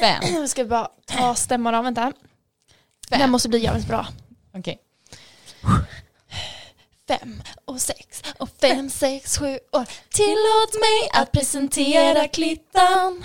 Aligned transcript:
Fem. 0.00 0.22
Nu 0.32 0.48
ska 0.54 0.64
bara 0.64 0.88
ta 1.06 1.34
stämman 1.34 1.74
av, 1.74 1.84
vänta. 1.84 2.12
Fem. 3.10 3.18
Den 3.18 3.30
måste 3.30 3.48
bli 3.48 3.58
jävligt 3.58 3.88
bra. 3.88 4.06
Okej. 4.54 4.78
Fem 7.08 7.42
och 7.64 7.80
sex 7.80 8.22
och 8.38 8.48
fem, 8.60 8.90
sex, 8.90 9.38
sju 9.38 9.58
år. 9.72 9.86
Tillåt 10.08 10.74
mig 10.74 11.10
att 11.12 11.32
presentera 11.32 12.28
klittan. 12.28 13.24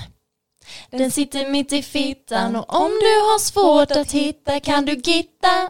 Den 0.90 1.12
sitter 1.12 1.50
mitt 1.50 1.74
i 1.74 1.84
fittan 1.84 2.56
och 2.56 2.76
om 2.76 2.90
du 2.90 3.20
har 3.20 3.40
svårt 3.40 3.92
att 3.92 4.12
hitta 4.12 4.60
kan 4.60 4.86
du 4.86 4.94
gitta. 4.94 5.70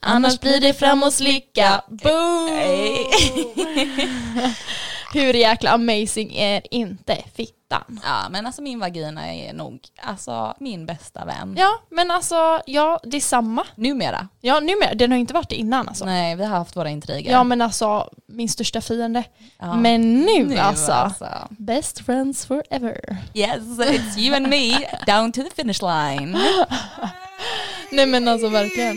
Annars 0.00 0.40
blir 0.40 0.60
det 0.60 0.74
fram 0.74 1.02
och 1.02 1.12
slicka. 1.12 1.84
Boom! 1.88 2.48
Hur 5.12 5.34
jäkla 5.34 5.70
amazing 5.70 6.34
är 6.34 6.74
inte 6.74 7.24
fittan? 7.34 8.00
Ja 8.04 8.28
men 8.30 8.46
alltså 8.46 8.62
min 8.62 8.80
vagina 8.80 9.34
är 9.34 9.52
nog 9.52 9.80
alltså 10.02 10.54
min 10.60 10.86
bästa 10.86 11.24
vän. 11.24 11.54
Ja, 11.58 11.80
men 11.90 12.10
alltså, 12.10 12.60
ja, 12.66 13.00
det 13.02 13.16
är 13.16 13.20
samma. 13.20 13.66
Numera. 13.74 14.28
Ja, 14.40 14.60
numera. 14.60 14.94
Den 14.94 15.10
har 15.10 15.18
inte 15.18 15.34
varit 15.34 15.48
det 15.48 15.56
innan 15.56 15.88
alltså. 15.88 16.04
Nej 16.04 16.36
vi 16.36 16.44
har 16.44 16.58
haft 16.58 16.76
våra 16.76 16.90
intriger. 16.90 17.32
Ja, 17.32 17.44
men 17.44 17.62
alltså, 17.62 18.10
min 18.26 18.48
största 18.48 18.80
fiende. 18.80 19.24
Ja. 19.58 19.74
Men 19.74 20.20
nu, 20.20 20.58
alltså. 20.58 20.92
alltså. 20.92 21.28
Best 21.50 21.98
friends 21.98 22.46
forever. 22.46 23.16
Yes, 23.34 23.78
it's 23.78 24.18
you 24.18 24.36
and 24.36 24.48
me 24.48 24.88
down 25.06 25.32
to 25.32 25.42
the 25.42 25.50
finish 25.50 25.82
line. 25.82 26.38
Nej 27.92 28.06
men 28.06 28.28
alltså 28.28 28.48
verkligen. 28.48 28.96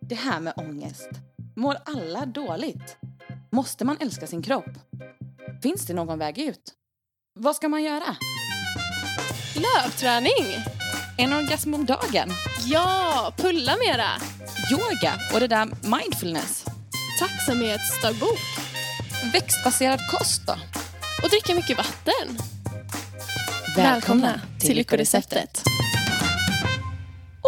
Det 0.00 0.14
här 0.14 0.40
med 0.40 0.52
ångest. 0.56 1.10
Mår 1.56 1.76
alla 1.84 2.26
dåligt? 2.26 2.96
Måste 3.52 3.84
man 3.84 3.96
älska 4.00 4.26
sin 4.26 4.42
kropp? 4.42 4.70
Finns 5.62 5.86
det 5.86 5.94
någon 5.94 6.18
väg 6.18 6.38
ut? 6.38 6.72
Vad 7.38 7.56
ska 7.56 7.68
man 7.68 7.82
göra? 7.82 8.16
Lövträning! 9.56 10.64
En 11.18 11.32
orgasm 11.32 11.74
om 11.74 11.84
dagen? 11.84 12.30
Ja, 12.64 13.32
pulla 13.36 13.76
mera! 13.76 14.08
Yoga 14.72 15.12
och 15.34 15.40
det 15.40 15.46
där 15.46 15.66
mindfulness? 15.66 16.64
Tacksamhetsdagbok. 17.20 18.38
Växtbaserad 19.32 20.00
kost 20.10 20.46
då? 20.46 20.52
Och 21.22 21.30
dricka 21.30 21.54
mycket 21.54 21.78
vatten. 21.78 22.38
Lyckoreceptet. 24.74 25.62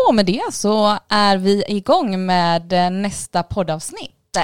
Och 0.06 0.14
med 0.14 0.26
det 0.26 0.42
så 0.52 0.98
är 1.08 1.36
vi 1.36 1.64
igång 1.68 2.26
med 2.26 2.92
nästa 2.92 3.42
poddavsnitt. 3.42 4.36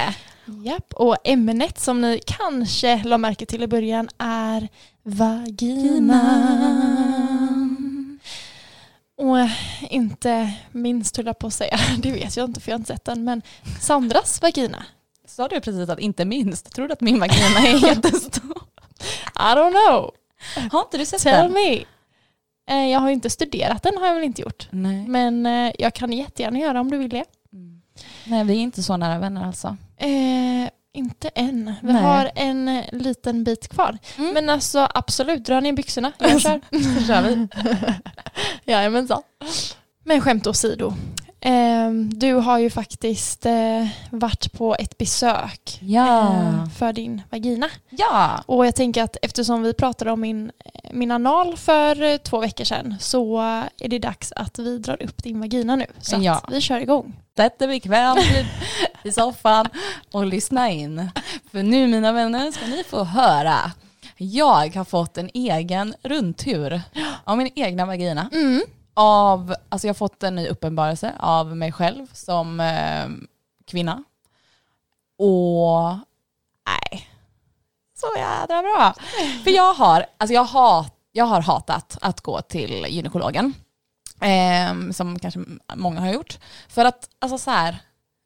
Japp, 0.65 0.93
och 0.93 1.17
ämnet 1.23 1.79
som 1.79 2.01
ni 2.01 2.19
kanske 2.25 3.03
la 3.03 3.17
märke 3.17 3.45
till 3.45 3.63
i 3.63 3.67
början 3.67 4.09
är 4.17 4.67
vagina. 5.03 6.21
Och 9.17 9.37
inte 9.89 10.53
minst 10.71 11.17
höll 11.17 11.25
jag 11.25 11.39
på 11.39 11.47
att 11.47 11.53
säga, 11.53 11.79
det 11.97 12.11
vet 12.11 12.37
jag 12.37 12.49
inte 12.49 12.61
för 12.61 12.71
jag 12.71 12.75
har 12.75 12.79
inte 12.79 12.93
sett 12.93 13.05
den, 13.05 13.23
men 13.23 13.41
Sandras 13.81 14.41
vagina. 14.41 14.85
Sa 15.27 15.47
du 15.47 15.59
precis 15.61 15.89
att 15.89 15.99
inte 15.99 16.25
minst? 16.25 16.71
Tror 16.73 16.87
du 16.87 16.93
att 16.93 17.01
min 17.01 17.19
vagina 17.19 17.59
är 17.67 17.87
jättestor? 17.87 18.57
I 19.35 19.55
don't 19.55 19.71
know, 19.71 20.11
Har 20.71 20.79
inte 20.81 20.97
du 20.97 21.05
sett 21.05 21.21
tell 21.21 21.43
den? 21.43 21.53
me. 21.53 21.83
Eh, 22.69 22.89
Jag 22.91 22.99
har 22.99 23.09
inte 23.09 23.29
studerat 23.29 23.83
den 23.83 23.97
har 23.97 24.07
jag 24.07 24.15
väl 24.15 24.23
inte 24.23 24.41
gjort. 24.41 24.67
Nej. 24.71 25.07
Men 25.07 25.45
eh, 25.45 25.71
jag 25.79 25.93
kan 25.93 26.11
jättegärna 26.13 26.59
göra 26.59 26.79
om 26.79 26.91
du 26.91 26.97
vill 26.97 27.09
det. 27.09 27.23
Nej, 28.25 28.43
vi 28.43 28.53
är 28.53 28.59
inte 28.59 28.83
så 28.83 28.97
nära 28.97 29.19
vänner 29.19 29.45
alltså. 29.47 29.77
Eh, 29.97 30.69
inte 30.93 31.27
än. 31.35 31.73
Vi 31.81 31.93
Nej. 31.93 32.01
har 32.03 32.31
en 32.35 32.67
eh, 32.67 32.83
liten 32.91 33.43
bit 33.43 33.67
kvar. 33.67 33.97
Mm. 34.17 34.33
Men 34.33 34.49
alltså 34.49 34.87
absolut, 34.93 35.45
dra 35.45 35.59
ner 35.59 35.73
byxorna. 35.73 36.11
Jag 36.19 36.41
kör. 36.41 36.61
Så 36.99 37.07
kör 37.07 37.21
vi. 37.21 37.47
Jajamensan. 38.71 39.21
Men 40.03 40.21
skämt 40.21 40.47
åsido. 40.47 40.93
Eh, 41.45 41.91
du 41.93 42.33
har 42.33 42.57
ju 42.59 42.69
faktiskt 42.69 43.45
eh, 43.45 43.87
varit 44.09 44.51
på 44.53 44.75
ett 44.79 44.97
besök 44.97 45.79
Ja. 45.81 46.33
eh, 46.33 46.69
för 46.69 46.93
din 46.93 47.21
vagina. 47.31 47.69
Ja. 47.89 48.43
Och 48.45 48.65
jag 48.65 48.75
tänker 48.75 49.03
att 49.03 49.17
eftersom 49.21 49.61
vi 49.63 49.73
pratade 49.73 50.11
om 50.11 50.21
min, 50.21 50.51
min 50.91 51.11
anal 51.11 51.57
för 51.57 52.01
eh, 52.01 52.17
två 52.17 52.39
veckor 52.39 52.63
sedan 52.63 52.95
så 52.99 53.39
är 53.79 53.87
det 53.87 53.99
dags 53.99 54.31
att 54.31 54.59
vi 54.59 54.77
drar 54.77 55.03
upp 55.03 55.23
din 55.23 55.39
vagina 55.39 55.75
nu. 55.75 55.85
Så 55.99 56.15
Ja. 56.21 56.41
vi 56.51 56.61
kör 56.61 56.79
igång. 56.79 57.13
Sätt 57.37 57.59
dig 57.59 57.67
bekvämt 57.67 58.19
i 59.03 59.11
soffan 59.11 59.65
och 60.11 60.25
lyssna 60.25 60.69
in. 60.71 61.09
För 61.51 61.63
nu 61.63 61.87
mina 61.87 62.11
vänner 62.11 62.51
ska 62.51 62.65
ni 62.67 62.83
få 62.83 63.03
höra. 63.03 63.71
Jag 64.17 64.75
har 64.75 64.85
fått 64.85 65.17
en 65.17 65.29
egen 65.33 65.95
rundtur 66.03 66.81
av 67.23 67.37
min 67.37 67.49
egna 67.55 67.85
vagina. 67.85 68.29
Mm. 68.33 68.61
Av, 68.97 69.55
alltså 69.69 69.87
jag 69.87 69.93
har 69.93 69.95
fått 69.95 70.23
en 70.23 70.35
ny 70.35 70.47
uppenbarelse 70.47 71.13
av 71.19 71.55
mig 71.55 71.71
själv 71.71 72.07
som 72.13 72.59
eh, 72.59 73.07
kvinna. 73.65 74.03
Och 75.17 75.97
nej, 76.67 77.09
så 77.95 78.07
jädra 78.17 78.61
bra. 78.61 78.93
För 79.43 79.51
jag 79.51 79.73
har, 79.73 80.05
alltså 80.17 80.33
jag 80.33 80.43
har, 80.43 80.85
jag 81.11 81.25
har 81.25 81.41
hatat 81.41 81.97
att 82.01 82.21
gå 82.21 82.41
till 82.41 82.85
gynekologen. 82.89 83.53
Eh, 84.21 84.91
som 84.91 85.19
kanske 85.19 85.39
många 85.75 85.99
har 85.99 86.13
gjort. 86.13 86.39
För 86.69 86.85
att, 86.85 87.09
alltså 87.19 87.37
så 87.37 87.51
här, 87.51 87.77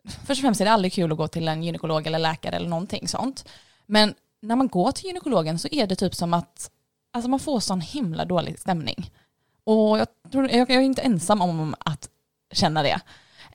först 0.07 0.39
och 0.39 0.41
främst 0.41 0.61
är 0.61 0.65
det 0.65 0.71
aldrig 0.71 0.93
kul 0.93 1.11
att 1.11 1.17
gå 1.17 1.27
till 1.27 1.47
en 1.47 1.63
gynekolog 1.63 2.07
eller 2.07 2.19
läkare 2.19 2.55
eller 2.55 2.69
någonting 2.69 3.07
sånt. 3.07 3.49
Men 3.85 4.13
när 4.41 4.55
man 4.55 4.67
går 4.67 4.91
till 4.91 5.05
gynekologen 5.05 5.59
så 5.59 5.67
är 5.71 5.87
det 5.87 5.95
typ 5.95 6.15
som 6.15 6.33
att 6.33 6.71
alltså 7.13 7.29
man 7.29 7.39
får 7.39 7.59
sån 7.59 7.81
himla 7.81 8.25
dålig 8.25 8.59
stämning. 8.59 9.11
Och 9.69 9.99
jag, 9.99 10.07
tror, 10.31 10.49
jag, 10.49 10.71
är 10.71 10.79
inte 10.79 11.01
ensam 11.01 11.41
om 11.41 11.75
att 11.79 12.09
känna 12.53 12.83
det. 12.83 12.99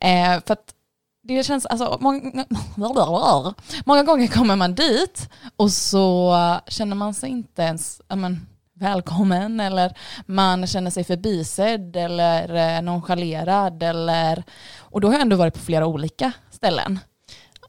Eh, 0.01 0.43
för 0.47 0.53
att 0.53 0.75
det 1.23 1.47
känns, 1.47 1.67
alltså 1.67 1.99
många, 2.01 2.45
många 3.85 4.03
gånger 4.03 4.27
kommer 4.27 4.57
man 4.57 4.75
dit 4.75 5.29
och 5.57 5.73
så 5.73 6.37
känner 6.67 6.97
man 6.97 7.15
sig 7.15 7.31
inte 7.31 7.63
ens 7.63 8.01
ja, 8.09 8.17
men, 8.17 8.47
välkommen 8.75 9.61
eller 9.61 9.99
man 10.27 10.67
känner 10.67 10.91
sig 10.91 11.05
förbisedd 11.05 11.97
eller 11.97 12.77
eh, 12.77 12.83
nonchalerad 12.83 13.83
eller 13.83 14.45
och 14.79 15.01
då 15.01 15.09
har 15.09 15.13
jag 15.13 15.23
ändå 15.23 15.37
varit 15.37 15.55
på 15.55 15.61
flera 15.61 15.87
olika 15.87 16.33
ställen. 16.51 16.99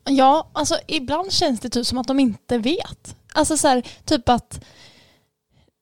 Ja, 0.03 0.49
alltså 0.53 0.77
ibland 0.87 1.31
känns 1.31 1.59
det 1.59 1.69
typ 1.69 1.85
som 1.85 1.97
att 1.97 2.07
de 2.07 2.19
inte 2.19 2.57
vet. 2.57 3.15
Alltså 3.33 3.57
så 3.57 3.67
här, 3.67 3.87
typ 4.05 4.29
att 4.29 4.65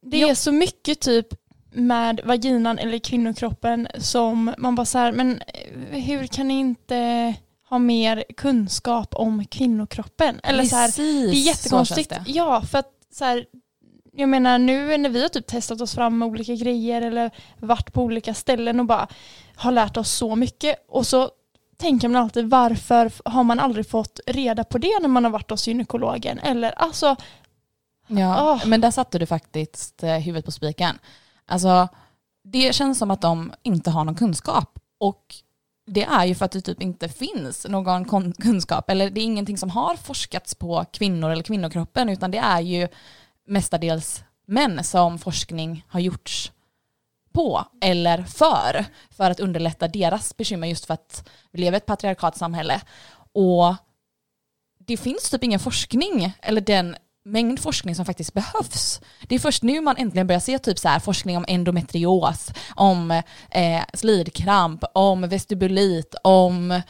det 0.01 0.21
är 0.21 0.35
så 0.35 0.51
mycket 0.51 0.99
typ 0.99 1.27
med 1.73 2.21
vaginan 2.23 2.79
eller 2.79 2.97
kvinnokroppen 2.99 3.87
som 3.97 4.53
man 4.57 4.75
bara 4.75 4.85
så 4.85 4.97
här, 4.97 5.11
men 5.11 5.41
eh, 5.91 5.99
hur 5.99 6.27
kan 6.27 6.47
ni 6.47 6.53
inte 6.59 7.33
ha 7.69 7.79
mer 7.79 8.23
kunskap 8.37 9.15
om 9.15 9.45
kvinnokroppen? 9.45 10.39
Eller 10.43 10.63
så 10.63 10.75
här, 10.75 10.87
Precis, 10.87 11.31
det 11.31 11.37
är 11.37 11.47
jättekonstigt. 11.47 12.09
det. 12.09 12.23
Ja, 12.25 12.61
för 12.61 12.77
att 12.77 12.91
så 13.13 13.25
här, 13.25 13.45
jag 14.15 14.29
menar 14.29 14.57
nu 14.57 14.97
när 14.97 15.09
vi 15.09 15.21
har 15.21 15.29
typ 15.29 15.47
testat 15.47 15.81
oss 15.81 15.95
fram 15.95 16.17
med 16.17 16.27
olika 16.27 16.55
grejer 16.55 17.01
eller 17.01 17.31
varit 17.57 17.93
på 17.93 18.01
olika 18.03 18.33
ställen 18.33 18.79
och 18.79 18.85
bara 18.85 19.07
har 19.55 19.71
lärt 19.71 19.97
oss 19.97 20.11
så 20.11 20.35
mycket 20.35 20.85
och 20.87 21.07
så 21.07 21.29
tänker 21.77 22.07
man 22.07 22.23
alltid 22.23 22.49
varför 22.49 23.11
har 23.25 23.43
man 23.43 23.59
aldrig 23.59 23.89
fått 23.89 24.19
reda 24.27 24.63
på 24.63 24.77
det 24.77 24.99
när 25.01 25.07
man 25.07 25.23
har 25.23 25.31
varit 25.31 25.49
hos 25.49 25.67
gynekologen 25.67 26.39
eller 26.39 26.71
alltså 26.71 27.15
Ja, 28.07 28.51
Åh. 28.53 28.67
men 28.67 28.81
där 28.81 28.91
satte 28.91 29.19
du 29.19 29.25
faktiskt 29.25 30.03
eh, 30.03 30.15
huvudet 30.17 30.45
på 30.45 30.51
spiken. 30.51 30.99
Alltså, 31.45 31.87
det 32.43 32.75
känns 32.75 32.99
som 32.99 33.11
att 33.11 33.21
de 33.21 33.53
inte 33.63 33.91
har 33.91 34.03
någon 34.03 34.15
kunskap. 34.15 34.79
Och 34.97 35.35
det 35.85 36.03
är 36.03 36.25
ju 36.25 36.35
för 36.35 36.45
att 36.45 36.51
det 36.51 36.61
typ 36.61 36.81
inte 36.81 37.09
finns 37.09 37.65
någon 37.69 38.33
kunskap. 38.33 38.89
Eller 38.89 39.09
det 39.09 39.21
är 39.21 39.25
ingenting 39.25 39.57
som 39.57 39.69
har 39.69 39.95
forskats 39.95 40.55
på 40.55 40.85
kvinnor 40.91 41.29
eller 41.29 41.43
kvinnokroppen. 41.43 42.09
Utan 42.09 42.31
det 42.31 42.37
är 42.37 42.61
ju 42.61 42.87
mestadels 43.47 44.23
män 44.45 44.83
som 44.83 45.19
forskning 45.19 45.85
har 45.87 45.99
gjorts 45.99 46.51
på 47.33 47.65
eller 47.81 48.23
för. 48.23 48.85
För 49.09 49.31
att 49.31 49.39
underlätta 49.39 49.87
deras 49.87 50.37
bekymmer 50.37 50.67
just 50.67 50.85
för 50.85 50.93
att 50.93 51.29
vi 51.51 51.61
lever 51.61 51.75
i 51.75 51.77
ett 51.77 51.85
patriarkatsamhälle. 51.85 52.81
Och 53.33 53.75
det 54.77 54.97
finns 54.97 55.29
typ 55.29 55.43
ingen 55.43 55.59
forskning 55.59 56.33
eller 56.41 56.61
den 56.61 56.95
mängd 57.25 57.59
forskning 57.59 57.95
som 57.95 58.05
faktiskt 58.05 58.33
behövs. 58.33 59.01
Det 59.27 59.35
är 59.35 59.39
först 59.39 59.63
nu 59.63 59.81
man 59.81 59.97
äntligen 59.97 60.27
börjar 60.27 60.39
se 60.39 60.59
typ 60.59 60.79
så 60.79 60.87
här 60.87 60.99
forskning 60.99 61.37
om 61.37 61.45
endometrios, 61.47 62.51
om 62.75 63.11
eh, 63.51 63.83
slidkramp, 63.93 64.83
om 64.93 65.21
vestibulit, 65.29 66.15
om, 66.23 66.81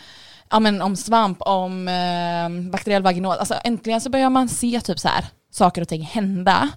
ja, 0.50 0.60
men, 0.60 0.82
om 0.82 0.96
svamp, 0.96 1.38
om 1.42 1.88
eh, 1.88 2.72
bakteriell 2.72 3.04
vaginos. 3.04 3.38
Alltså 3.38 3.56
äntligen 3.64 4.02
så 4.02 4.10
börjar 4.10 4.30
man 4.30 4.50
se 4.50 4.82
typ 4.82 5.00
så 5.00 5.08
här 5.08 5.26
saker 5.52 5.82
och 5.82 5.88
ting 5.88 6.02
hända. 6.02 6.70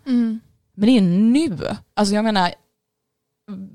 Men 0.75 0.87
det 0.89 0.97
är 0.97 1.01
nu. 1.01 1.59
Alltså 1.95 2.15
jag 2.15 2.25
menar, 2.25 2.53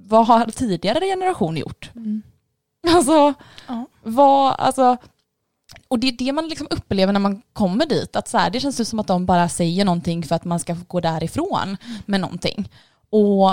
vad 0.08 0.28
har 0.28 0.46
tidigare 0.46 1.06
generation 1.06 1.58
gjort? 1.58 1.92
Alltså, 2.88 3.34
Ja. 3.68 3.86
vad, 4.04 4.56
alltså, 4.60 4.98
och 5.88 6.00
det 6.00 6.08
är 6.08 6.12
det 6.12 6.32
man 6.32 6.48
liksom 6.48 6.68
upplever 6.70 7.14
när 7.14 7.20
man 7.20 7.42
kommer 7.54 7.86
dit, 7.86 8.16
att 8.16 8.28
så 8.28 8.38
här, 8.38 8.50
det 8.50 8.60
känns 8.60 8.90
som 8.90 9.00
att 9.00 9.08
de 9.08 9.26
bara 9.26 9.50
säger 9.50 9.86
någonting 9.86 10.24
för 10.24 10.36
att 10.36 10.46
man 10.46 10.60
ska 10.60 10.76
gå 10.88 11.00
därifrån 11.00 11.78
med 12.06 12.22
någonting. 12.22 12.70
Och 13.10 13.50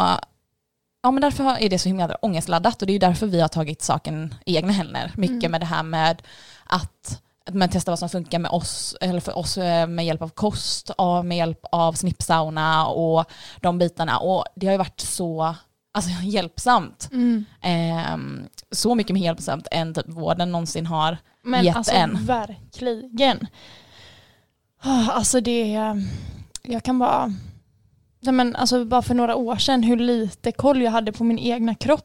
ja, 1.03 1.11
men 1.11 1.20
därför 1.20 1.44
är 1.62 1.69
det 1.69 1.79
så 1.79 1.88
himla 1.88 2.15
ångestladdat 2.23 2.82
och 2.82 2.87
det 2.87 2.94
är 2.94 2.99
därför 2.99 3.26
vi 3.26 3.41
har 3.41 3.49
tagit 3.49 3.82
saken 3.82 4.35
i 4.47 4.56
egna 4.56 4.73
händer. 4.73 5.12
Mycket 5.17 5.37
Mm. 5.37 5.50
med 5.50 5.61
det 5.61 5.67
här 5.67 5.82
med 5.82 6.23
att 6.65 7.23
man 7.53 7.69
testar 7.69 7.93
vad 7.93 7.99
som 7.99 8.09
funkar 8.09 8.38
med 8.38 8.50
oss, 8.50 8.97
eller 9.00 9.20
för 9.20 9.38
oss 9.38 9.59
eh, 9.59 9.87
med 9.87 10.06
hjälp 10.06 10.23
av 10.23 10.29
kost, 10.29 10.91
med 11.25 11.37
hjälp 11.37 11.61
av 11.73 11.93
snippsauna 11.93 12.87
och 12.87 13.25
de 13.61 13.79
bitarna. 13.79 14.19
Och 14.19 14.44
det 14.56 14.67
har 14.67 14.73
ju 14.73 14.79
varit 14.79 15.00
så 15.00 15.55
alltså, 15.93 16.11
hjälpsamt. 16.23 17.09
Mm. 17.12 17.44
Ehm, 17.62 18.47
så 18.70 18.94
mycket 18.94 19.15
mer 19.15 19.23
hjälpsamt 19.23 19.67
än 19.70 19.94
typ 19.94 20.09
vården 20.09 20.53
någonsin 20.53 20.87
har. 20.87 21.19
Men 21.48 21.64
Gett 21.64 21.76
alltså 21.76 21.92
en. 21.94 22.24
verkligen. 22.24 23.46
Ah, 24.82 25.10
Alltså 25.12 25.40
det, 25.40 25.74
är- 25.74 26.02
jag 26.62 26.82
kan 26.82 26.98
bara, 26.98 27.26
nej 28.20 28.32
men 28.34 28.56
alltså 28.56 28.84
bara 28.84 29.02
för 29.02 29.14
några 29.14 29.34
år 29.36 29.56
sedan 29.56 29.82
hur 29.82 29.96
lite 29.96 30.52
koll 30.52 30.82
jag 30.82 30.90
hade 30.90 31.12
på 31.12 31.24
min 31.24 31.38
egna 31.38 31.74
kropp 31.74 32.04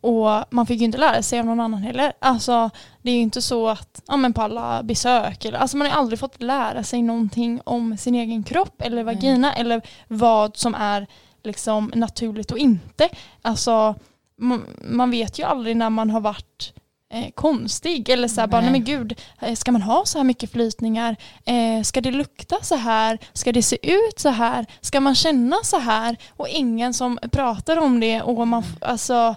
och 0.00 0.44
man 0.50 0.66
fick 0.66 0.78
ju 0.78 0.84
inte 0.84 0.98
lära 0.98 1.22
sig 1.22 1.38
av 1.40 1.46
någon 1.46 1.60
annan 1.60 1.82
heller. 1.82 2.12
Alltså 2.18 2.70
det 3.02 3.10
är 3.10 3.14
ju 3.14 3.20
inte 3.20 3.42
så 3.42 3.68
att, 3.68 4.02
ja 4.06 4.16
men 4.16 4.32
på 4.32 4.42
alla 4.42 4.82
besök, 4.82 5.44
eller, 5.44 5.58
alltså 5.58 5.76
man 5.76 5.90
har 5.90 5.98
aldrig 5.98 6.18
fått 6.18 6.42
lära 6.42 6.82
sig 6.84 7.02
någonting 7.02 7.60
om 7.64 7.96
sin 7.96 8.14
egen 8.14 8.42
kropp 8.42 8.82
eller 8.82 9.04
Nej. 9.04 9.14
vagina 9.14 9.52
eller 9.54 9.82
vad 10.08 10.56
som 10.56 10.74
är 10.74 11.06
liksom 11.44 11.92
naturligt 11.94 12.50
och 12.50 12.58
inte. 12.58 13.08
Alltså 13.42 13.94
man, 14.38 14.62
man 14.84 15.10
vet 15.10 15.38
ju 15.38 15.42
aldrig 15.42 15.76
när 15.76 15.90
man 15.90 16.10
har 16.10 16.20
varit 16.20 16.72
eh, 17.12 17.30
konstig 17.34 18.08
eller 18.08 18.28
så 18.28 18.40
här, 18.40 18.48
bara, 18.48 18.60
Nej. 18.60 18.70
men 18.70 18.84
gud, 18.84 19.20
eh, 19.40 19.54
ska 19.54 19.72
man 19.72 19.82
ha 19.82 20.04
så 20.04 20.18
här 20.18 20.24
mycket 20.24 20.52
flytningar? 20.52 21.16
Eh, 21.44 21.82
ska 21.82 22.00
det 22.00 22.10
lukta 22.10 22.56
så 22.62 22.74
här? 22.76 23.18
Ska 23.32 23.52
det 23.52 23.62
se 23.62 23.92
ut 23.92 24.18
så 24.18 24.28
här? 24.28 24.66
Ska 24.80 25.00
man 25.00 25.14
känna 25.14 25.56
så 25.64 25.78
här? 25.78 26.16
Och 26.30 26.48
ingen 26.48 26.94
som 26.94 27.18
pratar 27.32 27.76
om 27.76 28.00
det 28.00 28.22
och 28.22 28.48
man, 28.48 28.60
f- 28.66 28.76
alltså, 28.80 29.34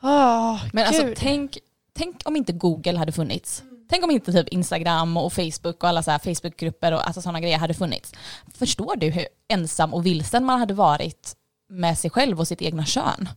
ah, 0.00 0.58
Men 0.72 0.86
alltså 0.86 1.02
gud. 1.02 1.16
tänk, 1.18 1.58
tänk 1.98 2.16
om 2.24 2.36
inte 2.36 2.52
Google 2.52 2.98
hade 2.98 3.12
funnits. 3.12 3.62
Tänk 3.88 4.04
om 4.04 4.10
inte 4.10 4.32
typ 4.32 4.48
Instagram 4.48 5.16
och 5.16 5.32
Facebook 5.32 5.82
och 5.82 5.88
alla 5.88 6.02
så 6.02 6.10
här 6.10 6.18
Facebookgrupper 6.18 6.92
och 6.92 7.06
alltså 7.06 7.22
sådana 7.22 7.40
grejer 7.40 7.58
hade 7.58 7.74
funnits. 7.74 8.12
Förstår 8.58 8.96
du 8.96 9.10
hur 9.10 9.26
ensam 9.48 9.94
och 9.94 10.06
vilsen 10.06 10.44
man 10.44 10.60
hade 10.60 10.74
varit 10.74 11.32
med 11.70 11.98
sig 11.98 12.10
själv 12.10 12.40
och 12.40 12.48
sitt 12.48 12.62
egna 12.62 12.84
kön? 12.84 13.28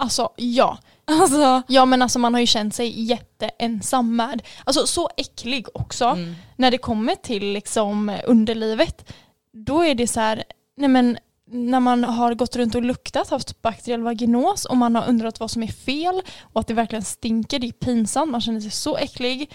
Alltså 0.00 0.28
ja. 0.36 0.78
Alltså, 1.04 1.62
Ja 1.68 1.84
men 1.84 2.02
alltså 2.02 2.18
man 2.18 2.34
har 2.34 2.40
ju 2.40 2.46
känt 2.46 2.74
sig 2.74 3.02
jätteensam 3.02 4.16
med, 4.16 4.42
alltså 4.64 4.86
så 4.86 5.10
äcklig 5.16 5.66
också. 5.74 6.04
mm. 6.04 6.34
när 6.56 6.70
det 6.70 6.78
kommer 6.78 7.14
till 7.14 7.52
liksom 7.52 8.18
underlivet, 8.26 9.12
då 9.52 9.84
är 9.84 9.94
det 9.94 10.06
så 10.06 10.20
här, 10.20 10.44
nej 10.76 10.88
men 10.88 11.18
när 11.52 11.80
man 11.80 12.04
har 12.04 12.34
gått 12.34 12.56
runt 12.56 12.74
och 12.74 12.82
luktat, 12.82 13.30
haft 13.30 13.62
bakteriell 13.62 14.02
vaginos 14.02 14.64
och 14.64 14.76
man 14.76 14.94
har 14.94 15.08
undrat 15.08 15.40
vad 15.40 15.50
som 15.50 15.62
är 15.62 15.66
fel 15.66 16.22
och 16.40 16.60
att 16.60 16.66
det 16.66 16.74
verkligen 16.74 17.04
stinker, 17.04 17.58
det 17.58 17.68
är 17.68 17.72
pinsamt, 17.72 18.32
man 18.32 18.40
känner 18.40 18.60
sig 18.60 18.70
så 18.70 18.96
äcklig 18.96 19.50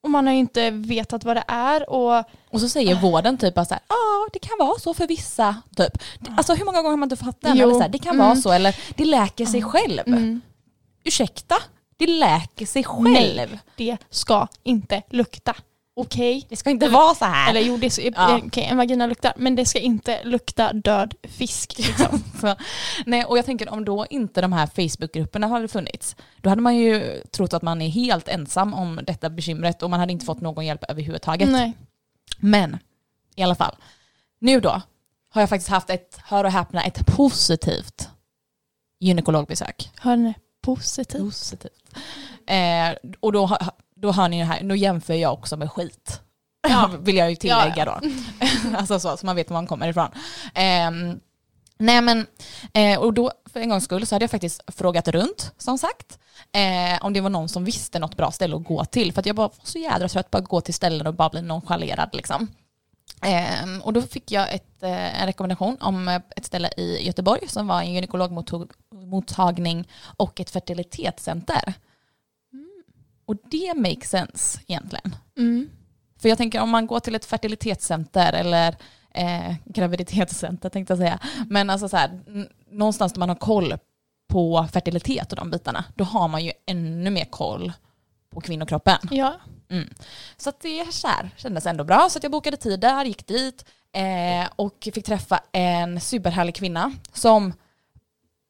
och 0.00 0.10
man 0.10 0.26
har 0.26 0.34
ju 0.34 0.38
inte 0.40 0.70
vetat 0.70 1.24
vad 1.24 1.36
det 1.36 1.44
är 1.48 1.90
och 1.90 2.24
Och 2.50 2.60
så 2.60 2.68
säger 2.68 2.94
vården 3.00 3.38
typ 3.38 3.52
ja 3.56 4.28
det 4.32 4.38
kan 4.38 4.58
vara 4.58 4.78
så 4.78 4.94
för 4.94 5.06
vissa. 5.06 5.56
Typ. 5.76 5.92
Alltså 6.36 6.54
hur 6.54 6.64
många 6.64 6.78
gånger 6.78 6.90
har 6.90 6.96
man 6.96 7.06
inte 7.12 7.24
fått 7.24 7.40
den? 7.40 7.52
Eller 7.60 7.74
så 7.74 7.80
här, 7.80 7.88
det 7.88 7.98
kan 7.98 8.14
Mm. 8.14 8.26
vara 8.26 8.36
så, 8.36 8.50
eller 8.52 8.76
det 8.96 9.04
läker 9.04 9.46
sig 9.46 9.60
Ja. 9.60 9.66
själv. 9.68 10.00
mm, 10.06 10.40
Ursäkta? 11.04 11.54
Det 11.96 12.06
läker 12.06 12.66
sig 12.66 12.84
själv. 12.84 13.50
Nej. 13.50 13.58
det 13.76 13.96
ska 14.10 14.46
inte 14.62 15.02
lukta. 15.10 15.54
Okej? 16.00 16.46
Det 16.48 16.56
ska 16.56 16.70
inte 16.70 16.88
vara 16.88 17.14
så 17.14 17.24
här. 17.24 17.50
Eller 17.50 17.60
jo, 17.60 17.76
det 17.76 17.98
är, 17.98 18.12
Ja. 18.16 18.40
okej, 18.46 18.64
en 18.64 18.76
vagina 18.76 19.06
luktar, 19.06 19.32
men 19.36 19.56
det 19.56 19.64
ska 19.64 19.78
inte 19.78 20.24
lukta 20.24 20.72
död 20.72 21.14
fisk. 21.22 21.78
Liksom. 21.78 22.22
Så, 22.40 22.54
nej, 23.06 23.24
och 23.24 23.38
jag 23.38 23.44
tänker 23.44 23.68
om 23.72 23.84
då 23.84 24.06
inte 24.10 24.40
de 24.40 24.52
här 24.52 24.66
Facebookgrupperna 24.66 25.46
hade 25.46 25.68
funnits, 25.68 26.16
då 26.40 26.48
hade 26.48 26.62
man 26.62 26.76
ju 26.76 27.22
trott 27.30 27.52
att 27.54 27.62
man 27.62 27.82
är 27.82 27.88
helt 27.88 28.28
ensam 28.28 28.74
om 28.74 29.00
detta 29.06 29.30
bekymret 29.30 29.82
och 29.82 29.90
man 29.90 30.00
hade 30.00 30.12
inte 30.12 30.26
fått 30.26 30.40
någon 30.40 30.66
hjälp 30.66 30.84
överhuvudtaget. 30.88 31.48
Nej. 31.48 31.72
Men 32.38 32.78
i 33.36 33.42
alla 33.42 33.54
fall, 33.54 33.76
nu 34.38 34.60
då 34.60 34.82
har 35.30 35.42
jag 35.42 35.48
faktiskt 35.48 35.70
haft 35.70 35.90
ett, 35.90 36.18
hör 36.24 36.44
och 36.44 36.50
häpna, 36.52 36.82
ett 36.82 37.06
positivt 37.06 38.08
gynekologbesök. 39.00 39.90
Hör 40.00 40.16
ni? 40.16 40.34
Positivt. 40.62 41.20
Positivt. 41.22 41.72
Eh, 42.46 43.12
och 43.20 43.32
då, 43.32 43.46
har- 43.46 43.70
då 44.00 44.12
hör 44.12 44.28
ni 44.28 44.38
det 44.38 44.44
här, 44.44 44.62
då 44.62 44.74
jämför 44.74 45.14
jag 45.14 45.32
också 45.32 45.56
med 45.56 45.72
skit. 45.72 46.20
Ja. 46.68 46.90
Vill 47.00 47.16
jag 47.16 47.30
ju 47.30 47.36
tillägga 47.36 47.72
Ja, 47.76 47.84
då. 47.84 48.08
alltså 48.76 49.00
så, 49.00 49.16
så 49.16 49.26
man 49.26 49.36
vet 49.36 49.50
var 49.50 49.54
man 49.54 49.66
kommer 49.66 49.88
ifrån. 49.88 50.08
Ehm, 50.54 51.20
nej 51.78 52.02
men, 52.02 52.26
eh, 52.72 52.98
och 53.00 53.14
då 53.14 53.32
för 53.52 53.60
en 53.60 53.68
gångs 53.68 53.84
skull 53.84 54.06
så 54.06 54.14
hade 54.14 54.22
jag 54.22 54.30
faktiskt 54.30 54.62
frågat 54.66 55.08
runt, 55.08 55.52
som 55.58 55.78
sagt. 55.78 56.18
Eh, 56.52 57.04
om 57.04 57.12
det 57.12 57.20
var 57.20 57.30
någon 57.30 57.48
som 57.48 57.64
visste 57.64 57.98
något 57.98 58.16
bra 58.16 58.30
ställe 58.30 58.56
att 58.56 58.64
gå 58.64 58.84
till. 58.84 59.12
För 59.12 59.22
jag 59.26 59.36
bara 59.36 59.48
var 59.48 59.54
så 59.62 59.78
jädra 59.78 60.08
trött 60.08 60.30
på 60.30 60.38
att 60.38 60.48
gå 60.48 60.60
till 60.60 60.74
ställen 60.74 61.06
och 61.06 61.14
bara 61.14 61.28
bli 61.28 61.42
nonchalerad 61.42 62.08
liksom. 62.12 62.48
Ehm, 63.22 63.80
och 63.82 63.92
då 63.92 64.02
fick 64.02 64.30
jag 64.32 64.54
ett, 64.54 64.82
eh, 64.82 65.20
en 65.22 65.26
rekommendation 65.26 65.76
om 65.80 66.08
eh, 66.08 66.20
ett 66.36 66.44
ställe 66.44 66.70
i 66.76 67.06
Göteborg 67.06 67.48
som 67.48 67.66
var 67.66 67.80
en 67.80 67.92
gynekologmottagning 67.94 69.88
och 70.16 70.40
ett 70.40 70.50
fertilitetscenter. 70.50 71.74
Och 73.28 73.36
det 73.50 73.74
makes 73.76 74.10
sense 74.10 74.60
egentligen. 74.66 75.16
Mm. 75.38 75.70
För 76.20 76.28
jag 76.28 76.38
tänker 76.38 76.60
om 76.60 76.70
man 76.70 76.86
går 76.86 77.00
till 77.00 77.14
ett 77.14 77.24
fertilitetscenter 77.24 78.32
eller 78.32 78.76
eh, 79.14 79.54
graviditetscenter 79.64 80.68
tänkte 80.68 80.92
jag 80.92 80.98
säga. 80.98 81.18
Men 81.48 81.70
alltså 81.70 81.88
så 81.88 81.96
här, 81.96 82.20
någonstans 82.70 83.12
där 83.12 83.18
man 83.18 83.28
har 83.28 83.36
koll 83.36 83.74
på 84.28 84.68
fertilitet 84.72 85.32
och 85.32 85.36
de 85.36 85.50
bitarna, 85.50 85.84
då 85.94 86.04
har 86.04 86.28
man 86.28 86.44
ju 86.44 86.52
ännu 86.66 87.10
mer 87.10 87.24
koll 87.24 87.72
på 88.30 88.40
kvinnokroppen. 88.40 88.98
Ja. 89.10 89.34
Mm. 89.70 89.88
Så 90.36 90.48
att 90.48 90.60
det 90.60 90.92
så 90.92 91.08
här, 91.08 91.30
kändes 91.36 91.66
ändå 91.66 91.84
bra. 91.84 92.08
Så 92.10 92.18
jag 92.22 92.32
bokade 92.32 92.56
tid 92.56 92.80
där, 92.80 93.04
gick 93.04 93.26
dit 93.26 93.64
eh, 93.92 94.48
och 94.56 94.88
fick 94.94 95.06
träffa 95.06 95.40
en 95.52 96.00
superhärlig 96.00 96.54
kvinna 96.54 96.92
som 97.12 97.52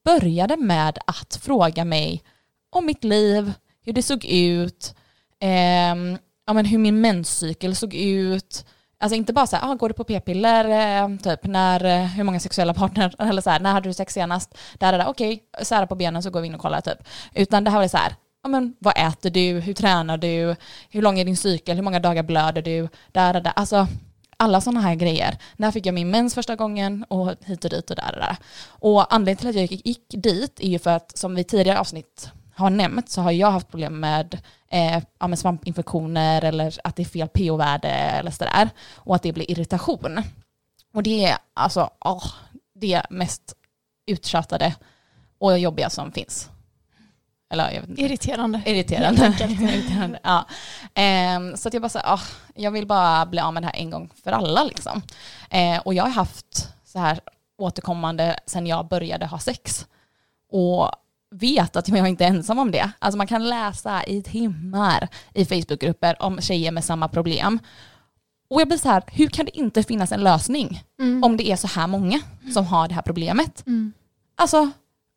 började 0.05 0.57
med 0.57 0.99
att 1.07 1.37
fråga 1.43 1.85
mig 1.85 2.23
om 2.71 2.87
mitt 2.87 3.05
liv, 3.05 3.53
hur 3.89 3.93
det 3.93 4.03
såg 4.03 4.25
ut, 4.25 4.95
eh, 5.41 5.95
ja, 6.47 6.53
men 6.53 6.65
hur 6.65 6.79
min 6.79 7.01
menscykel 7.01 7.77
såg 7.77 7.95
ut. 7.95 8.67
Alltså 9.01 9.17
inte 9.17 9.33
bara 9.33 9.47
så 9.47 9.57
här, 9.57 9.71
ah, 9.71 9.75
går 9.75 9.89
du 9.89 9.95
på 9.95 10.05
p-piller, 10.05 10.65
eh, 10.65 11.17
typ, 11.17 11.45
när, 11.45 11.85
eh, 11.85 12.07
hur 12.07 12.25
många 12.25 12.41
sexuella 12.41 12.75
partner, 12.75 13.15
eller 13.29 13.43
så 13.43 13.51
här, 13.51 13.61
när 13.61 13.73
hade 13.73 13.89
du 13.89 13.93
sex 13.93 14.15
senast? 14.15 14.59
Där, 14.79 14.93
där, 14.93 14.99
där. 14.99 15.09
Okej, 15.09 15.43
sära 15.63 15.87
på 15.87 15.95
benen 15.95 16.23
så 16.23 16.31
går 16.31 16.41
vi 16.41 16.47
in 16.47 16.55
och 16.55 16.61
kollar 16.61 16.81
typ. 16.81 16.99
Utan 17.35 17.65
det 17.65 17.71
här 17.71 17.79
var 17.79 17.89
så 17.89 17.97
här, 17.97 18.15
ja, 18.43 18.49
men, 18.49 18.75
vad 18.79 18.99
äter 18.99 19.31
du, 19.31 19.61
hur 19.61 19.75
tränar 19.75 20.19
du, 20.19 20.57
hur 20.91 21.03
lång 21.03 21.19
är 21.19 21.25
din 21.25 21.37
cykel, 21.37 21.77
hur 21.77 21.83
många 21.83 22.01
dagar 22.01 22.23
blöder 22.23 22.63
du, 22.63 22.89
där, 23.13 23.33
där, 23.33 23.41
där. 23.41 23.53
Alltså 23.57 23.87
alla 24.37 24.61
sådana 24.61 24.81
här 24.81 24.95
grejer. 24.95 25.39
När 25.57 25.71
fick 25.71 25.87
jag 25.87 25.95
min 25.95 26.11
mens 26.11 26.35
första 26.35 26.57
gången 26.57 27.05
och 27.09 27.35
hit 27.45 27.65
och 27.65 27.71
dit 27.71 27.91
och 27.91 27.97
där 27.97 28.13
och 28.13 28.21
där. 28.21 28.37
Och 28.69 29.15
anledningen 29.15 29.39
till 29.39 29.49
att 29.49 29.55
jag 29.55 29.65
gick, 29.65 29.87
gick 29.87 30.23
dit 30.23 30.61
är 30.61 30.69
ju 30.69 30.79
för 30.79 30.91
att 30.91 31.19
som 31.19 31.35
vi 31.35 31.45
tidigare 31.45 31.81
avsnitt 31.81 32.31
har 32.59 32.71
nämnt 32.71 33.11
så 33.11 33.21
har 33.21 33.33
jag 33.33 33.51
haft 33.51 33.69
problem 33.69 34.01
med, 34.01 34.41
eh, 34.71 35.03
ja, 35.19 35.29
med 35.29 35.39
svampinfektioner 35.39 36.45
eller 36.45 36.75
att 36.85 36.97
det 36.97 37.03
är 37.03 37.05
fel 37.05 37.29
pH-värde 37.29 37.89
eller 37.89 38.31
sådär. 38.31 38.71
Och 38.95 39.15
att 39.15 39.23
det 39.23 39.33
blir 39.33 39.51
irritation. 39.51 40.23
Och 40.95 41.03
det 41.03 41.25
är 41.25 41.39
alltså 41.55 41.91
åh, 42.05 42.27
det 42.75 43.03
mest 43.11 43.55
uttjatade 44.07 44.75
och 45.39 45.59
jobbiga 45.59 45.91
som 45.91 46.13
finns. 46.13 46.51
Eller 47.51 47.71
jag 47.71 47.81
vet 47.81 47.91
inte. 47.91 48.03
Irriterande. 48.03 48.63
Irriterande. 48.67 49.27
Irriterande. 49.49 50.19
Ja. 50.23 50.47
Ehm, 50.95 51.57
så 51.57 51.69
att 51.69 51.75
jag 51.75 51.83
bara 51.83 51.89
så 51.89 51.99
ah, 52.05 52.21
jag 52.55 52.71
vill 52.71 52.87
bara 52.87 53.27
bli 53.27 53.41
av 53.41 53.55
med 53.55 53.63
det 53.63 53.67
här 53.67 53.77
en 53.77 53.91
gång 53.91 54.11
för 54.25 54.33
alla. 54.33 54.65
Liksom. 54.65 55.03
Eh, 55.51 55.79
och 55.79 55.95
jag 55.95 56.05
har 56.05 56.11
haft 56.11 56.69
så 56.85 56.99
här 56.99 57.21
återkommande 57.59 58.41
sedan 58.47 58.67
jag 58.67 58.89
började 58.89 59.27
ha 59.27 59.39
sex. 59.39 59.87
Och 60.51 60.91
vet 61.31 61.77
att 61.77 61.89
jag 61.89 62.09
inte 62.09 62.25
är 62.25 62.29
ensam 62.29 62.59
om 62.59 62.71
det. 62.71 62.91
Alltså 62.99 63.19
man 63.19 63.27
kan 63.27 63.49
läsa 63.49 64.05
i 64.05 64.23
timmar 64.23 65.09
i 65.35 65.45
Facebookgrupper 65.45 66.23
om 66.23 66.41
tjejer 66.41 66.71
med 66.73 66.85
samma 66.85 67.09
problem. 67.09 67.59
Och 68.51 68.61
jag 68.61 68.69
blir 68.69 68.79
så 68.79 68.89
här, 68.89 69.03
hur 69.07 69.29
kan 69.29 69.45
det 69.45 69.59
inte 69.59 69.83
finnas 69.83 70.13
en 70.13 70.21
lösning 70.21 70.83
Mm. 71.01 71.25
om 71.25 71.37
det 71.37 71.51
är 71.51 71.57
så 71.57 71.67
här 71.67 71.87
många 71.87 72.21
som 72.55 72.67
har 72.67 72.89
det 72.89 72.95
här 72.95 73.03
problemet? 73.03 73.67
Mm. 73.67 73.93
Alltså, 74.37 74.71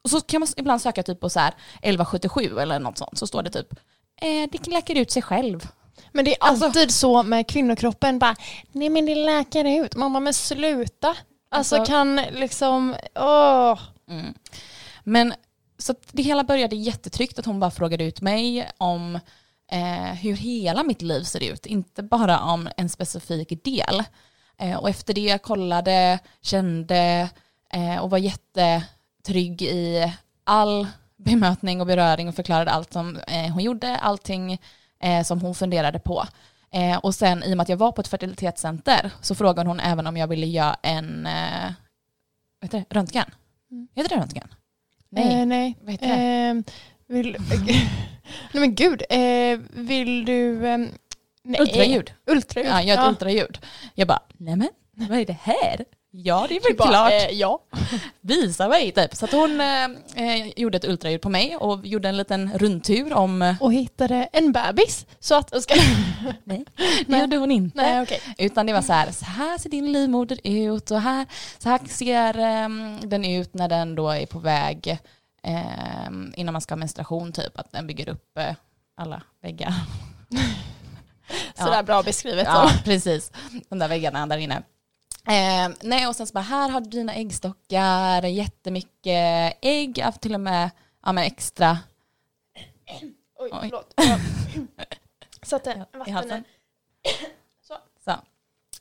och 0.04 0.10
så 0.10 0.22
kan 0.22 0.40
man 0.40 0.48
ibland 0.58 0.82
söka 0.82 1.04
typ 1.04 1.20
på 1.20 1.30
så 1.30 1.40
här 1.40 1.54
1177 1.82 2.60
eller 2.60 2.80
något 2.80 2.98
sånt, 2.98 3.18
så 3.18 3.28
står 3.28 3.44
det 3.44 3.50
typ 3.50 3.74
eh, 4.22 4.50
det 4.52 4.68
läker 4.68 4.96
ut 4.98 5.12
sig 5.12 5.22
själv. 5.22 5.68
Men 6.12 6.26
det 6.26 6.32
är 6.32 6.38
Alltså- 6.44 6.66
alltid 6.66 6.92
så 6.92 7.24
med 7.24 7.48
kvinnokroppen, 7.48 8.20
bara, 8.20 8.36
nej 8.72 8.90
men 8.90 9.06
det 9.06 9.16
läker 9.16 9.84
ut. 9.84 9.96
Man 9.96 10.14
bara, 10.14 10.20
men 10.20 10.34
sluta. 10.34 11.16
Alltså, 11.52 11.76
Alltså- 11.76 11.92
kan 11.94 12.16
liksom, 12.16 12.96
åh. 13.16 13.80
Mm. 14.10 14.34
Men 15.04 15.34
så 15.82 15.96
det 16.12 16.24
hela 16.24 16.44
började 16.44 16.76
jättetryggt 16.76 17.40
att 17.40 17.46
hon 17.46 17.60
bara 17.60 17.72
frågade 17.72 18.04
ut 18.04 18.22
mig 18.22 18.70
om 18.78 19.20
eh, 19.72 20.14
hur 20.14 20.36
hela 20.36 20.84
mitt 20.84 21.02
liv 21.02 21.24
ser 21.24 21.44
ut, 21.44 21.66
inte 21.66 22.04
bara 22.04 22.40
om 22.40 22.70
en 22.78 22.90
specifik 22.90 23.64
del. 23.64 24.04
Eh, 24.58 24.78
och 24.78 24.90
efter 24.90 25.14
det 25.14 25.22
jag 25.22 25.42
kollade, 25.42 26.20
kände 26.42 27.30
eh, 27.74 27.98
och 27.98 28.10
var 28.10 28.18
trygg 29.24 29.62
i 29.62 30.14
all 30.44 30.88
bemötning 31.18 31.82
och 31.82 31.88
beröring 31.88 32.28
och 32.28 32.36
förklarade 32.36 32.72
allt 32.72 32.94
som 32.94 33.18
eh, 33.18 33.54
hon 33.54 33.64
gjorde, 33.64 33.98
allting 33.98 34.62
eh, 35.04 35.24
som 35.24 35.42
hon 35.42 35.56
funderade 35.56 36.00
på. 36.00 36.26
Eh, 36.72 36.98
och 36.98 37.16
sen 37.16 37.44
i 37.44 37.54
och 37.54 37.58
med 37.58 37.62
att 37.62 37.70
jag 37.70 37.78
var 37.78 37.92
på 37.92 38.02
ett 38.02 38.08
fertilitetscenter 38.08 39.12
så 39.22 39.36
frågade 39.36 39.70
hon 39.70 39.80
även 39.80 40.08
om 40.08 40.18
jag 40.18 40.28
ville 40.28 40.48
göra 40.48 40.76
en 40.82 41.26
eh, 41.26 41.72
vet 42.62 42.72
det, 42.72 42.86
röntgen. 42.90 43.32
Mm. 43.72 43.88
Heter 43.96 44.10
det 44.10 44.22
röntgen? 44.22 44.48
Nej, 45.12 45.40
Eh, 45.42 45.46
nej. 45.46 45.78
vad 45.82 45.92
heter 45.92 46.08
det? 46.08 46.14
Ehm, 46.14 46.64
vill, 47.08 47.38
nej 48.54 48.62
men 48.62 48.76
gud, 48.76 49.04
eh, 49.10 49.60
vill 49.74 50.26
du... 50.26 50.68
ehm, 50.68 50.90
nej. 51.44 51.62
Ultraljud. 51.62 52.12
Ultraljud. 52.28 52.72
Ja, 52.72 52.82
jag 52.82 52.98
har 52.98 53.04
ett 53.06 53.10
ultraljud. 53.10 53.60
Jag 53.96 54.08
bara, 54.08 54.20
nej 54.38 54.56
men 54.56 54.70
vad 55.10 55.20
är 55.20 55.26
det 55.26 55.38
här? 55.42 55.86
Ja 56.14 56.46
det 56.50 56.56
är 56.56 56.62
väl 56.62 56.78
bara, 56.78 56.90
klart. 56.90 57.12
eh, 57.12 57.30
ja. 57.32 57.60
Visa 58.22 58.68
mig 58.68 58.92
typ. 58.92 59.16
Så 59.16 59.26
att 59.26 59.32
hon 59.32 59.62
eh, 59.62 59.84
eh, 60.16 60.48
gjorde 60.56 60.78
ett 60.78 60.86
ultraljud 60.86 61.22
på 61.22 61.30
mig 61.30 61.56
och 61.58 61.86
gjorde 61.86 62.10
en 62.10 62.18
liten 62.18 62.52
rundtur 62.58 63.14
om, 63.14 63.42
eh, 63.42 63.56
Och 63.62 63.74
hittade 63.74 64.30
en 64.34 64.52
bebis. 64.52 65.06
Så 65.20 65.36
att... 65.36 65.64
Ska, 65.64 65.76
nej 66.44 66.66
det 67.08 67.18
gjorde 67.20 67.38
hon 67.38 67.52
inte. 67.52 67.82
nej 67.82 68.02
okej. 68.02 68.22
Utan 68.38 68.66
det 68.66 68.74
var 68.74 68.82
så 68.82 68.94
här, 68.94 69.12
så 69.12 69.26
här 69.26 69.58
ser 69.58 69.70
din 69.70 69.92
livmoder 69.92 70.40
ut 70.44 70.92
och 70.92 71.02
här, 71.02 71.26
så 71.58 71.70
här 71.70 71.80
ser 71.88 72.38
ehm, 72.40 72.98
den 73.04 73.26
ut 73.26 73.54
när 73.54 73.68
den 73.70 73.96
då 73.96 74.10
är 74.10 74.26
på 74.26 74.40
väg 74.40 75.00
ehm, 75.44 76.34
innan 76.38 76.54
man 76.54 76.62
ska 76.62 76.74
ha 76.74 76.80
menstruation 76.80 77.32
typ, 77.32 77.60
att 77.60 77.72
den 77.72 77.88
bygger 77.88 78.10
upp 78.10 78.38
eh, 78.38 78.56
alla 78.98 79.22
väggar. 79.42 79.74
Sådär 81.56 81.84
bra 81.84 82.04
beskrivet. 82.04 82.48
Ja, 82.48 82.70
så. 82.70 82.84
precis. 82.84 83.32
De 83.70 83.80
där 83.80 83.88
väggarna 83.88 84.28
där 84.28 84.38
inne. 84.38 84.64
Eh, 85.28 85.70
nej, 85.82 86.08
och 86.08 86.16
sen 86.16 86.28
så 86.28 86.34
bara, 86.34 86.42
här 86.42 86.70
har 86.70 86.82
du 86.82 86.90
dina 86.90 87.14
äggstockar, 87.16 88.24
jättemycket 88.24 89.58
ägg, 89.62 89.98
jag 89.98 90.06
har 90.06 90.12
till 90.12 90.34
och 90.34 90.40
med 90.40 90.70
ja, 91.06 91.12
men 91.12 91.24
extra 91.24 91.78
Oj, 93.42 93.50
Oj. 93.52 93.60
förlåt. 93.62 93.94
Satte 95.44 95.86
vatten 95.94 96.14
halsen. 96.14 96.44
Så. 97.68 97.78
Så. 98.06 98.12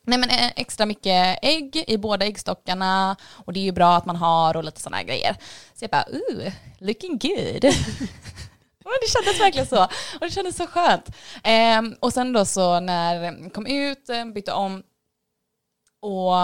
Nej 0.03 0.19
men 0.19 0.31
eh, 0.31 0.53
extra 0.57 0.87
mycket 0.87 1.39
ägg 1.43 1.85
i 1.87 1.99
båda 1.99 2.27
äggstockarna 2.27 3.17
och 3.31 3.53
det 3.53 3.61
är 3.61 3.65
ju 3.65 3.73
bra 3.73 3.97
att 3.97 4.07
man 4.07 4.17
har 4.17 4.57
och 4.57 4.65
lite 4.65 4.81
sådana 4.81 4.97
här 4.97 5.05
grejer. 5.05 5.37
Så 5.75 5.85
jag 5.85 5.91
bara, 5.91 6.05
ooh, 6.13 6.53
looking 6.79 7.19
good. 7.19 7.63
Det 9.01 9.09
kändes 9.09 9.41
verkligen 9.41 9.67
så. 9.67 9.85
Och 9.85 10.21
det 10.21 10.31
kändes 10.31 10.57
så 10.57 10.67
skönt. 10.67 11.17
Ehm, 11.43 11.97
och 12.01 12.13
sen 12.13 12.33
då 12.33 12.45
så 12.45 12.81
när 12.81 13.23
jag 13.25 13.53
kom 13.53 13.67
ut, 13.67 14.09
eh, 14.09 14.25
bytte 14.25 14.53
om 14.53 14.83
och 16.01 16.35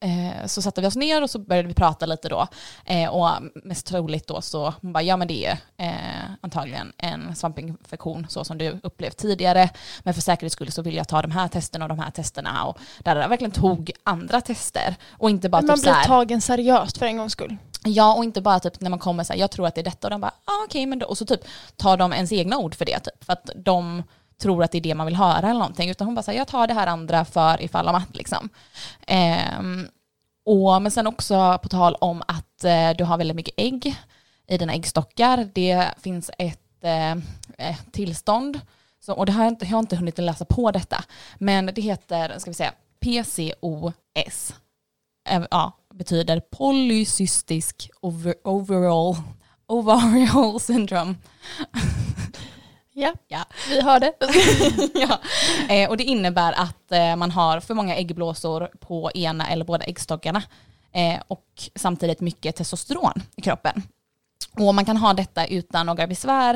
eh, 0.00 0.46
så 0.46 0.62
satte 0.62 0.80
vi 0.80 0.86
oss 0.86 0.96
ner 0.96 1.22
och 1.22 1.30
så 1.30 1.38
började 1.38 1.68
vi 1.68 1.74
prata 1.74 2.06
lite 2.06 2.28
då. 2.28 2.46
Eh, 2.84 3.08
och 3.08 3.28
mest 3.64 3.86
troligt 3.86 4.26
då 4.26 4.40
så, 4.40 4.74
hon 4.80 4.92
bara, 4.92 5.02
ja 5.02 5.16
men 5.16 5.28
det 5.28 5.46
är 5.46 5.58
eh, 5.76 6.30
antagligen 6.40 6.92
en 6.98 7.36
svampinfektion 7.36 8.26
så 8.28 8.44
som 8.44 8.58
du 8.58 8.80
upplevt 8.82 9.16
tidigare. 9.16 9.70
Men 10.02 10.14
för 10.14 10.20
säkerhets 10.20 10.52
skull 10.52 10.72
så 10.72 10.82
vill 10.82 10.96
jag 10.96 11.08
ta 11.08 11.22
de 11.22 11.30
här 11.30 11.48
testerna 11.48 11.84
och 11.84 11.88
de 11.88 11.98
här 11.98 12.10
testerna. 12.10 12.64
Och 12.64 12.78
där 12.98 13.16
jag 13.16 13.28
verkligen 13.28 13.50
tog 13.50 13.90
andra 14.02 14.40
tester. 14.40 14.96
Och 15.10 15.30
inte 15.30 15.48
bara 15.48 15.62
Men 15.62 15.66
man 15.66 15.76
typ 15.76 15.84
så 15.84 15.90
blir 15.90 15.94
här, 15.94 16.04
tagen 16.04 16.40
seriöst 16.40 16.98
för 16.98 17.06
en 17.06 17.16
gångs 17.16 17.32
skull. 17.32 17.56
Ja, 17.84 18.14
och 18.14 18.24
inte 18.24 18.40
bara 18.40 18.60
typ 18.60 18.80
när 18.80 18.90
man 18.90 18.98
kommer 18.98 19.24
så 19.24 19.32
här, 19.32 19.40
jag 19.40 19.50
tror 19.50 19.66
att 19.66 19.74
det 19.74 19.80
är 19.80 19.84
detta 19.84 20.06
och 20.06 20.10
de 20.10 20.20
bara, 20.20 20.34
ah, 20.44 20.64
okej, 20.64 20.86
men 20.86 20.98
då, 20.98 21.06
och 21.06 21.18
så 21.18 21.26
typ 21.26 21.40
tar 21.76 21.96
de 21.96 22.12
ens 22.12 22.32
egna 22.32 22.58
ord 22.58 22.74
för 22.74 22.84
det 22.84 22.98
typ, 22.98 23.24
för 23.24 23.32
att 23.32 23.50
de 23.56 24.02
tror 24.40 24.64
att 24.64 24.72
det 24.72 24.78
är 24.78 24.82
det 24.82 24.94
man 24.94 25.06
vill 25.06 25.16
höra 25.16 25.38
eller 25.38 25.60
någonting, 25.60 25.90
utan 25.90 26.06
hon 26.06 26.14
bara 26.14 26.22
säger 26.22 26.40
jag 26.40 26.48
tar 26.48 26.66
det 26.66 26.74
här 26.74 26.86
andra 26.86 27.24
för 27.24 27.62
ifall 27.62 27.88
om 27.88 27.94
att 27.94 28.16
liksom. 28.16 28.48
Eh, 29.06 29.60
och, 30.46 30.82
men 30.82 30.90
sen 30.90 31.06
också 31.06 31.58
på 31.62 31.68
tal 31.68 31.94
om 31.94 32.22
att 32.28 32.64
eh, 32.64 32.90
du 32.98 33.04
har 33.04 33.18
väldigt 33.18 33.36
mycket 33.36 33.54
ägg 33.56 33.96
i 34.48 34.58
dina 34.58 34.72
äggstockar, 34.72 35.50
det 35.54 35.88
finns 35.98 36.30
ett 36.38 36.84
eh, 36.84 37.10
eh, 37.58 37.76
tillstånd, 37.90 38.60
så, 39.00 39.14
och 39.14 39.26
det 39.26 39.32
har 39.32 39.44
jag, 39.44 39.52
inte, 39.52 39.64
jag 39.64 39.72
har 39.72 39.78
inte 39.78 39.96
hunnit 39.96 40.18
läsa 40.18 40.44
på 40.44 40.70
detta, 40.70 41.04
men 41.38 41.70
det 41.74 41.82
heter, 41.82 42.38
ska 42.38 42.50
vi 42.50 42.54
säga, 42.54 42.72
PCOS. 43.00 44.54
Eh, 45.28 45.42
ja, 45.50 45.72
betyder 45.94 46.40
polycystisk 46.40 47.90
over, 48.00 48.34
overall 48.44 49.16
ovarial 49.66 50.60
syndrome. 50.60 51.14
Ja, 52.98 53.12
Ja. 53.28 53.44
vi 53.68 53.80
har 53.80 54.00
det. 54.00 54.12
ja. 54.94 55.20
eh, 55.74 55.88
och 55.90 55.96
det 55.96 56.04
innebär 56.04 56.52
att 56.52 56.92
eh, 56.92 57.16
man 57.16 57.30
har 57.30 57.60
för 57.60 57.74
många 57.74 57.96
äggblåsor 57.96 58.68
på 58.80 59.10
ena 59.14 59.48
eller 59.48 59.64
båda 59.64 59.84
äggstockarna 59.84 60.42
eh, 60.92 61.20
och 61.28 61.46
samtidigt 61.74 62.20
mycket 62.20 62.56
testosteron 62.56 63.22
i 63.36 63.42
kroppen. 63.42 63.82
Och 64.52 64.74
man 64.74 64.84
kan 64.84 64.96
ha 64.96 65.12
detta 65.12 65.46
utan 65.46 65.86
några 65.86 66.06
besvär, 66.06 66.54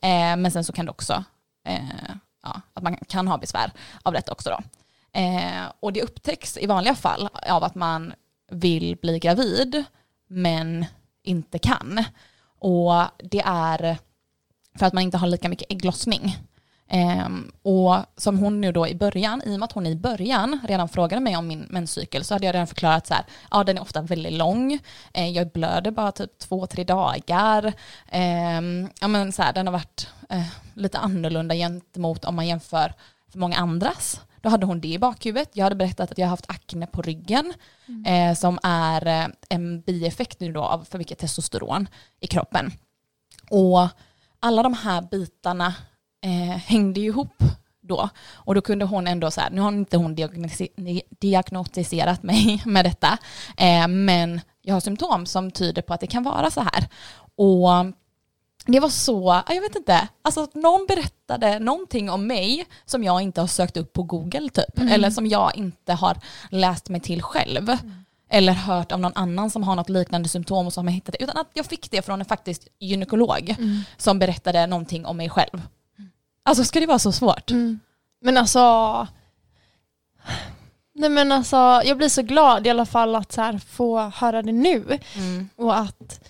eh, 0.00 0.36
men 0.36 0.50
sen 0.50 0.64
så 0.64 0.72
kan 0.72 0.84
det 0.86 0.90
också, 0.90 1.24
eh, 1.66 1.78
ja, 2.42 2.60
att 2.74 2.82
man 2.82 2.96
kan 2.96 3.28
ha 3.28 3.38
besvär 3.38 3.72
av 4.02 4.12
detta 4.12 4.32
också 4.32 4.50
då. 4.50 4.60
Eh, 5.20 5.62
och 5.80 5.92
det 5.92 6.02
upptäcks 6.02 6.56
i 6.56 6.66
vanliga 6.66 6.94
fall 6.94 7.28
av 7.48 7.64
att 7.64 7.74
man 7.74 8.14
vill 8.50 8.96
bli 9.02 9.18
gravid, 9.18 9.84
men 10.28 10.86
inte 11.22 11.58
kan. 11.58 12.04
Och 12.58 12.94
det 13.18 13.42
är 13.46 13.98
för 14.78 14.86
att 14.86 14.92
man 14.92 15.02
inte 15.02 15.18
har 15.18 15.26
lika 15.26 15.48
mycket 15.48 15.72
ägglossning. 15.72 16.36
Ehm, 16.88 17.52
och 17.62 17.96
som 18.16 18.38
hon 18.38 18.60
nu 18.60 18.72
då 18.72 18.88
i 18.88 18.94
början, 18.94 19.42
i 19.46 19.54
och 19.54 19.58
med 19.58 19.64
att 19.64 19.72
hon 19.72 19.86
i 19.86 19.96
början 19.96 20.60
redan 20.68 20.88
frågade 20.88 21.20
mig 21.20 21.36
om 21.36 21.48
min 21.48 21.66
menscykel 21.70 22.24
så 22.24 22.34
hade 22.34 22.46
jag 22.46 22.54
redan 22.54 22.66
förklarat 22.66 23.06
så 23.06 23.14
här, 23.14 23.24
ja 23.50 23.64
den 23.64 23.76
är 23.76 23.82
ofta 23.82 24.02
väldigt 24.02 24.32
lång, 24.32 24.78
eh, 25.12 25.28
jag 25.28 25.50
blöder 25.50 25.90
bara 25.90 26.12
typ 26.12 26.38
två, 26.38 26.66
tre 26.66 26.84
dagar, 26.84 27.72
Ehm, 28.08 28.88
ja 29.00 29.08
men 29.08 29.32
så 29.32 29.42
här, 29.42 29.52
den 29.52 29.66
har 29.66 29.72
varit 29.72 30.08
eh, 30.28 30.46
lite 30.74 30.98
annorlunda 30.98 31.54
gentemot 31.54 32.24
om 32.24 32.34
man 32.34 32.46
jämför 32.46 32.94
för 33.32 33.38
många 33.38 33.56
andras. 33.56 34.20
Då 34.40 34.48
hade 34.48 34.66
hon 34.66 34.80
det 34.80 34.88
i 34.88 34.98
bakhuvudet. 34.98 35.50
Jag 35.52 35.64
hade 35.64 35.76
berättat 35.76 36.10
att 36.10 36.18
jag 36.18 36.26
har 36.26 36.30
haft 36.30 36.50
akne 36.50 36.86
på 36.86 37.02
ryggen 37.02 37.54
eh, 38.06 38.34
som 38.34 38.58
är 38.62 39.06
eh, 39.06 39.26
en 39.48 39.80
bieffekt 39.80 40.40
nu 40.40 40.52
då 40.52 40.62
av 40.62 40.84
för 40.90 40.98
mycket 40.98 41.18
testosteron 41.18 41.88
i 42.20 42.26
kroppen. 42.26 42.72
Och 43.50 43.88
alla 44.42 44.62
de 44.62 44.74
här 44.74 45.02
bitarna 45.02 45.74
eh, 46.24 46.56
hängde 46.56 47.00
ihop 47.00 47.42
då. 47.80 48.08
Och 48.32 48.54
då 48.54 48.60
kunde 48.60 48.84
hon 48.84 49.06
ändå 49.06 49.30
så 49.30 49.40
här, 49.40 49.50
nu 49.50 49.60
har 49.60 49.68
inte 49.68 49.96
hon 49.96 50.16
diagnostiserat 51.20 52.22
mig 52.22 52.62
med 52.66 52.84
detta, 52.84 53.18
eh, 53.56 53.88
men 53.88 54.40
jag 54.62 54.74
har 54.74 54.80
symptom 54.80 55.26
som 55.26 55.50
tyder 55.50 55.82
på 55.82 55.94
att 55.94 56.00
det 56.00 56.06
kan 56.06 56.22
vara 56.22 56.50
så 56.50 56.60
här. 56.60 56.88
Och 57.36 57.94
det 58.66 58.80
var 58.80 58.88
så, 58.88 59.42
ja, 59.46 59.54
jag 59.54 59.62
vet 59.62 59.76
inte, 59.76 60.08
alltså 60.22 60.42
att 60.42 60.54
någon 60.54 60.86
berättade 60.86 61.58
någonting 61.58 62.10
om 62.10 62.26
mig 62.26 62.66
som 62.84 63.04
jag 63.04 63.22
inte 63.22 63.40
har 63.40 63.48
sökt 63.48 63.76
upp 63.76 63.92
på 63.92 64.02
Google 64.02 64.48
typ, 64.48 64.78
eller 64.90 65.10
som 65.10 65.26
jag 65.26 65.56
inte 65.56 65.92
har 65.92 66.16
läst 66.50 66.88
mig 66.88 67.00
till 67.00 67.22
själv. 67.22 67.76
Eller 68.34 68.52
hört 68.52 68.92
av 68.92 69.00
någon 69.00 69.12
annan 69.14 69.50
som 69.50 69.62
har 69.62 69.76
något 69.76 69.88
liknande 69.88 70.28
symptom 70.28 70.66
och 70.66 70.72
som 70.72 70.86
har 70.86 70.94
hittat 70.94 71.14
det. 71.18 71.24
Utan 71.24 71.36
att 71.36 71.50
jag 71.52 71.66
fick 71.66 71.90
det 71.90 72.02
från 72.02 72.20
en 72.20 72.26
faktiskt 72.26 72.68
gynekolog 72.78 73.56
som 73.96 74.18
berättade 74.18 74.66
någonting 74.66 75.06
om 75.06 75.16
mig 75.16 75.30
själv. 75.30 75.62
Alltså 76.44 76.64
ska 76.64 76.80
det 76.80 76.86
vara 76.86 76.98
så 76.98 77.12
svårt? 77.12 77.50
Mm. 77.50 77.80
Men 78.20 78.36
alltså, 78.36 79.06
nej 80.94 81.10
men 81.10 81.32
alltså, 81.32 81.56
jag 81.84 81.96
blir 81.96 82.08
så 82.08 82.22
glad 82.22 82.66
i 82.66 82.70
alla 82.70 82.86
fall 82.86 83.14
att 83.14 83.32
så 83.32 83.40
här, 83.40 83.58
få 83.58 84.00
höra 84.00 84.42
det 84.42 84.52
nu. 84.52 84.98
Mm. 85.16 85.48
Och 85.56 85.76
att, 85.78 86.20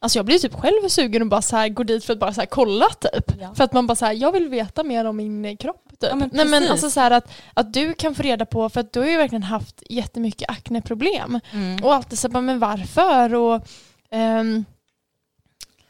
alltså 0.00 0.18
jag 0.18 0.26
blir 0.26 0.38
typ 0.38 0.54
själv 0.54 0.88
sugen 0.88 1.22
och 1.22 1.28
bara 1.28 1.42
så 1.42 1.56
här, 1.56 1.68
gå 1.68 1.82
dit 1.82 2.04
för 2.04 2.12
att 2.12 2.18
bara 2.18 2.34
så 2.34 2.40
här, 2.40 2.46
kolla 2.46 2.86
typ. 2.88 3.32
Ja. 3.40 3.54
För 3.54 3.64
att 3.64 3.72
man 3.72 3.86
bara 3.86 3.96
så 3.96 4.04
här, 4.04 4.12
jag 4.12 4.32
vill 4.32 4.48
veta 4.48 4.84
mer 4.84 5.04
om 5.04 5.16
min 5.16 5.56
kropp. 5.56 5.85
Typ. 6.00 6.10
Ja, 6.10 6.16
men 6.16 6.30
nej 6.32 6.46
men 6.46 6.70
alltså 6.70 6.90
så 6.90 7.00
här 7.00 7.10
att, 7.10 7.32
att 7.54 7.72
du 7.72 7.94
kan 7.94 8.14
få 8.14 8.22
reda 8.22 8.46
på, 8.46 8.68
för 8.68 8.80
att 8.80 8.92
du 8.92 9.00
har 9.00 9.06
ju 9.06 9.16
verkligen 9.16 9.42
haft 9.42 9.82
jättemycket 9.90 10.50
akneproblem. 10.50 11.40
Mm. 11.52 11.84
Och 11.84 11.94
alltid 11.94 12.18
så 12.18 12.28
bara, 12.28 12.40
men 12.40 12.58
varför? 12.58 13.34
Och, 13.34 13.68
ehm, 14.10 14.64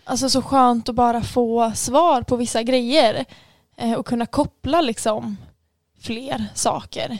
alltså 0.05 0.31
så 0.31 0.43
skönt 0.43 0.89
att 0.89 0.95
bara 0.95 1.23
få 1.23 1.73
svar 1.75 2.23
på 2.23 2.37
vissa 2.37 2.63
grejer. 2.63 3.25
Eh, 3.77 3.93
och 3.93 4.07
kunna 4.07 4.27
koppla 4.27 4.81
liksom 4.81 5.37
fler 6.01 6.45
saker 6.55 7.19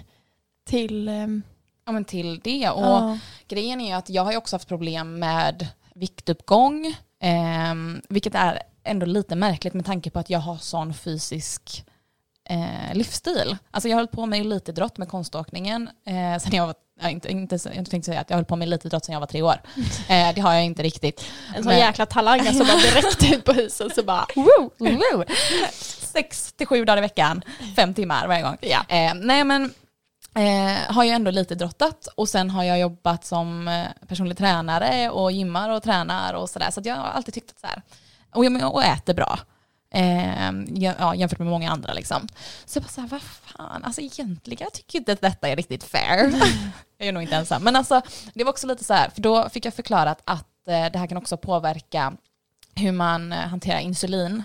till... 0.67 1.09
ehm, 1.09 1.43
Ja 1.87 1.93
men 1.93 2.05
till 2.05 2.41
det. 2.45 2.71
Och 2.71 2.83
ja. 2.83 3.19
grejen 3.49 3.81
är 3.81 3.87
ju 3.87 3.93
att 3.93 4.11
jag 4.11 4.25
har 4.25 4.33
ju 4.33 4.39
också 4.39 4.57
haft 4.57 4.69
problem 4.69 5.19
med 5.19 5.67
viktuppgång, 5.95 6.95
ehm, 7.21 8.03
vilket 8.09 8.35
är 8.35 8.63
ändå 8.85 9.07
lite 9.07 9.37
märkligt 9.37 9.75
med 9.75 9.87
tanke 9.87 10.11
på 10.11 10.19
att 10.19 10.31
jag 10.31 10.39
har 10.39 10.57
sån 10.57 10.95
fysisk 10.95 11.85
eh, 12.51 12.95
livsstil. 12.95 13.57
Alltså 13.71 13.89
jag 13.89 13.97
hållit 13.97 14.11
på 14.13 14.27
med 14.27 14.41
elitidrott 14.41 14.99
med 14.99 15.09
konståkningen 15.09 15.89
eh, 16.07 16.39
sen 16.43 16.53
jag 16.53 16.67
var 16.67 16.75
Ja, 17.01 17.09
inte, 17.09 17.29
inte, 17.33 17.59
så- 17.59 17.69
jag 17.75 17.91
tänkte 17.91 18.11
säga 18.11 18.21
att 18.21 18.31
jag 18.31 18.37
höll 18.37 18.45
på 18.45 18.57
med 18.57 18.67
elitidrott 18.67 19.05
sen 19.05 19.13
jag 19.13 19.21
var 19.21 19.27
tre 19.27 19.43
år. 19.43 19.55
Eh, 20.09 20.35
det 20.35 20.41
har 20.41 20.53
jag 20.55 20.65
inte 20.65 20.83
riktigt. 20.83 21.25
En 21.49 21.63
sån 21.63 21.73
Men- 21.73 21.79
jäkla 21.79 22.07
talang 22.07 22.41
alltså 22.47 22.65
bara 22.65 22.77
direkt 22.77 23.33
ut 23.35 23.45
på 23.45 23.53
huset 23.53 23.95
så 23.95 24.03
bara 24.03 24.27
woo! 24.37 24.71
Woo! 24.79 25.25
Sex 26.01 26.53
till 26.53 26.67
sju 26.67 26.85
dagar 26.85 26.99
i 26.99 27.01
veckan, 27.01 27.43
fem 27.77 27.95
timmar 27.95 28.27
varje 28.27 28.43
gång. 28.43 28.57
Ja. 28.61 28.85
Eh, 28.89 29.15
nej 29.15 29.45
men 29.45 29.65
eh, 30.35 30.95
har 30.95 31.05
ju 31.05 31.11
ändå 31.11 31.31
lite 31.31 31.55
drottat 31.55 32.07
och 32.17 32.29
sen 32.29 32.51
har 32.51 32.65
jag 32.65 32.79
jobbat 32.79 33.25
som 33.25 33.69
eh, 33.69 34.07
personlig 34.09 34.39
tränare 34.39 35.11
och 35.11 35.33
gymmar 35.33 35.71
och 35.71 35.83
tränar 35.83 36.35
och 36.35 36.51
sådär. 36.51 36.71
Så 36.71 36.81
att 36.81 36.87
jag 36.87 36.95
har 36.97 37.05
alltid 37.09 37.35
tyckt 37.35 37.51
att 37.51 37.61
så 37.61 37.67
här, 37.67 37.83
och, 38.35 38.45
jag, 38.45 38.75
och 38.75 38.85
äter 38.85 39.15
bra. 39.15 39.39
Eh, 39.97 40.53
ja, 40.75 41.15
jämfört 41.15 41.39
med 41.39 41.49
många 41.49 41.71
andra 41.71 41.93
liksom. 41.93 42.29
Så 42.65 42.77
jag 42.77 42.83
bara 42.83 42.89
så 42.89 43.01
här, 43.01 43.09
vad 43.09 43.23
fan, 43.23 43.85
alltså 43.85 44.01
egentligen 44.01 44.71
tycker 44.71 44.95
jag 44.95 45.01
inte 45.01 45.13
att 45.13 45.21
detta 45.21 45.49
är 45.49 45.57
riktigt 45.57 45.85
fair. 45.85 46.33
jag 46.99 47.09
är 47.09 47.13
nog 47.13 47.23
inte 47.23 47.37
ensam. 47.37 47.63
Men 47.63 47.77
alltså 47.77 48.03
det 48.35 48.45
var 48.45 48.51
också 48.51 48.67
lite 48.67 48.85
så 48.85 48.95
här, 48.95 49.11
för 49.11 49.21
då 49.21 49.49
fick 49.49 49.65
jag 49.65 49.75
förklarat 49.75 50.23
att 50.25 50.69
eh, 50.69 50.93
det 50.93 50.99
här 50.99 51.07
kan 51.07 51.19
också 51.19 51.37
påverka 51.37 52.13
hur 52.75 52.93
man 52.93 53.33
eh, 53.33 53.39
hanterar 53.39 53.79
insulin 53.79 54.43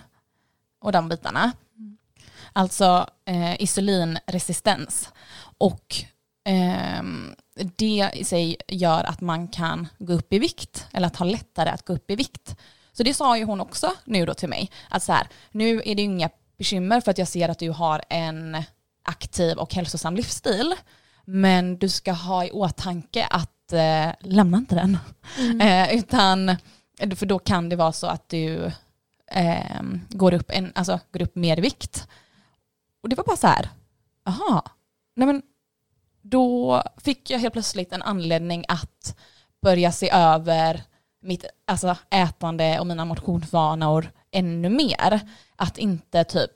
och 0.81 0.91
de 0.91 1.09
bitarna. 1.09 1.51
Alltså 2.53 3.07
eh, 3.25 3.61
insulinresistens. 3.61 5.09
Och 5.57 5.95
eh, 6.45 7.03
det 7.75 8.09
i 8.13 8.23
sig 8.23 8.57
gör 8.67 9.03
att 9.03 9.21
man 9.21 9.47
kan 9.47 9.87
gå 9.99 10.13
upp 10.13 10.33
i 10.33 10.39
vikt, 10.39 10.87
eller 10.91 11.07
att 11.07 11.15
ha 11.15 11.25
lättare 11.25 11.69
att 11.69 11.85
gå 11.85 11.93
upp 11.93 12.11
i 12.11 12.15
vikt. 12.15 12.55
Så 12.93 13.03
det 13.03 13.13
sa 13.13 13.37
ju 13.37 13.43
hon 13.43 13.61
också 13.61 13.93
nu 14.05 14.25
då 14.25 14.33
till 14.33 14.49
mig, 14.49 14.71
att 14.89 15.03
så 15.03 15.13
här, 15.13 15.27
nu 15.51 15.81
är 15.85 15.95
det 15.95 16.01
inga 16.01 16.29
bekymmer 16.57 17.01
för 17.01 17.11
att 17.11 17.17
jag 17.17 17.27
ser 17.27 17.49
att 17.49 17.59
du 17.59 17.69
har 17.69 18.01
en 18.09 18.63
aktiv 19.03 19.57
och 19.57 19.73
hälsosam 19.73 20.15
livsstil, 20.15 20.75
men 21.25 21.77
du 21.77 21.89
ska 21.89 22.11
ha 22.11 22.45
i 22.45 22.51
åtanke 22.51 23.27
att 23.29 23.73
eh, 23.73 24.09
lämna 24.19 24.57
inte 24.57 24.75
den. 24.75 24.97
Eh, 25.61 25.95
utan, 25.95 26.55
för 27.15 27.25
då 27.25 27.39
kan 27.39 27.69
det 27.69 27.75
vara 27.75 27.91
så 27.91 28.07
att 28.07 28.29
du 28.29 28.71
eh, 29.31 29.81
går, 30.09 30.33
upp 30.33 30.51
en, 30.51 30.71
alltså, 30.75 30.99
går 31.11 31.21
upp 31.21 31.35
mer 31.35 31.57
vikt. 31.57 32.07
Och 33.03 33.09
det 33.09 33.15
var 33.15 33.23
bara 33.23 33.37
så 33.37 33.47
här, 33.47 33.69
aha, 34.25 34.65
nej 35.15 35.27
men 35.27 35.41
då 36.21 36.83
fick 36.97 37.29
jag 37.29 37.39
helt 37.39 37.53
plötsligt 37.53 37.93
en 37.93 38.01
anledning 38.01 38.65
att 38.67 39.17
börja 39.61 39.91
se 39.91 40.09
över 40.09 40.83
mitt 41.21 41.45
alltså, 41.67 41.97
ätande 42.09 42.79
och 42.79 42.87
mina 42.87 43.05
motionsvanor 43.05 44.11
ännu 44.31 44.69
mer. 44.69 45.19
Att 45.55 45.77
inte 45.77 46.23
typ 46.23 46.51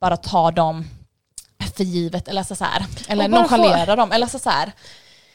bara 0.00 0.16
ta 0.16 0.50
dem 0.50 0.84
för 1.76 1.84
givet 1.84 2.28
eller, 2.28 2.42
så 2.42 2.64
här, 2.64 2.86
eller 3.08 3.28
nonchalera 3.28 3.96
dem. 3.96 4.12
Eller 4.12 4.26
så 4.26 4.50
här, 4.50 4.72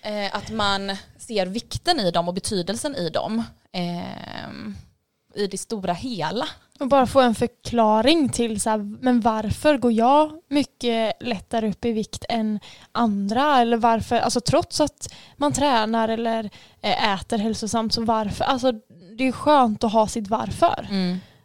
eh, 0.02 0.36
att 0.36 0.50
man 0.50 0.98
ser 1.18 1.46
vikten 1.46 2.00
i 2.00 2.12
dem 2.12 2.28
och 2.28 2.34
betydelsen 2.34 2.96
i 2.96 3.10
dem 3.10 3.44
eh, 3.72 5.42
i 5.44 5.48
det 5.48 5.58
stora 5.58 5.94
hela. 5.94 6.48
Och 6.80 6.88
bara 6.88 7.06
få 7.08 7.22
en 7.22 7.36
förklaring 7.36 8.30
till 8.30 8.62
så 8.62 8.70
här, 8.70 8.78
men 8.78 9.22
varför 9.22 9.78
går 9.78 9.92
jag 9.92 10.32
mycket 10.50 11.14
lättare 11.24 11.70
upp 11.70 11.86
i 11.86 11.92
vikt 11.92 12.26
än 12.30 12.60
andra? 12.92 13.60
Eller 13.60 13.78
varför, 13.78 14.20
alltså 14.20 14.42
trots 14.42 14.82
att 14.82 15.14
man 15.38 15.54
tränar 15.54 16.10
eller 16.10 16.50
eh, 16.82 17.14
äter 17.14 17.38
hälsosamt 17.38 17.94
så 17.94 18.04
varför? 18.04 18.46
Alltså 18.46 18.72
det 19.18 19.28
är 19.28 19.32
skönt 19.32 19.84
att 19.84 19.94
ha 19.94 20.08
sitt 20.08 20.28
varför. 20.28 20.88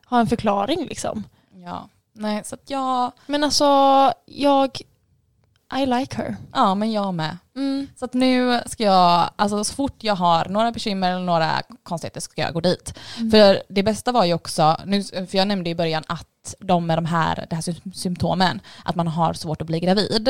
Ha 0.06 0.20
en 0.20 0.26
förklaring 0.26 0.84
liksom. 0.84 1.24
Ja, 1.64 1.88
nej 2.12 2.44
så 2.44 2.54
att 2.54 2.70
jag, 2.70 3.12
Men 3.26 3.44
alltså 3.44 3.64
jag, 4.26 4.78
I 5.76 5.86
like 5.86 6.16
her. 6.16 6.36
ja 6.52 6.74
men 6.74 6.92
jag 6.92 7.14
med. 7.14 7.38
Mm. 7.56 7.86
Så 7.96 8.04
att 8.04 8.14
nu 8.14 8.60
ska 8.66 8.82
jag, 8.84 9.30
alltså 9.36 9.64
så 9.64 9.74
fort 9.74 10.04
jag 10.04 10.14
har 10.14 10.44
några 10.48 10.72
bekymmer 10.72 11.10
eller 11.10 11.24
några 11.24 11.62
konstigheter 11.82 12.20
ska 12.20 12.42
jag 12.42 12.54
gå 12.54 12.60
dit. 12.60 12.94
För 13.30 13.62
det 13.68 13.82
bästa 13.82 14.12
var 14.12 14.24
ju 14.24 14.34
också, 14.34 14.76
nu, 14.86 15.02
för 15.02 15.36
jag 15.36 15.48
nämnde 15.48 15.70
i 15.70 15.74
början 15.74 16.04
att 16.06 16.54
de 16.60 16.86
med 16.86 16.98
de 16.98 17.04
här, 17.04 17.46
det 17.50 17.54
här 17.56 17.62
sy- 17.62 17.92
symptomen, 17.94 18.60
att 18.84 18.94
man 18.96 19.08
har 19.08 19.32
svårt 19.32 19.60
att 19.60 19.66
bli 19.66 19.80
gravid. 19.80 20.28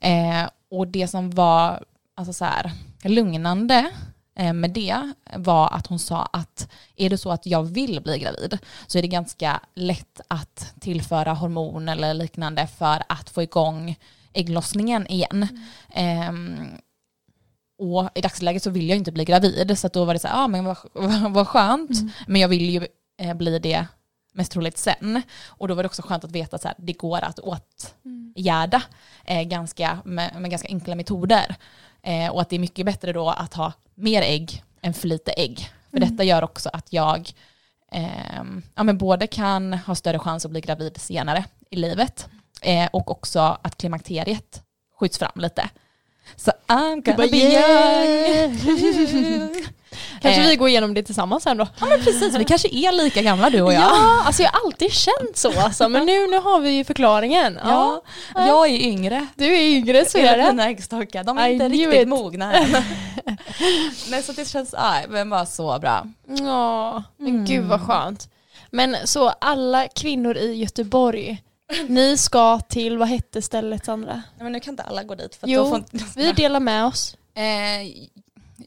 Eh, 0.00 0.48
och 0.70 0.88
det 0.88 1.08
som 1.08 1.30
var 1.30 1.84
alltså 2.14 2.32
så 2.32 2.44
här, 2.44 2.72
lugnande 3.02 3.90
eh, 4.38 4.52
med 4.52 4.70
det 4.70 5.12
var 5.36 5.68
att 5.74 5.86
hon 5.86 5.98
sa 5.98 6.28
att 6.32 6.68
är 6.96 7.10
det 7.10 7.18
så 7.18 7.30
att 7.30 7.46
jag 7.46 7.62
vill 7.62 8.00
bli 8.00 8.18
gravid 8.18 8.58
så 8.86 8.98
är 8.98 9.02
det 9.02 9.08
ganska 9.08 9.60
lätt 9.74 10.20
att 10.28 10.72
tillföra 10.80 11.32
hormon 11.32 11.88
eller 11.88 12.14
liknande 12.14 12.66
för 12.66 13.02
att 13.08 13.30
få 13.30 13.42
igång 13.42 13.96
ägglossningen 14.34 15.06
igen. 15.06 15.48
Ehm, 15.92 16.68
och 17.78 18.10
i 18.14 18.20
dagsläget 18.20 18.62
så 18.62 18.70
vill 18.70 18.88
jag 18.88 18.98
inte 18.98 19.12
bli 19.12 19.24
gravid 19.24 19.78
så 19.78 19.88
då 19.88 20.04
var 20.04 20.14
det 20.14 20.20
så 20.20 20.28
här, 20.28 20.44
ah, 20.44 20.48
men 20.48 20.64
vad, 20.64 20.76
vad, 20.92 21.32
vad 21.32 21.48
skönt, 21.48 21.90
men 22.26 22.40
jag 22.40 22.48
vill 22.48 22.70
ju 22.70 22.86
eh, 23.18 23.34
bli 23.34 23.58
det 23.58 23.86
mest 24.32 24.52
troligt 24.52 24.78
sen. 24.78 25.22
Och 25.46 25.68
då 25.68 25.74
var 25.74 25.82
det 25.82 25.86
också 25.86 26.02
skönt 26.02 26.24
att 26.24 26.32
veta 26.32 26.56
att 26.68 26.76
det 26.78 26.92
går 26.92 27.18
att 27.18 27.38
åtgärda 27.38 28.82
eh, 29.24 29.42
ganska, 29.42 29.98
med, 30.04 30.40
med 30.40 30.50
ganska 30.50 30.68
enkla 30.68 30.94
metoder. 30.94 31.56
Eh, 32.02 32.28
och 32.28 32.40
att 32.40 32.50
det 32.50 32.56
är 32.56 32.60
mycket 32.60 32.86
bättre 32.86 33.12
då 33.12 33.30
att 33.30 33.54
ha 33.54 33.72
mer 33.94 34.22
ägg 34.22 34.64
än 34.82 34.94
för 34.94 35.08
lite 35.08 35.32
ägg. 35.32 35.70
För 35.90 36.00
detta 36.00 36.24
gör 36.24 36.44
också 36.44 36.70
att 36.72 36.92
jag 36.92 37.32
ehm, 37.92 38.62
ja, 38.74 38.82
men 38.82 38.98
både 38.98 39.26
kan 39.26 39.72
ha 39.72 39.94
större 39.94 40.18
chans 40.18 40.44
att 40.44 40.50
bli 40.50 40.60
gravid 40.60 41.00
senare 41.00 41.44
i 41.70 41.76
livet 41.76 42.28
eh, 42.64 42.88
och 42.92 43.10
också 43.10 43.58
att 43.62 43.78
klimakteriet 43.78 44.62
skjuts 45.00 45.18
fram 45.18 45.32
lite. 45.34 45.68
Så 46.36 46.50
I'm 46.66 47.02
gonna 47.04 47.16
bara, 47.16 47.26
be 47.26 47.36
young. 47.36 48.58
Kanske 50.20 50.42
Eh. 50.42 50.48
vi 50.48 50.56
går 50.56 50.68
igenom 50.68 50.94
det 50.94 51.02
tillsammans 51.02 51.42
sen 51.42 51.56
då. 51.56 51.66
Ja 51.80 51.86
men 51.86 52.04
precis, 52.04 52.34
vi 52.36 52.44
kanske 52.44 52.68
är 52.72 52.92
lika 52.92 53.22
gamla 53.22 53.50
du 53.50 53.60
och 53.62 53.72
jag. 53.72 53.82
Ja, 53.82 54.22
alltså 54.26 54.42
jag 54.42 54.50
har 54.50 54.60
alltid 54.66 54.92
känt 54.92 55.36
så 55.36 55.60
alltså. 55.60 55.88
Men 55.88 56.06
nu, 56.06 56.26
nu 56.26 56.38
har 56.38 56.60
vi 56.60 56.70
ju 56.70 56.84
förklaringen. 56.84 57.58
Ja. 57.64 58.02
Ja, 58.34 58.46
jag 58.46 58.66
är 58.70 58.78
yngre. 58.80 59.26
Du 59.34 59.54
är 59.56 59.60
yngre 59.60 60.04
så 60.04 60.18
är 60.18 60.22
Mina 60.22 60.36
det. 60.36 60.46
fina 60.50 60.68
äggstockar, 60.68 61.24
de 61.24 61.38
är 61.38 61.48
I 61.48 61.52
inte 61.52 61.68
riktigt 61.68 61.94
it. 62.02 62.08
mogna 62.08 62.54
än. 62.54 62.70
Nej 64.10 64.22
så 64.22 64.32
det 64.32 64.48
känns, 64.48 64.74
aj, 64.78 65.06
men 65.08 65.30
bara 65.30 65.46
så 65.46 65.78
bra. 65.78 66.06
Ja, 66.26 67.02
men 67.16 67.28
Mm. 67.28 67.44
gud 67.44 67.64
vad 67.64 67.86
skönt. 67.86 68.28
Men 68.70 68.96
så 69.04 69.28
alla 69.28 69.88
kvinnor 69.88 70.36
i 70.36 70.54
Göteborg, 70.54 71.42
ni 71.88 72.16
ska 72.16 72.60
till, 72.60 72.98
vad 72.98 73.08
hette 73.08 73.42
stället 73.42 73.84
Sandra? 73.84 74.12
Nej, 74.14 74.22
men 74.38 74.52
nu 74.52 74.60
kan 74.60 74.72
inte 74.72 74.82
alla 74.82 75.02
gå 75.02 75.14
dit 75.14 75.34
för 75.34 75.48
Jo, 75.48 75.68
får 75.68 75.78
inte... 75.78 76.04
Vi 76.16 76.32
delar 76.32 76.60
med 76.60 76.84
oss. 76.86 77.16
Eh, 77.34 77.82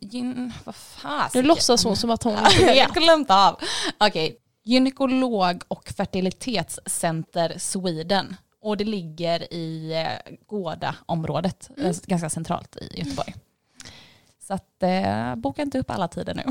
gyn, 0.01 0.53
vad 0.63 0.75
fan? 0.75 1.29
Nu 1.33 1.41
låtsas 1.41 1.83
hon 1.83 1.95
som 1.97 2.10
att 2.10 2.23
hon 2.23 2.33
inte 2.51 2.62
Jag 2.62 2.73
vet. 2.73 2.88
har 2.95 3.01
glömt 3.01 3.31
av. 3.31 3.60
Okej, 3.97 4.38
gynekolog 4.63 5.63
och 5.67 5.89
fertilitetscenter 5.97 7.55
Sweden. 7.57 8.36
Och 8.62 8.77
det 8.77 8.83
ligger 8.83 9.53
i 9.53 9.93
eh, 9.93 10.33
Gårda-området, 10.47 11.69
eh, 11.77 11.95
ganska 12.05 12.29
centralt 12.29 12.75
i 12.77 12.99
Göteborg. 12.99 13.36
Så 14.47 14.53
att, 14.53 14.83
eh, 14.83 15.36
boka 15.36 15.62
inte 15.62 15.79
upp 15.79 15.89
alla 15.91 16.07
tider 16.07 16.33
nu. 16.33 16.43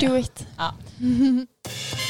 Do 0.08 0.16
it. 0.18 0.46
Ja. 0.56 0.74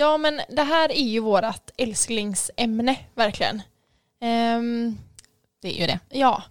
Ja 0.00 0.18
men 0.18 0.40
det 0.48 0.62
här 0.62 0.92
är 0.92 1.04
ju 1.04 1.20
vårt 1.20 1.70
älsklingsämne 1.76 2.96
verkligen. 3.14 3.62
Ehm, 4.20 4.98
Det 5.62 5.68
är 5.68 5.80
ju 5.80 5.86
det. 5.86 5.98
ja. 6.08 6.42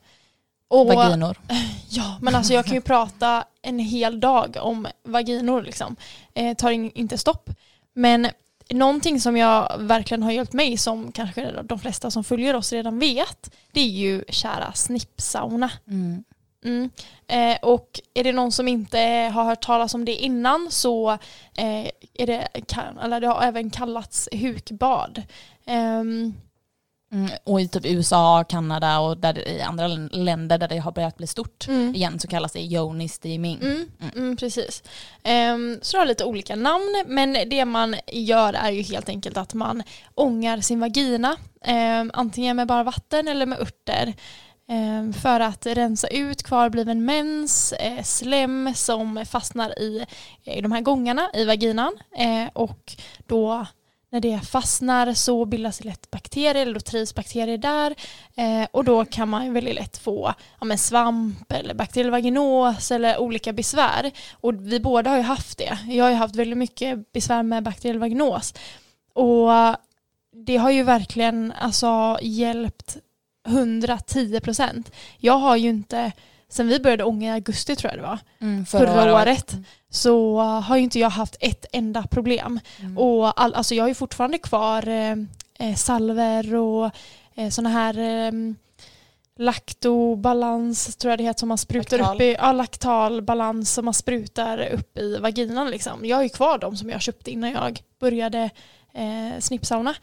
Och, 0.67 0.87
Vaginor. 0.87 1.37
Ja, 1.89 2.19
men 2.21 2.35
alltså 2.35 2.53
jag 2.53 2.65
kan 2.65 2.73
ju 2.75 2.81
prata 2.81 3.43
en 3.61 3.79
hel 3.79 4.19
dag 4.19 4.57
om 4.61 4.87
vaginor 5.03 5.61
liksom. 5.61 5.95
Eh, 6.33 6.55
tar 6.57 6.71
in, 6.71 6.91
inte 6.95 7.17
stopp. 7.17 7.49
Men 7.93 8.27
någonting 8.69 9.21
som 9.21 9.37
jag 9.37 9.77
verkligen 9.77 10.23
har 10.23 10.31
hjälpt 10.31 10.53
mig, 10.53 10.77
som 10.77 11.11
kanske 11.11 11.61
de 11.63 11.79
flesta 11.79 12.11
som 12.11 12.23
följer 12.23 12.55
oss 12.55 12.73
redan 12.73 12.99
vet, 12.99 13.51
det 13.71 13.79
är 13.81 13.87
ju 13.87 14.23
kära 14.29 14.73
snippsauna. 14.73 15.71
Mm. 15.87 16.23
Mm. 16.65 16.89
Eh, 17.27 17.57
och 17.61 18.01
är 18.13 18.23
det 18.23 18.31
någon 18.31 18.51
som 18.51 18.67
inte 18.67 18.99
har 19.33 19.43
hört 19.43 19.61
talas 19.61 19.93
om 19.93 20.05
det 20.05 20.15
innan 20.15 20.67
så 20.71 21.11
eh, 21.57 21.89
är 22.13 22.27
det, 22.27 22.47
eller 23.01 23.19
det 23.19 23.27
har 23.27 23.41
även 23.41 23.69
kallats 23.69 24.29
hukbad. 24.31 25.23
Ehm, 25.65 26.33
Mm. 27.11 27.31
Och 27.43 27.61
i 27.61 27.67
typ 27.67 27.85
USA, 27.85 28.43
Kanada 28.43 28.99
och 28.99 29.17
där, 29.17 29.47
i 29.47 29.61
andra 29.61 29.87
länder 30.11 30.57
där 30.57 30.67
det 30.67 30.77
har 30.77 30.91
börjat 30.91 31.17
bli 31.17 31.27
stort 31.27 31.67
mm. 31.67 31.95
igen 31.95 32.19
så 32.19 32.27
kallas 32.27 32.51
det 32.51 32.59
yoni 32.59 33.09
steaming. 33.09 33.59
Mm, 33.61 33.91
mm, 34.15 34.37
precis. 34.37 34.83
Ehm, 35.23 35.79
så 35.81 35.97
det 35.97 36.01
har 36.01 36.05
lite 36.05 36.25
olika 36.25 36.55
namn 36.55 37.03
men 37.07 37.49
det 37.49 37.65
man 37.65 37.95
gör 38.07 38.53
är 38.53 38.71
ju 38.71 38.81
helt 38.81 39.09
enkelt 39.09 39.37
att 39.37 39.53
man 39.53 39.83
ångar 40.15 40.61
sin 40.61 40.79
vagina 40.79 41.35
ehm, 41.61 42.11
antingen 42.13 42.55
med 42.55 42.67
bara 42.67 42.83
vatten 42.83 43.27
eller 43.27 43.45
med 43.45 43.59
örter 43.59 44.13
Ehm, 44.71 45.13
för 45.13 45.39
att 45.39 45.65
rensa 45.65 46.07
ut 46.07 46.43
kvarbliven 46.43 47.05
mens, 47.05 47.73
eh, 47.73 48.03
slem 48.03 48.73
som 48.75 49.25
fastnar 49.29 49.73
eh, 49.77 50.57
i, 50.57 50.61
de 50.61 50.71
här 50.71 50.81
gångarna 50.81 51.29
i 51.33 51.45
vaginan 51.45 51.93
eh, 52.17 52.49
och 52.53 52.95
då 53.27 53.65
när 54.11 54.19
det 54.19 54.39
fastnar 54.39 55.13
så 55.13 55.45
bildas 55.45 55.77
det 55.77 55.85
lätt 55.85 56.11
bakterier 56.11 56.55
eller 56.55 56.73
då 56.73 56.79
trivs 56.79 57.15
bakterier 57.15 57.57
där 57.57 57.95
eh, 58.35 58.67
och 58.71 58.83
då 58.83 59.05
kan 59.05 59.29
man 59.29 59.53
väldigt 59.53 59.75
lätt 59.75 59.97
få 59.97 60.33
ja, 60.59 60.65
men 60.65 60.77
svamp 60.77 61.51
eller 61.51 61.73
bakteriell 61.73 62.11
vaginos 62.11 62.91
eller 62.91 63.17
olika 63.17 63.53
besvär. 63.53 64.11
Och 64.33 64.71
vi 64.71 64.79
båda 64.79 65.09
har 65.09 65.17
ju 65.17 65.23
haft 65.23 65.57
det. 65.57 65.77
Jag 65.87 66.05
har 66.05 66.11
ju 66.11 66.17
haft 66.17 66.35
väldigt 66.35 66.57
mycket 66.57 67.11
besvär 67.11 67.43
med 67.43 67.63
bakteriell 67.63 67.99
vaginos. 67.99 68.53
Och 69.13 69.49
det 70.45 70.57
har 70.57 70.71
ju 70.71 70.83
verkligen 70.83 71.53
alltså, 71.59 72.19
hjälpt 72.21 72.97
110 73.49 74.39
procent. 74.39 74.91
Jag 75.17 75.37
har 75.37 75.55
ju 75.55 75.69
inte, 75.69 76.11
sen 76.49 76.67
vi 76.67 76.79
började 76.79 77.03
ånga 77.03 77.29
i 77.29 77.33
augusti 77.33 77.75
tror 77.75 77.91
jag 77.91 77.99
det 77.99 78.07
var, 78.07 78.19
Mm, 78.41 78.65
förra, 78.65 79.21
året, 79.21 79.55
så 79.89 80.39
har 80.39 80.77
ju 80.77 80.83
inte 80.83 80.99
jag 80.99 81.09
haft 81.09 81.35
ett 81.39 81.65
enda 81.71 82.03
problem. 82.07 82.59
Mm. 82.79 82.97
Och 82.97 83.41
all, 83.41 83.53
alltså 83.53 83.75
jag 83.75 83.83
har 83.83 83.87
ju 83.89 83.93
fortfarande 83.95 84.37
kvar 84.37 84.87
eh, 84.87 85.15
eh, 85.59 85.75
salver 85.75 86.55
och 86.55 86.91
eh, 87.35 87.49
sådana 87.49 87.69
här 87.69 87.97
eh, 87.99 88.31
laktobalans 89.39 90.95
tror 90.95 91.09
jag 91.11 91.17
det 91.19 91.23
heter 91.23 91.39
som 91.39 91.49
man 91.49 91.57
sprutar 91.57 91.97
Laktal. 91.97 92.15
upp 92.15 92.21
i, 92.21 92.35
ja, 92.39 92.51
laktalbalans 92.51 93.73
som 93.73 93.85
man 93.85 93.93
sprutar 93.93 94.67
upp 94.73 94.97
i 94.97 95.17
vaginan 95.17 95.71
liksom. 95.71 96.05
Jag 96.05 96.17
har 96.17 96.23
ju 96.23 96.29
kvar 96.29 96.57
dem 96.57 96.77
som 96.77 96.89
jag 96.89 97.01
köpte 97.01 97.31
innan 97.31 97.51
jag 97.51 97.79
började 97.99 98.49
eh, 98.93 99.39
snippsauna. 99.39 99.95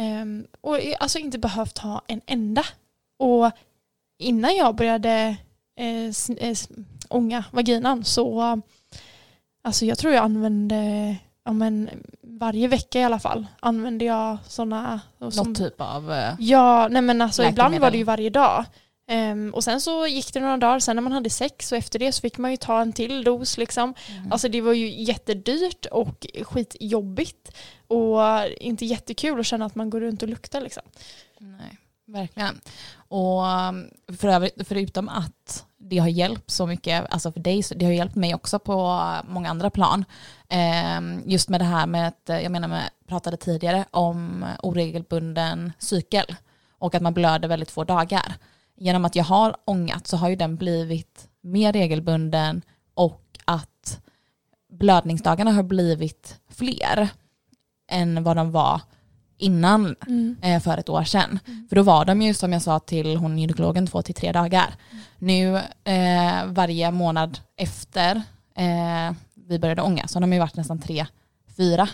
Ehm, 0.00 0.46
och 0.60 0.78
alltså 1.00 1.18
inte 1.18 1.38
behövt 1.38 1.78
ha 1.78 2.02
en 2.06 2.20
enda. 2.26 2.64
Och 3.18 3.50
innan 4.18 4.56
jag 4.56 4.74
började 4.74 5.36
eh, 5.76 6.06
eh, 6.38 6.56
ånga 7.08 7.44
vaginan 7.50 8.04
så 8.04 8.60
alltså 9.64 9.84
jag 9.84 9.98
tror 9.98 10.12
jag 10.12 10.24
använde 10.24 11.16
ja, 11.44 11.52
men, 11.52 11.90
varje 12.22 12.68
vecka 12.68 13.00
i 13.00 13.04
alla 13.04 13.18
fall 13.18 13.46
använde 13.60 14.04
jag 14.04 14.38
sådana 14.46 15.00
Något 15.18 15.54
typ 15.54 15.80
av... 15.80 16.12
eh, 16.12 16.34
Ja, 16.38 16.88
nej 16.90 17.02
men 17.02 17.22
alltså 17.22 17.44
ibland 17.44 17.78
var 17.78 17.90
det 17.90 17.98
ju 17.98 18.04
varje 18.04 18.30
dag. 18.30 18.64
Ehm, 19.10 19.54
och 19.54 19.64
sen 19.64 19.80
så 19.80 20.06
gick 20.06 20.32
det 20.32 20.40
några 20.40 20.56
dagar, 20.56 20.78
sen 20.78 20.96
när 20.96 21.02
man 21.02 21.12
hade 21.12 21.30
sex 21.30 21.72
och 21.72 21.78
efter 21.78 21.98
det 21.98 22.12
så 22.12 22.20
fick 22.20 22.38
man 22.38 22.50
ju 22.50 22.56
ta 22.56 22.80
en 22.80 22.92
till 22.92 23.24
dos 23.24 23.58
liksom. 23.58 23.94
Mm. 24.08 24.32
Alltså 24.32 24.48
det 24.48 24.60
var 24.60 24.72
ju 24.72 25.02
jättedyrt 25.02 25.86
och 25.86 26.26
skitjobbigt 26.42 27.56
och 27.86 28.20
inte 28.60 28.84
jättekul 28.84 29.40
att 29.40 29.46
känna 29.46 29.64
att 29.64 29.74
man 29.74 29.90
går 29.90 30.00
runt 30.00 30.22
och 30.22 30.28
luktar 30.28 30.60
liksom. 30.60 30.82
Nej, 31.38 31.78
verkligen. 32.06 32.60
Och 32.94 33.42
um, 33.42 33.90
för 34.18 34.28
övrigt, 34.28 34.68
förutom 34.68 35.08
att 35.08 35.66
det 35.76 35.98
har 35.98 36.08
hjälpt 36.08 36.50
så 36.50 36.66
mycket, 36.66 37.12
alltså 37.12 37.32
för 37.32 37.40
dig, 37.40 37.62
det 37.76 37.84
har 37.84 37.92
hjälpt 37.92 38.14
mig 38.14 38.34
också 38.34 38.58
på 38.58 39.06
många 39.28 39.50
andra 39.50 39.70
plan. 39.70 40.04
Ehm, 40.48 41.22
just 41.26 41.48
med 41.48 41.60
det 41.60 41.64
här 41.64 41.86
med 41.86 42.08
att, 42.08 42.30
eh, 42.30 42.40
jag 42.40 42.52
menar 42.52 42.68
med, 42.68 42.90
pratade 43.06 43.36
tidigare 43.36 43.84
om 43.90 44.46
oregelbunden 44.62 45.72
cykel 45.78 46.36
och 46.78 46.94
att 46.94 47.02
man 47.02 47.14
blöder 47.14 47.48
väldigt 47.48 47.70
få 47.70 47.84
dagar. 47.84 48.36
Genom 48.82 49.04
att 49.04 49.16
jag 49.16 49.24
har 49.24 49.56
ångat 49.64 50.06
så 50.06 50.16
har 50.16 50.28
ju 50.28 50.36
den 50.36 50.56
blivit 50.56 51.28
mer 51.40 51.72
regelbunden 51.72 52.62
och 52.94 53.22
att 53.44 54.00
blödningsdagarna 54.72 55.52
har 55.52 55.62
blivit 55.62 56.40
fler 56.48 57.08
än 57.90 58.22
vad 58.22 58.36
de 58.36 58.52
var 58.52 58.80
innan 59.38 59.96
eh, 60.42 60.60
för 60.60 60.78
ett 60.78 60.88
år 60.88 61.04
sedan. 61.04 61.38
För 61.68 61.76
då 61.76 61.82
var 61.82 62.04
de 62.04 62.22
ju 62.22 62.34
som 62.34 62.52
jag 62.52 62.62
sa 62.62 62.78
till 62.78 63.16
hon 63.16 63.38
gynekologen 63.38 63.86
två 63.86 64.02
till 64.02 64.14
tre 64.14 64.32
dagar. 64.32 64.74
Nu 65.18 65.56
eh, 65.84 66.46
varje 66.46 66.90
månad 66.90 67.38
efter 67.56 68.22
eh, 68.56 69.12
vi 69.34 69.58
började 69.58 69.82
ånga 69.82 70.08
så 70.08 70.16
har 70.16 70.20
de 70.20 70.32
ju 70.32 70.38
varit 70.38 70.56
nästan 70.56 70.80
tre, 70.80 71.06
fyra. 71.56 71.88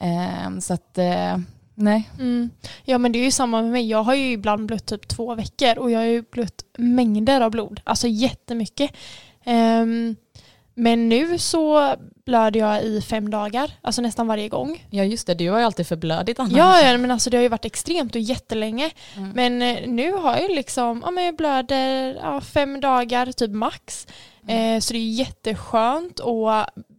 Eh, 0.00 0.58
så 0.60 0.74
att 0.74 0.98
eh, 0.98 1.38
nej. 1.78 2.10
Mm. 2.18 2.50
Ja 2.84 2.98
men 2.98 3.12
det 3.12 3.18
är 3.18 3.24
ju 3.24 3.30
samma 3.30 3.62
med 3.62 3.70
mig. 3.70 3.90
Jag 3.90 4.02
har 4.02 4.14
ju 4.14 4.32
ibland 4.32 4.66
blött 4.66 4.86
typ 4.86 5.08
två 5.08 5.34
veckor 5.34 5.78
och 5.78 5.90
jag 5.90 5.98
har 5.98 6.06
ju 6.06 6.22
blött 6.30 6.64
mängder 6.78 7.40
av 7.40 7.50
blod. 7.50 7.80
Alltså 7.84 8.08
jättemycket. 8.08 8.90
Ehm, 9.44 10.16
men 10.74 11.08
nu 11.08 11.38
så 11.38 11.94
blöder 12.26 12.60
jag 12.60 12.82
i 12.82 13.00
fem 13.00 13.30
dagar, 13.30 13.70
alltså 13.82 14.02
nästan 14.02 14.26
varje 14.26 14.48
gång. 14.48 14.86
Ja 14.90 15.04
just 15.04 15.26
det, 15.26 15.34
du 15.34 15.50
har 15.50 15.58
ju 15.58 15.64
alltid 15.64 15.86
förblödigt 15.86 16.40
annars. 16.40 16.52
Ja, 16.52 16.80
ja 16.80 16.98
men 16.98 17.10
alltså 17.10 17.30
det 17.30 17.36
har 17.36 17.42
ju 17.42 17.48
varit 17.48 17.64
extremt 17.64 18.14
och 18.14 18.20
jättelänge. 18.20 18.90
Mm. 19.16 19.30
Men 19.30 19.62
eh, 19.62 19.88
nu 19.88 20.12
har 20.12 20.36
jag 20.36 20.50
liksom, 20.50 21.02
ja 21.04 21.10
men 21.10 21.24
jag 21.24 21.36
blöder 21.36 22.14
ja, 22.14 22.40
fem 22.40 22.80
dagar 22.80 23.32
typ 23.32 23.50
max. 23.50 24.06
Mm. 24.48 24.76
Eh, 24.76 24.80
så 24.80 24.92
det 24.92 24.98
är 24.98 25.10
jätteskönt 25.10 26.18
och 26.18 26.50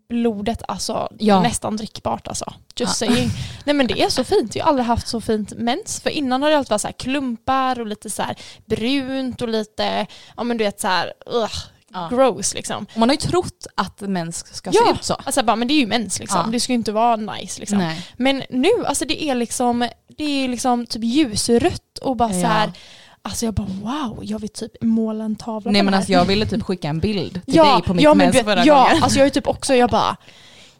blodet 0.09 0.61
alltså 0.67 1.09
Ja. 1.19 1.41
nästan 1.41 1.77
drickbart 1.77 2.27
alltså. 2.27 2.53
Just 2.75 3.01
Ja. 3.01 3.07
saying. 3.07 3.29
Nej 3.65 3.75
men 3.75 3.87
det 3.87 4.01
är 4.01 4.09
så 4.09 4.23
fint, 4.23 4.55
jag 4.55 4.63
har 4.63 4.69
aldrig 4.69 4.85
haft 4.87 5.07
så 5.07 5.21
fint 5.21 5.53
mens. 5.57 5.99
För 6.01 6.09
innan 6.09 6.41
har 6.43 6.49
det 6.49 6.57
alltid 6.57 6.69
varit 6.71 6.81
så 6.81 6.87
här 6.87 6.93
klumpar 6.93 7.79
och 7.79 7.87
lite 7.87 8.09
så 8.09 8.21
här 8.23 8.35
brunt 8.65 9.41
och 9.41 9.47
lite, 9.49 10.05
ja 10.37 10.43
men 10.43 10.57
du 10.57 10.63
vet 10.63 10.79
så 10.79 10.87
här, 10.87 11.13
ugh, 11.25 11.53
Ja. 11.93 12.07
gross 12.11 12.53
liksom. 12.53 12.85
Och 12.93 12.97
Man 12.99 13.09
har 13.09 13.13
ju 13.13 13.17
trott 13.21 13.67
att 13.75 14.01
mens 14.01 14.55
ska 14.55 14.69
Ja. 14.73 14.81
se 14.87 14.91
ut 14.93 15.03
så. 15.03 15.13
Alltså 15.13 15.43
bara, 15.43 15.55
men 15.55 15.67
det 15.67 15.73
är 15.73 15.79
ju 15.79 15.87
mens 15.87 16.19
liksom. 16.19 16.41
Ja. 16.45 16.51
Det 16.51 16.59
ska 16.59 16.73
ju 16.73 16.77
inte 16.77 16.91
vara 16.91 17.15
nice 17.15 17.59
liksom. 17.59 17.77
Nej. 17.77 18.07
Men 18.17 18.43
nu, 18.49 18.69
alltså 18.85 19.05
det 19.05 19.23
är 19.23 19.35
liksom, 19.35 19.89
det 20.17 20.23
är 20.43 20.47
liksom 20.47 20.85
typ 20.85 21.03
ljusrött 21.03 21.97
och 22.01 22.15
bara 22.15 22.29
så 22.29 22.45
här. 22.47 22.71
Alltså 23.21 23.45
jag 23.45 23.53
bara 23.53 23.67
wow, 23.67 24.19
jag 24.21 24.39
vill 24.39 24.49
typ 24.49 24.71
måla 24.81 25.23
en 25.23 25.35
tavla 25.35 25.71
Nej 25.71 25.83
men 25.83 25.93
alltså 25.93 26.11
jag 26.11 26.25
ville 26.25 26.45
typ 26.45 26.63
skicka 26.63 26.87
en 26.87 26.99
bild 26.99 27.33
till 27.33 27.55
ja, 27.55 27.73
dig 27.73 27.83
på 27.83 27.93
mitt 27.93 28.03
ja, 28.03 28.13
men 28.13 28.17
mens 28.25 28.35
vet, 28.35 28.45
förra 28.45 28.65
ja, 28.65 28.83
gången. 28.83 29.03
alltså 29.03 29.19
jag 29.19 29.25
är 29.25 29.29
typ 29.29 29.47
också, 29.47 29.75
jag 29.75 29.89
bara, 29.89 30.17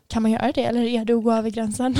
kan 0.08 0.21
man 0.21 0.32
göra 0.32 0.52
det 0.52 0.63
eller 0.65 0.82
är 0.82 1.06
det 1.06 1.13
att 1.13 1.23
gå 1.23 1.32
över 1.34 1.49
gränsen? 1.49 1.95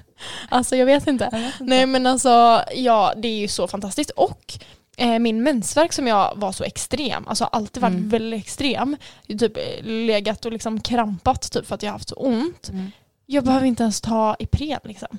alltså 0.48 0.76
jag 0.76 0.86
vet 0.86 1.06
inte. 1.06 1.52
Nej 1.60 1.86
men 1.86 2.06
alltså, 2.06 2.62
ja 2.74 3.12
det 3.16 3.28
är 3.28 3.38
ju 3.38 3.48
så 3.48 3.68
fantastiskt. 3.68 4.10
Och 4.10 4.58
eh, 4.96 5.18
min 5.18 5.42
mensvärk 5.42 5.92
som 5.92 6.06
jag 6.06 6.32
var 6.36 6.52
så 6.52 6.64
extrem, 6.64 7.28
alltså 7.28 7.44
alltid 7.44 7.82
varit 7.82 7.94
Mm. 7.94 8.08
väldigt 8.08 8.40
extrem. 8.40 8.96
Typ 9.38 9.56
eh, 9.56 9.84
legat 9.84 10.44
och 10.44 10.52
liksom 10.52 10.80
krampat 10.80 11.52
typ 11.52 11.66
för 11.66 11.74
att 11.74 11.82
jag 11.82 11.90
har 11.90 11.94
haft 11.94 12.08
så 12.08 12.14
ont. 12.14 12.68
Mm. 12.68 12.90
Jag 13.26 13.44
behöver 13.44 13.66
inte 13.66 13.82
ens 13.82 14.00
ta 14.00 14.36
Ipren 14.38 14.80
liksom. 14.84 15.18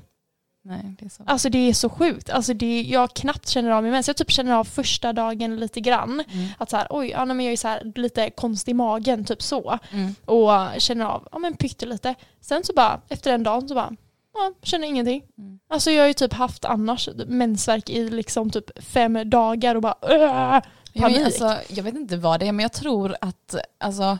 Nej, 0.63 0.95
det 0.99 1.05
är 1.05 1.09
så. 1.09 1.23
Alltså 1.25 1.49
det 1.49 1.69
är 1.69 1.73
så 1.73 1.89
sjukt. 1.89 2.29
Alltså 2.29 2.53
det, 2.53 2.81
jag 2.81 3.13
knappt 3.13 3.47
känner 3.47 3.71
av 3.71 3.83
min 3.83 3.91
mens. 3.91 4.07
Jag 4.07 4.17
typ 4.17 4.31
känner 4.31 4.53
av 4.53 4.63
första 4.63 5.13
dagen 5.13 5.55
lite 5.55 5.81
grann. 5.81 6.23
Mm. 6.31 6.47
Att 6.57 6.69
så 6.69 6.77
här, 6.77 6.87
oj, 6.89 7.09
ja, 7.09 7.25
men 7.25 7.39
jag 7.39 7.53
är 7.53 7.57
så 7.57 7.67
här, 7.67 7.91
lite 7.95 8.29
konstig 8.29 8.71
i 8.71 8.75
magen, 8.75 9.25
typ 9.25 9.41
så. 9.41 9.79
Mm. 9.91 10.15
Och 10.25 10.81
känner 10.81 11.05
av, 11.05 11.27
ja 11.31 11.39
men 11.39 11.57
pyttelite. 11.57 12.15
Sen 12.41 12.63
så 12.63 12.73
bara, 12.73 13.01
efter 13.09 13.33
en 13.33 13.43
dag 13.43 13.69
så 13.69 13.75
bara, 13.75 13.95
ja, 14.33 14.53
känner 14.61 14.87
ingenting. 14.87 15.23
Mm. 15.37 15.59
Alltså 15.69 15.91
jag 15.91 16.03
har 16.03 16.07
ju 16.07 16.13
typ 16.13 16.33
haft 16.33 16.65
annars 16.65 17.09
mensvärk 17.27 17.89
i 17.89 18.09
liksom 18.09 18.49
typ 18.49 18.83
fem 18.83 19.29
dagar 19.29 19.75
och 19.75 19.81
bara 19.81 19.95
öh, 20.01 20.61
panik. 21.01 21.25
alltså, 21.25 21.57
jag 21.67 21.83
vet 21.83 21.95
inte 21.95 22.17
vad 22.17 22.39
det 22.39 22.47
är 22.47 22.51
men 22.51 22.63
jag 22.63 22.73
tror 22.73 23.15
att 23.21 23.55
alltså, 23.77 24.17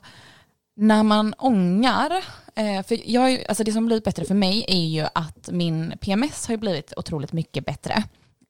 när 0.75 1.03
man 1.03 1.33
ångar, 1.37 2.23
för 2.55 3.09
jag, 3.11 3.43
alltså 3.49 3.63
det 3.63 3.71
som 3.71 3.85
blivit 3.85 4.03
bättre 4.03 4.25
för 4.25 4.35
mig 4.35 4.65
är 4.67 4.85
ju 4.85 5.07
att 5.15 5.49
min 5.51 5.93
PMS 6.01 6.47
har 6.47 6.57
blivit 6.57 6.93
otroligt 6.97 7.33
mycket 7.33 7.65
bättre. 7.65 8.03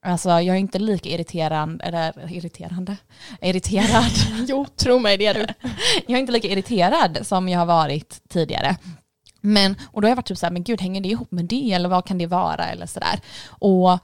Alltså 0.04 0.28
jag 0.28 0.46
är 0.46 0.54
inte 0.54 0.78
lika 0.78 1.08
irriterande, 1.08 1.84
eller 1.84 2.32
irriterande, 2.32 2.96
irriterad. 3.40 4.12
jo, 4.48 4.66
tro 4.76 4.98
mig 4.98 5.18
det 5.18 5.26
är 5.26 5.34
du. 5.34 5.46
jag 6.06 6.16
är 6.16 6.20
inte 6.20 6.32
lika 6.32 6.48
irriterad 6.48 7.18
som 7.22 7.48
jag 7.48 7.58
har 7.58 7.66
varit 7.66 8.20
tidigare. 8.28 8.76
Men, 9.40 9.76
och 9.84 10.02
då 10.02 10.06
har 10.06 10.10
jag 10.10 10.16
varit 10.16 10.26
typ 10.26 10.38
så 10.38 10.46
här, 10.46 10.52
men 10.52 10.64
gud 10.64 10.80
hänger 10.80 11.00
det 11.00 11.08
ihop 11.08 11.30
med 11.30 11.44
det 11.44 11.72
eller 11.72 11.88
vad 11.88 12.06
kan 12.06 12.18
det 12.18 12.26
vara 12.26 12.64
eller 12.64 12.86
sådär. 12.86 13.20
Och 13.48 13.98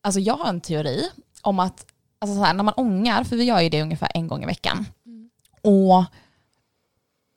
alltså 0.00 0.20
jag 0.20 0.36
har 0.36 0.48
en 0.48 0.60
teori 0.60 1.08
om 1.42 1.60
att 1.60 1.86
alltså 2.18 2.36
så 2.36 2.44
här, 2.44 2.54
när 2.54 2.64
man 2.64 2.74
ångar, 2.76 3.24
för 3.24 3.36
vi 3.36 3.44
gör 3.44 3.60
ju 3.60 3.68
det 3.68 3.82
ungefär 3.82 4.10
en 4.14 4.28
gång 4.28 4.42
i 4.42 4.46
veckan. 4.46 4.86
Och 5.62 6.04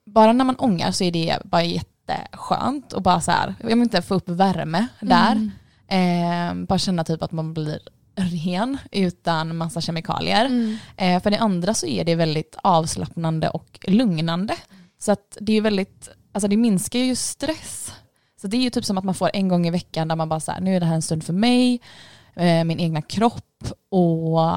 bara 0.05 0.33
när 0.33 0.45
man 0.45 0.55
ångar 0.55 0.91
så 0.91 1.03
är 1.03 1.11
det 1.11 1.37
bara 1.43 1.63
jätteskönt 2.07 2.93
och 2.93 3.01
bara 3.01 3.21
så 3.21 3.31
här, 3.31 3.55
jag 3.59 3.67
vill 3.67 3.81
inte 3.81 4.01
få 4.01 4.15
upp 4.15 4.29
värme 4.29 4.87
där. 4.99 5.51
Eh, 5.87 6.53
bara 6.53 6.79
känna 6.79 7.03
typ 7.03 7.23
att 7.23 7.31
man 7.31 7.53
blir 7.53 7.79
ren 8.15 8.77
utan 8.91 9.57
massa 9.57 9.81
kemikalier. 9.81 10.45
Mm. 10.45 10.77
Eh, 10.97 11.21
för 11.21 11.31
det 11.31 11.37
andra 11.37 11.73
så 11.73 11.87
är 11.87 12.03
det 12.03 12.15
väldigt 12.15 12.57
avslappnande 12.63 13.49
och 13.49 13.79
lugnande. 13.87 14.55
Så 14.99 15.11
att 15.11 15.37
det 15.41 15.53
är 15.53 15.61
väldigt, 15.61 16.09
alltså 16.31 16.47
det 16.47 16.57
minskar 16.57 16.99
ju 16.99 17.15
stress. 17.15 17.93
Så 18.41 18.47
det 18.47 18.57
är 18.57 18.61
ju 18.61 18.69
typ 18.69 18.85
som 18.85 18.97
att 18.97 19.03
man 19.03 19.15
får 19.15 19.31
en 19.33 19.47
gång 19.47 19.67
i 19.67 19.71
veckan 19.71 20.07
där 20.07 20.15
man 20.15 20.29
bara 20.29 20.39
så 20.39 20.51
här, 20.51 20.61
nu 20.61 20.75
är 20.75 20.79
det 20.79 20.85
här 20.85 20.95
en 20.95 21.01
stund 21.01 21.23
för 21.23 21.33
mig, 21.33 21.81
eh, 22.35 22.63
min 22.63 22.79
egna 22.79 23.01
kropp 23.01 23.67
och 23.89 24.53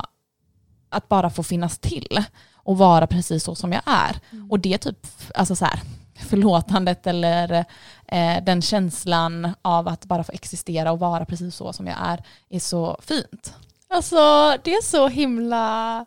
att 0.89 1.09
bara 1.09 1.31
få 1.31 1.43
finnas 1.43 1.79
till 1.79 2.25
och 2.55 2.79
vara 2.79 3.07
precis 3.07 3.45
så 3.45 3.55
som 3.55 3.73
jag 3.73 3.83
är. 3.87 4.21
Och 4.51 4.61
det 4.61 4.75
är 4.75 4.79
typ, 4.79 5.07
alltså 5.35 5.57
så 5.57 5.65
här, 5.65 5.81
förlåtandet 6.31 7.07
eller 7.07 7.64
eh, 8.07 8.45
den 8.45 8.62
känslan 8.62 9.55
av 9.62 9.88
att 9.88 10.05
bara 10.05 10.25
få 10.25 10.33
existera 10.33 10.93
och 10.93 10.99
vara 10.99 11.25
precis 11.25 11.57
så 11.57 11.73
som 11.73 11.87
jag 11.87 11.97
är, 12.01 12.25
är 12.49 12.61
så 12.61 13.01
fint. 13.03 13.55
Alltså 13.88 14.16
det 14.64 14.75
är 14.75 14.83
så 14.83 15.09
himla 15.09 16.07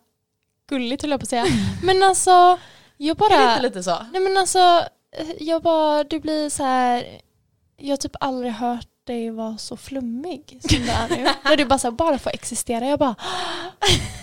gulligt 0.70 1.02
höll 1.02 1.12
jag 1.12 1.20
på 1.20 1.24
att 1.24 1.30
säga. 1.30 1.46
Men 1.84 2.04
alltså, 2.04 2.58
jag 2.98 3.18
bara... 3.18 3.34
Är 3.34 3.48
det 3.48 3.52
inte 3.54 3.62
lite 3.62 3.84
så? 3.84 3.98
Nej 4.12 4.22
men 4.22 4.38
alltså, 4.38 4.60
eh, 5.18 5.28
jag 5.40 5.62
bara, 5.62 6.04
du 6.04 6.20
blir 6.20 6.50
så 6.50 6.64
här. 6.64 7.06
jag 7.78 7.90
har 7.90 7.98
typ 7.98 8.16
aldrig 8.20 8.52
hört 8.52 8.88
dig 9.06 9.30
vara 9.32 9.58
så 9.58 9.78
flummig 9.78 10.60
som 10.70 10.80
du 10.82 10.90
är 10.90 11.10
nu. 11.10 11.30
När 11.44 11.58
du 11.58 11.66
bara 11.66 11.80
så 11.80 11.88
här, 11.88 11.92
bara 11.92 12.18
får 12.20 12.30
existera. 12.34 12.86
Jag 12.86 13.00
bara 13.00 13.16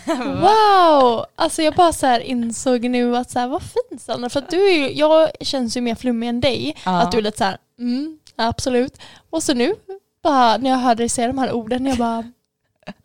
wow! 0.17 1.25
Alltså 1.35 1.63
jag 1.63 1.75
bara 1.75 1.93
så 1.93 2.07
här 2.07 2.21
insåg 2.21 2.85
nu 2.85 3.17
att 3.17 3.31
så 3.31 3.39
här, 3.39 3.49
vad 3.49 3.63
fint 3.63 4.03
Sandra. 4.03 4.31
För 4.31 4.39
att 4.41 4.51
du 4.51 4.69
är 4.71 4.75
ju, 4.75 4.93
jag 4.93 5.31
känns 5.41 5.77
ju 5.77 5.81
mer 5.81 5.95
flummig 5.95 6.29
än 6.29 6.41
dig. 6.41 6.77
Ja. 6.85 7.01
Att 7.03 7.13
du 7.13 7.19
är 7.19 7.23
lite 7.23 7.39
så 7.39 7.45
här, 7.45 7.59
mm, 7.79 8.19
absolut. 8.37 8.99
Och 9.31 9.43
så 9.43 9.55
nu, 9.55 9.75
bara 10.23 10.57
när 10.57 10.71
jag 10.71 10.77
hörde 10.77 11.03
dig 11.03 11.09
säga 11.09 11.27
de 11.27 11.39
här 11.39 11.53
orden, 11.53 11.87
jag 11.87 11.99
bara 11.99 12.25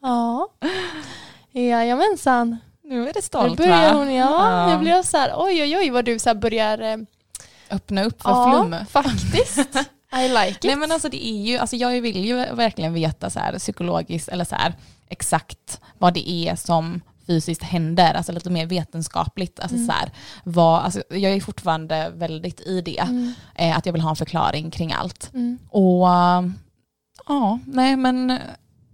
ja. 0.01 0.47
Jajamensan. 1.51 2.57
Nu 2.83 3.01
är 3.01 3.05
det 3.05 3.11
Nu 3.15 3.21
stolt 3.21 3.57
börjar 3.57 3.93
va? 3.93 3.99
hon, 3.99 4.13
ja, 4.13 4.49
Ja. 4.59 4.67
nu 4.73 4.77
blir 4.77 4.91
jag 4.91 5.05
så 5.05 5.17
här, 5.17 5.33
oj 5.37 5.63
oj 5.63 5.77
oj 5.77 5.89
vad 5.89 6.05
du 6.05 6.19
så 6.19 6.33
börjar 6.35 6.79
eh, 6.81 6.97
Öppna 7.69 8.03
upp 8.03 8.21
för 8.21 8.29
Ja, 8.29 8.51
flum. 8.69 8.85
faktiskt. 8.89 9.69
I 10.17 10.27
like 10.29 10.49
it. 10.49 10.63
Nej 10.63 10.75
men 10.75 10.91
alltså 10.91 11.09
det 11.09 11.25
är 11.27 11.37
ju, 11.45 11.57
alltså 11.57 11.75
jag 11.75 12.01
vill 12.01 12.25
ju 12.25 12.35
verkligen 12.35 12.93
veta 12.93 13.29
så 13.29 13.39
här 13.39 13.57
psykologiskt 13.59 14.27
eller 14.29 14.45
så 14.45 14.55
här 14.55 14.73
exakt 15.09 15.81
vad 15.97 16.13
det 16.13 16.29
är 16.29 16.55
som 16.55 17.01
fysiskt 17.27 17.63
händer, 17.63 18.13
alltså 18.13 18.31
lite 18.31 18.49
mer 18.49 18.65
vetenskapligt. 18.65 19.59
Alltså 19.59 19.75
Mm. 19.75 19.87
så 19.87 19.93
här, 19.93 20.11
vad, 20.43 20.81
alltså 20.81 21.03
jag 21.09 21.31
är 21.31 21.41
fortfarande 21.41 22.11
väldigt 22.15 22.61
i 22.61 22.81
det, 22.81 22.99
Mm, 22.99 23.33
eh, 23.55 23.77
att 23.77 23.85
jag 23.85 23.93
vill 23.93 24.01
ha 24.01 24.09
en 24.09 24.15
förklaring 24.15 24.71
kring 24.71 24.93
allt. 24.93 25.33
mm, 25.33 25.57
Och 25.69 26.09
eh, 26.09 26.43
ja, 27.27 27.59
nej 27.65 27.95
men 27.95 28.39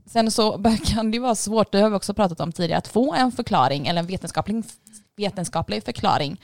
sen 0.06 0.32
så 0.32 0.64
kan 0.86 1.12
det 1.12 1.16
ju 1.16 1.22
vara 1.22 1.36
svårt, 1.36 1.72
det 1.72 1.80
har 1.82 1.90
vi 1.90 1.96
också 1.96 2.14
pratat 2.14 2.40
om 2.40 2.52
tidigare, 2.52 2.78
att 2.78 2.88
få 2.88 3.14
en 3.14 3.32
förklaring 3.32 3.88
eller 3.88 4.00
en 4.00 4.08
vetenskaplig, 4.08 4.64
vetenskaplig 5.18 5.84
förklaring 5.86 6.42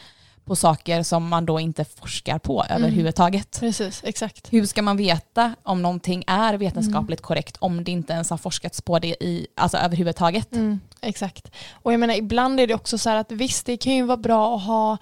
på 0.47 0.55
saker 0.55 1.03
som 1.03 1.27
man 1.27 1.45
då 1.45 1.59
inte 1.59 1.85
forskar 1.85 2.39
på 2.39 2.63
överhuvudtaget. 2.69 3.59
precis, 3.59 4.01
exakt. 4.05 4.53
Hur 4.53 4.65
ska 4.65 4.81
man 4.81 4.97
veta 4.97 5.55
om 5.63 5.81
någonting 5.81 6.23
är 6.27 6.53
vetenskapligt 6.53 7.19
Mm. 7.19 7.27
korrekt 7.27 7.57
om 7.59 7.83
det 7.83 7.91
inte 7.91 8.13
ens 8.13 8.29
har 8.29 8.37
forskats 8.37 8.81
på 8.81 8.99
det 8.99 9.07
i, 9.23 9.47
alltså 9.55 9.77
överhuvudtaget? 9.77 10.51
Mm, 10.53 10.79
exakt. 11.01 11.51
Och 11.83 11.93
jag 11.93 11.99
menar 11.99 12.15
ibland 12.15 12.59
är 12.59 12.67
det 12.67 12.73
också 12.73 12.97
så 12.97 13.09
här 13.09 13.15
att 13.17 13.31
visst 13.31 13.65
det 13.65 13.77
kan 13.77 13.93
ju 13.95 14.03
vara 14.05 14.17
bra 14.17 14.55
att 14.55 14.63
ha 14.63 14.97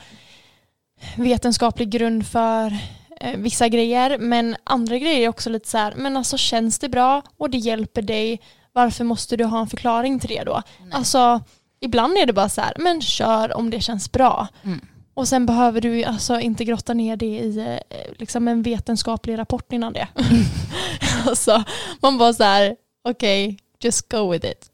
vetenskaplig 1.16 1.90
grund 1.90 2.28
för 2.28 2.78
eh, 3.20 3.38
vissa 3.38 3.68
grejer 3.68 4.18
men 4.18 4.56
andra 4.64 4.98
grejer 4.98 5.20
är 5.22 5.30
också 5.30 5.50
lite 5.50 5.70
så 5.70 5.78
här 5.78 5.94
men 5.98 6.18
alltså 6.18 6.38
känns 6.38 6.80
det 6.80 6.90
bra 6.90 7.22
och 7.38 7.50
det 7.50 7.58
hjälper 7.58 8.02
dig 8.02 8.42
varför 8.74 9.04
måste 9.04 9.38
du 9.38 9.44
ha 9.46 9.60
en 9.60 9.68
förklaring 9.68 10.20
till 10.20 10.30
det 10.30 10.44
då? 10.44 10.62
Alltså 10.92 11.42
ibland 11.80 12.18
är 12.18 12.26
det 12.26 12.34
bara 12.34 12.50
så 12.50 12.62
här 12.62 12.74
men 12.80 13.02
kör 13.02 13.58
om 13.58 13.70
det 13.70 13.82
känns 13.82 14.12
bra. 14.12 14.48
Mm. 14.64 14.82
Och 15.16 15.28
sen 15.28 15.46
behöver 15.46 15.82
du 15.82 16.04
alltså 16.04 16.40
inte 16.40 16.66
grotta 16.66 16.94
ner 16.94 17.18
det 17.18 17.40
i 17.40 17.58
eh, 17.90 17.98
liksom 18.20 18.48
en 18.48 18.62
vetenskaplig 18.62 19.38
rapport 19.38 19.74
innan 19.74 19.94
det. 19.94 20.08
alltså, 21.28 21.64
man 22.02 22.18
bara 22.18 22.34
så 22.34 22.44
här, 22.44 22.76
okej, 23.10 23.60
just 23.80 24.12
go 24.12 24.32
with 24.32 24.46
it. 24.46 24.72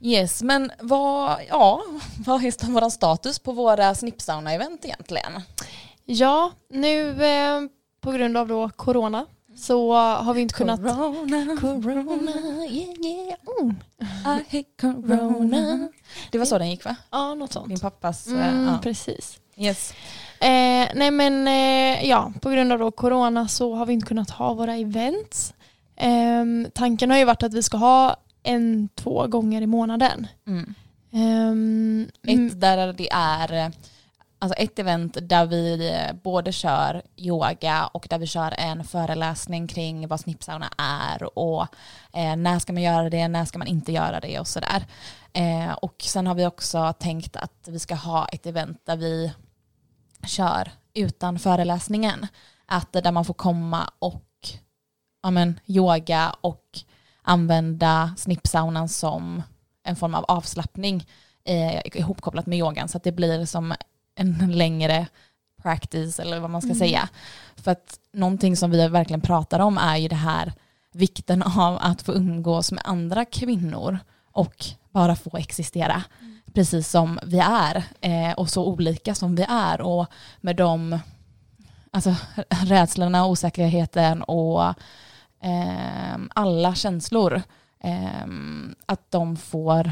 Yes, 0.00 0.42
men 0.42 0.70
vad, 0.80 1.38
ja, 1.48 1.82
vad 2.26 2.44
är 2.44 2.66
vår 2.72 2.90
status 2.90 3.38
på 3.38 3.52
våra 3.52 3.94
snippsauna-event 3.94 4.78
egentligen? 4.82 5.42
Ja, 6.04 6.52
nu 6.70 7.24
eh, 7.24 7.60
på 8.00 8.12
grund 8.12 8.36
av 8.36 8.48
då 8.48 8.70
corona 8.70 9.26
så 9.58 9.92
har 9.94 10.34
vi 10.34 10.40
inte 10.40 10.54
kunnat... 10.54 10.80
Corona, 10.80 11.56
Corona, 11.60 12.32
yeah, 12.66 12.88
yeah. 13.04 13.38
Mm. 13.60 13.74
I 14.24 14.56
hate 14.56 14.64
corona. 14.80 15.88
Det 16.30 16.38
var 16.38 16.44
så 16.44 16.58
den 16.58 16.70
gick 16.70 16.84
va? 16.84 16.96
Ja, 17.10 17.34
något 17.34 17.52
sånt. 17.52 17.68
Din 17.68 17.78
pappas... 17.80 18.26
eh, 18.26 18.32
Mm, 18.32 18.66
ja. 18.66 18.78
Precis. 18.82 19.40
Yes. 19.56 19.92
Eh, 20.40 20.88
nej 20.94 21.10
men 21.10 21.48
eh, 21.48 22.08
ja, 22.08 22.32
på 22.40 22.50
grund 22.50 22.72
av 22.72 22.78
då 22.78 22.90
corona 22.90 23.48
så 23.48 23.74
har 23.74 23.86
vi 23.86 23.92
inte 23.92 24.06
kunnat 24.06 24.30
ha 24.30 24.54
våra 24.54 24.76
events. 24.76 25.54
Ehm, 25.96 26.66
tanken 26.74 27.10
har 27.10 27.18
ju 27.18 27.24
varit 27.24 27.42
att 27.42 27.54
vi 27.54 27.62
ska 27.62 27.76
ha 27.76 28.16
en, 28.42 28.88
två 28.94 29.26
gånger 29.26 29.62
i 29.62 29.66
månaden. 29.66 30.26
Mm. 30.46 30.74
Ehm, 31.12 32.08
mm, 32.26 32.46
Ett 32.46 32.60
där 32.60 32.92
det 32.92 33.08
är 33.12 33.52
eh, 33.64 33.70
alltså 34.38 34.58
ett 34.58 34.78
event 34.78 35.16
där 35.22 35.46
vi 35.46 35.90
eh, 35.90 36.12
både 36.22 36.52
kör 36.52 37.02
yoga 37.16 37.86
och 37.86 38.06
där 38.10 38.18
vi 38.18 38.26
kör 38.26 38.54
en 38.58 38.84
föreläsning 38.84 39.68
kring 39.68 40.08
vad 40.08 40.20
snippsauna 40.20 40.70
är 40.78 41.38
och 41.38 41.66
eh, 42.12 42.36
när 42.36 42.58
ska 42.58 42.72
man 42.72 42.82
göra 42.82 43.10
det, 43.10 43.28
när 43.28 43.44
ska 43.44 43.58
man 43.58 43.68
inte 43.68 43.92
göra 43.92 44.20
det 44.20 44.40
och 44.40 44.48
sådär. 44.48 44.86
Eh, 45.32 45.72
och 45.72 45.96
sen 46.02 46.26
har 46.26 46.34
vi 46.34 46.46
också 46.46 46.92
tänkt 46.92 47.36
att 47.36 47.68
vi 47.68 47.78
ska 47.78 47.94
ha 47.94 48.26
ett 48.26 48.46
event 48.46 48.80
där 48.84 48.96
vi 48.96 49.32
kör 50.26 50.70
utan 50.94 51.38
föreläsningen. 51.38 52.26
Att 52.66 52.92
där 52.92 53.12
man 53.12 53.24
får 53.24 53.34
komma 53.34 53.90
och 53.98 54.24
ja, 55.22 55.30
men, 55.30 55.60
yoga 55.66 56.34
och 56.40 56.64
använda 57.22 58.14
snippsaunan 58.16 58.88
som 58.88 59.42
en 59.84 59.96
form 59.96 60.14
av 60.14 60.24
avslappning 60.28 61.06
eh, 61.44 61.80
ihopkopplat 61.84 62.46
med 62.46 62.58
yogan 62.58 62.88
så 62.88 62.96
att 62.96 63.04
det 63.04 63.12
blir 63.12 63.44
som 63.44 63.74
en 64.18 64.52
längre 64.52 65.06
practice 65.62 66.18
eller 66.20 66.40
vad 66.40 66.50
man 66.50 66.60
ska 66.62 66.68
Mm. 66.68 66.78
säga. 66.78 67.08
För 67.56 67.70
att 67.70 67.98
någonting 68.12 68.56
som 68.56 68.70
vi 68.70 68.88
verkligen 68.88 69.20
pratar 69.20 69.60
om 69.60 69.78
är 69.78 69.96
ju 69.96 70.08
det 70.08 70.14
här 70.16 70.52
vikten 70.92 71.42
av 71.42 71.78
att 71.80 72.02
få 72.02 72.12
umgås 72.14 72.72
med 72.72 72.82
andra 72.84 73.24
kvinnor 73.24 73.98
och 74.32 74.64
bara 74.90 75.16
få 75.16 75.36
existera 75.36 76.02
precis 76.54 76.88
som 76.90 77.18
vi 77.26 77.38
är 77.38 77.84
eh, 78.00 78.32
och 78.32 78.50
så 78.50 78.64
olika 78.66 79.14
som 79.14 79.36
vi 79.36 79.46
är 79.48 79.80
och 79.80 80.06
med 80.40 80.56
de 80.56 80.98
alltså, 81.90 82.14
rädslorna, 82.48 83.26
osäkerheten 83.26 84.22
och 84.22 84.62
eh, 85.42 86.18
alla 86.34 86.74
känslor 86.74 87.42
eh, 87.80 88.26
att 88.86 89.10
de 89.10 89.36
får 89.36 89.90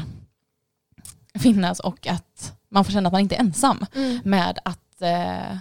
finnas 1.39 1.79
och 1.79 2.07
att 2.07 2.56
man 2.71 2.85
får 2.85 2.91
känna 2.91 3.07
att 3.07 3.13
man 3.13 3.21
inte 3.21 3.35
är 3.35 3.39
ensam 3.39 3.85
mm. 3.95 4.19
med 4.23 4.59
att 4.65 5.01
eh, 5.01 5.57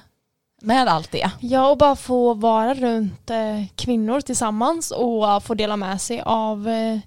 med 0.62 0.88
allt 0.88 1.10
det. 1.10 1.30
Ja, 1.40 1.68
och 1.70 1.78
bara 1.78 1.96
få 1.96 2.34
vara 2.34 2.74
runt 2.74 3.30
eh, 3.30 3.64
kvinnor 3.76 4.20
tillsammans 4.20 4.90
och 4.90 5.28
eh, 5.30 5.40
få 5.40 5.54
dela 5.54 5.76
med 5.76 6.00
sig 6.00 6.20
av 6.24 6.68
eh, 6.68 6.98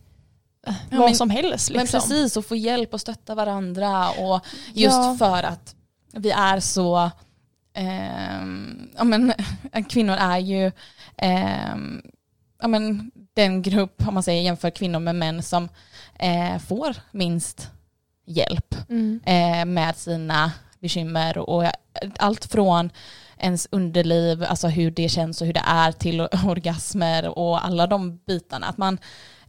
vad 0.91 0.99
men- 0.99 1.15
som 1.15 1.29
helst. 1.29 1.71
Men 1.71 1.81
Liksom. 1.81 1.99
precis, 1.99 2.37
och 2.37 2.45
få 2.45 2.55
hjälp 2.55 2.93
och 2.93 3.01
stötta 3.01 3.35
varandra 3.35 4.09
och 4.09 4.45
just 4.73 4.95
Ja. 4.95 5.15
för 5.19 5.43
att 5.43 5.75
vi 6.13 6.31
är 6.31 6.59
så, 6.59 7.11
ehm, 7.73 8.89
ja 8.97 9.03
men 9.03 9.33
kvinnor 9.89 10.15
är 10.15 10.37
ju, 10.37 10.71
ehm, 11.17 12.01
ja 12.61 12.67
men 12.67 13.11
den 13.33 13.61
grupp, 13.61 14.07
om 14.07 14.13
man 14.13 14.23
säger 14.23 14.41
jämför 14.41 14.69
kvinnor 14.69 14.99
med 14.99 15.15
män 15.15 15.43
som 15.43 15.69
eh, 16.19 16.57
får 16.59 16.95
minst 17.11 17.69
hjälp 18.29 18.75
Mm. 18.89 19.19
eh, 19.25 19.65
med 19.65 19.95
sina 19.97 20.51
bekymmer 20.79 21.37
och 21.37 21.63
allt 22.19 22.45
från 22.45 22.89
ens 23.37 23.67
underliv, 23.71 24.43
alltså 24.43 24.67
hur 24.67 24.91
det 24.91 25.09
känns 25.09 25.41
och 25.41 25.47
hur 25.47 25.53
det 25.53 25.63
är 25.65 25.91
till 25.91 26.21
orgasmer 26.45 27.37
och 27.39 27.65
alla 27.65 27.87
de 27.87 28.17
bitarna. 28.17 28.67
Att 28.67 28.77
man 28.77 28.97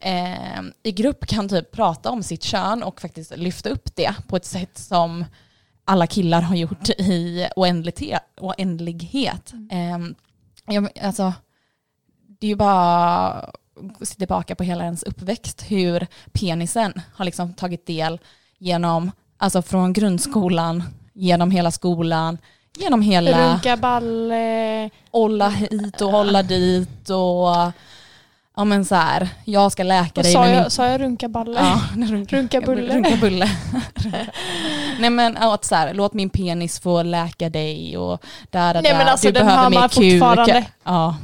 eh, 0.01 0.62
i 0.83 0.93
grupp 0.93 1.27
kan 1.27 1.49
typ 1.49 1.71
prata 1.73 2.11
om 2.11 2.23
sitt 2.23 2.43
kön 2.43 2.83
och 2.83 3.01
faktiskt 3.01 3.37
lyfta 3.37 3.69
upp 3.69 3.97
det 3.97 4.14
på 4.29 4.37
ett 4.37 4.45
sätt 4.45 4.79
som 4.79 5.25
alla 5.85 6.07
killar 6.07 6.40
har 6.43 6.57
gjort 6.57 6.88
i 6.99 7.49
oändlighet. 7.57 8.23
oändlighet. 8.40 9.53
Eh, 9.71 9.99
jag, 10.75 10.88
alltså, 11.03 11.33
det 12.40 12.47
är 12.47 12.49
ju 12.49 12.57
bara 12.57 13.27
att 14.01 14.09
se 14.09 14.14
tillbaka 14.14 14.55
på 14.55 14.62
hela 14.64 14.85
ens 14.85 15.03
uppväxt 15.03 15.62
hur 15.69 16.07
penisen 16.33 17.01
har 17.14 17.25
liksom 17.25 17.55
tagit 17.55 17.87
del 17.87 18.19
genom, 18.61 19.11
alltså 19.38 19.62
från 19.62 19.92
grundskolan, 19.92 20.83
genom 21.12 21.51
hela 21.51 21.70
skolan, 21.70 22.38
genom 22.79 23.03
hela 23.03 23.53
Runka 23.55 23.77
balle. 23.77 24.90
hålla 25.12 25.49
hit 25.49 26.01
och 26.01 26.11
hålla 26.11 26.42
dit 26.42 27.11
och 27.11 27.73
ja 28.57 28.64
men 28.64 28.85
så 28.85 28.94
här, 28.94 29.29
jag 29.44 29.73
ska 29.73 29.83
läka 29.83 30.23
dig 30.23 30.33
sa 30.33 30.40
med 30.40 30.51
min... 30.51 30.59
jag, 30.59 30.73
sa 30.73 30.87
jag 30.87 31.01
runka 31.01 31.29
balle? 31.29 31.61
Ja, 31.61 31.81
runka, 32.07 32.37
Runka 32.37 32.61
bulle. 32.61 32.94
Runka 32.94 33.16
bulle. 33.20 33.51
Nej 35.01 35.11
men 35.11 35.37
att 35.37 35.64
så 35.64 35.75
här, 35.75 35.94
låt 35.94 36.12
min 36.14 36.31
penis 36.31 36.81
få 36.81 37.03
läka 37.03 37.49
dig 37.49 37.96
och 37.99 38.23
där, 38.51 38.75
där, 38.75 38.83
Nej, 38.83 38.92
men 38.94 39.09
alltså, 39.09 39.27
du 39.27 39.33
behöver 39.33 39.70
mer 39.70 39.88
kuk. 39.88 40.12
fortfarande. 40.12 40.64
Ja. 40.85 41.16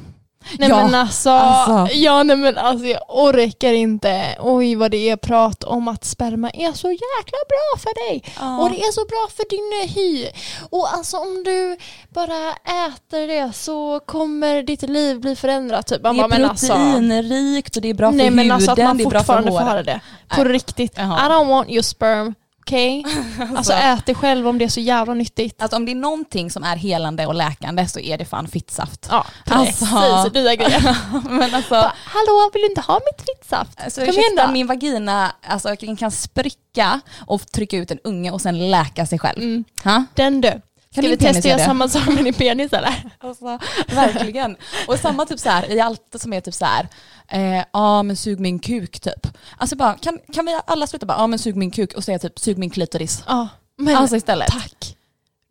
Nej 0.59 0.69
Ja, 0.69 0.85
men 0.85 0.95
alltså, 0.95 1.31
alltså. 1.31 1.95
ja 1.97 2.23
nej 2.23 2.37
men 2.37 2.59
alltså 2.59 2.87
jag 2.87 3.01
orkar 3.09 3.73
inte. 3.73 4.37
Oj 4.41 4.75
vad 4.75 4.91
det 4.91 5.11
är 5.11 5.17
prat 5.17 5.65
om 5.65 5.89
att 5.89 6.05
sperma 6.05 6.51
är 6.51 6.73
så 6.73 6.91
jäkla 6.91 7.39
bra 7.49 7.79
för 7.79 8.09
dig. 8.09 8.23
Och 8.61 8.71
det 8.71 8.81
är 8.81 8.93
så 8.93 9.05
bra 9.05 9.29
för 9.37 9.45
din 9.51 9.89
hy. 9.95 10.27
Och 10.71 10.93
alltså 10.95 11.17
om 11.17 11.43
du 11.45 11.77
bara 12.09 12.51
äter 12.87 13.27
det 13.29 13.53
så 13.53 14.01
kommer 14.07 14.63
ditt 14.63 14.83
liv 14.83 15.21
bli 15.21 15.37
förändrat. 15.37 15.87
Typ. 15.87 16.03
Man 16.03 16.17
det 16.17 16.23
är 16.23 16.29
bara, 16.29 16.49
alltså, 16.49 16.67
proteinrikt 16.67 17.77
och 17.77 17.83
det 17.83 17.89
är 17.91 17.95
bra 17.95 18.11
för 18.11 18.17
nej, 18.17 18.31
men 18.31 18.39
huden, 18.39 18.53
alltså 18.53 18.71
att 18.71 18.79
man 18.79 18.97
det 18.97 19.05
är 19.05 19.09
bra 19.09 19.19
för 19.21 19.25
fortfarande 19.25 19.51
får 19.51 19.59
höra 19.59 19.71
håret. 19.71 19.87
det. 19.87 20.01
På 20.37 20.43
Nej. 20.45 20.53
riktigt. 20.53 20.93
Jaha. 20.97 21.27
I 21.27 21.31
don't 21.31 21.49
want 21.49 21.71
your 21.71 21.83
sperm 21.83 22.35
okej? 22.67 23.05
Alltså 23.57 23.73
ät 23.73 24.07
det 24.07 24.15
själv 24.15 24.49
om 24.49 24.59
det 24.59 24.65
är 24.65 24.69
så 24.69 24.81
jävla 24.81 25.15
nyttigt. 25.15 25.63
Alltså 25.63 25.77
om 25.77 25.85
det 25.85 25.93
är 25.93 25.97
någonting 25.97 26.51
som 26.51 26.65
är 26.65 26.77
helande 26.77 27.27
och 27.27 27.35
läkande 27.35 27.89
så 27.89 28.01
är 28.01 28.19
det 28.19 28.25
fan 28.25 28.49
fittsaft. 28.49 29.07
Ja, 29.11 29.27
precis. 29.45 29.93
Alltså- 29.93 30.41
Nya 30.41 30.55
grejer. 30.55 30.97
Men 31.31 31.55
alltså, 31.55 31.71
Bara, 31.71 31.93
Hallå, 32.05 32.51
vill 32.53 32.63
du 32.63 32.69
inte 32.69 32.81
ha 32.81 32.95
mitt 33.13 33.27
fittsaft? 33.27 33.81
alltså 33.81 34.01
Kom 34.01 34.09
ursäkta, 34.09 34.33
igen 34.33 34.47
då. 34.47 34.53
min 34.53 34.67
vagina 34.67 35.33
alltså, 35.47 35.77
kan 35.99 36.11
spricka 36.11 37.01
och 37.27 37.47
trycka 37.53 37.77
ut 37.77 37.91
en 37.91 37.99
unge 38.05 38.31
och 38.31 38.41
sen 38.41 38.71
läka 38.71 39.07
sig 39.07 39.19
själv. 39.19 39.39
Mm. 39.43 39.65
Ha? 39.85 40.05
Den 40.15 40.41
du. 40.41 40.61
Ska 41.03 41.09
vi 41.09 41.17
testa 41.17 41.49
göra 41.49 41.59
samma 41.59 41.89
sak 41.89 42.07
med 42.07 42.25
din 42.25 42.35
penis 42.35 42.73
eller? 42.73 43.03
Alltså, 43.19 43.59
verkligen. 43.87 44.57
Och 44.89 44.99
samma 44.99 45.27
typ 45.27 45.41
så 45.41 45.51
här 45.51 45.73
i 45.73 45.81
allt 45.81 46.17
som 46.19 46.33
är 46.33 46.41
typ 46.41 46.55
så 46.55 46.65
här, 46.65 46.89
ja 47.31 47.65
ah, 47.71 48.03
men 48.03 48.17
sug 48.17 48.41
min 48.41 48.59
kuk 48.59 49.01
typ. 49.01 49.27
Alltså 49.57 49.77
bara, 49.77 49.95
kan, 49.95 50.19
kan 50.33 50.47
vi 50.47 50.59
alla 50.67 50.87
sluta 50.87 51.07
bara, 51.07 51.19
ja 51.19 51.25
ah, 51.25 51.27
men 51.27 51.39
sug 51.39 51.57
min 51.57 51.71
kuk 51.71 51.95
och 51.95 52.05
säga 52.05 52.19
typ 52.19 52.39
sug 52.39 52.59
min 52.59 52.71
klitoris. 52.71 53.23
Ja, 53.27 53.49
men 53.79 53.97
Alltså 53.97 54.17
istället. 54.17 54.49
tack. 54.49 54.97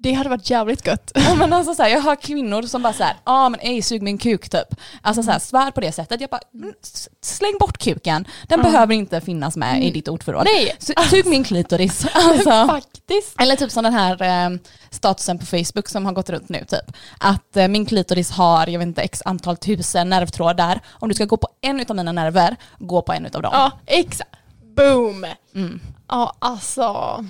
Det 0.06 0.13
hade 0.13 0.30
varit 0.30 0.50
jävligt 0.50 0.88
gött. 0.88 1.12
Ja, 1.15 1.36
men 1.36 1.54
alltså 1.54 1.76
så 1.76 1.84
här, 1.84 1.89
jag 1.89 2.02
har 2.02 2.15
kvinnor 2.15 2.62
som 2.62 2.82
bara 2.82 2.94
så 2.94 3.04
här, 3.04 3.13
ja 3.13 3.20
ah, 3.24 3.50
men 3.50 3.60
ej 3.60 3.82
sug 3.82 4.02
min 4.02 4.18
kuk 4.18 4.50
typ. 4.50 4.68
Alltså 5.02 5.24
så 5.24 5.32
här, 5.32 5.39
svär 5.39 5.72
på 5.72 5.82
det 5.82 5.91
sättet. 5.91 6.22
Jag 6.22 6.30
bara, 6.30 6.39
mm, 6.54 6.74
släng 7.22 7.58
bort 7.60 7.78
kuken. 7.78 8.28
Den 8.48 8.60
Ja. 8.60 8.63
behöver 8.63 8.94
inte 8.94 9.22
finnas 9.22 9.56
med 9.58 9.84
i 9.84 9.91
ditt 9.91 10.08
ordförråd. 10.08 10.46
Nej, 10.46 10.76
S- 10.80 11.10
Sug 11.10 11.26
min 11.26 11.44
klitoris. 11.44 12.06
Alltså. 12.13 12.68
faktiskt. 12.68 13.41
Eller 13.41 13.56
typ 13.56 13.72
som 13.72 13.84
den 13.84 13.94
här 13.94 14.22
eh, 14.22 14.58
statusen 14.89 15.39
på 15.39 15.46
Facebook 15.46 15.89
som 15.89 16.06
har 16.06 16.13
gått 16.13 16.30
runt 16.30 16.50
nu 16.50 16.65
typ. 16.68 16.96
Att 17.20 17.58
eh, 17.58 17.68
min 17.68 17.86
klitoris 17.86 18.32
har, 18.32 18.68
jag 18.70 18.80
vet 18.80 18.88
inte, 18.88 19.02
x 19.02 19.22
antal 19.26 19.58
tusen 19.58 20.10
nervtrådar. 20.10 20.80
Om 20.91 21.10
du 21.10 21.15
ska 21.15 21.26
gå 21.26 21.38
på 21.38 21.48
en 21.62 21.80
utav 21.80 21.96
mina 21.96 22.12
nerver, 22.12 22.56
gå 22.80 23.02
på 23.02 23.13
en 23.13 23.26
utav 23.26 23.41
dem. 23.41 23.52
Ja, 23.54 23.72
exakt. 23.86 24.30
Boom. 24.76 25.26
Mm. 25.56 25.80
Ja, 26.08 26.34
alltså. 26.39 27.26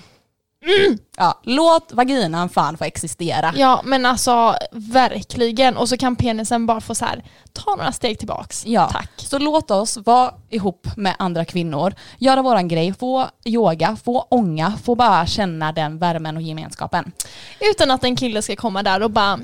Ja, 1.17 1.39
låt 1.43 1.91
vaginan 1.93 2.49
fan 2.49 2.78
få 2.78 2.84
existera. 2.84 3.54
Ja, 3.56 3.82
men 3.84 4.06
alltså 4.06 4.56
verkligen. 4.71 5.78
Och 5.78 5.89
så 5.89 5.97
kan 5.97 6.15
penisen 6.15 6.65
bara 6.65 6.82
få 6.82 6.95
så 6.95 7.06
här, 7.06 7.23
ta 7.54 7.75
några 7.75 7.91
steg 7.91 8.19
tillbaks. 8.19 8.65
Ja. 8.65 8.89
Tack. 8.91 9.12
Så 9.17 9.39
låt 9.39 9.71
oss 9.71 9.97
vara 9.97 10.32
ihop 10.49 10.88
med 10.97 11.15
andra 11.19 11.45
kvinnor, 11.45 11.93
göra 12.17 12.41
våran 12.41 12.67
grej, 12.67 12.93
få 12.93 13.28
yoga, 13.45 13.97
få 14.04 14.28
ånga, 14.30 14.73
få 14.84 14.95
bara 14.95 15.25
känna 15.25 15.71
den 15.71 15.97
värmen 15.99 16.38
och 16.38 16.41
gemenskapen. 16.41 17.12
Utan 17.60 17.91
att 17.91 18.04
en 18.04 18.15
kille 18.15 18.41
ska 18.41 18.56
komma 18.56 18.84
där 18.84 19.04
och 19.04 19.12
bara 19.12 19.39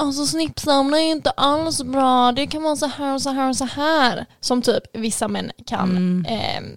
Alltså 0.00 0.26
snippsamla 0.26 0.98
är 1.00 1.10
inte 1.10 1.30
alls 1.30 1.82
bra, 1.82 2.32
det 2.32 2.46
kan 2.46 2.62
vara 2.62 2.76
så 2.76 2.86
här 2.86 3.14
och 3.14 3.22
så 3.22 3.30
här 3.30 3.48
och 3.48 3.56
så 3.56 3.64
här. 3.64 4.26
Som 4.40 4.62
typ 4.62 4.82
vissa 4.92 5.28
män 5.28 5.50
kan 5.66 5.90
Mm. 5.90 6.26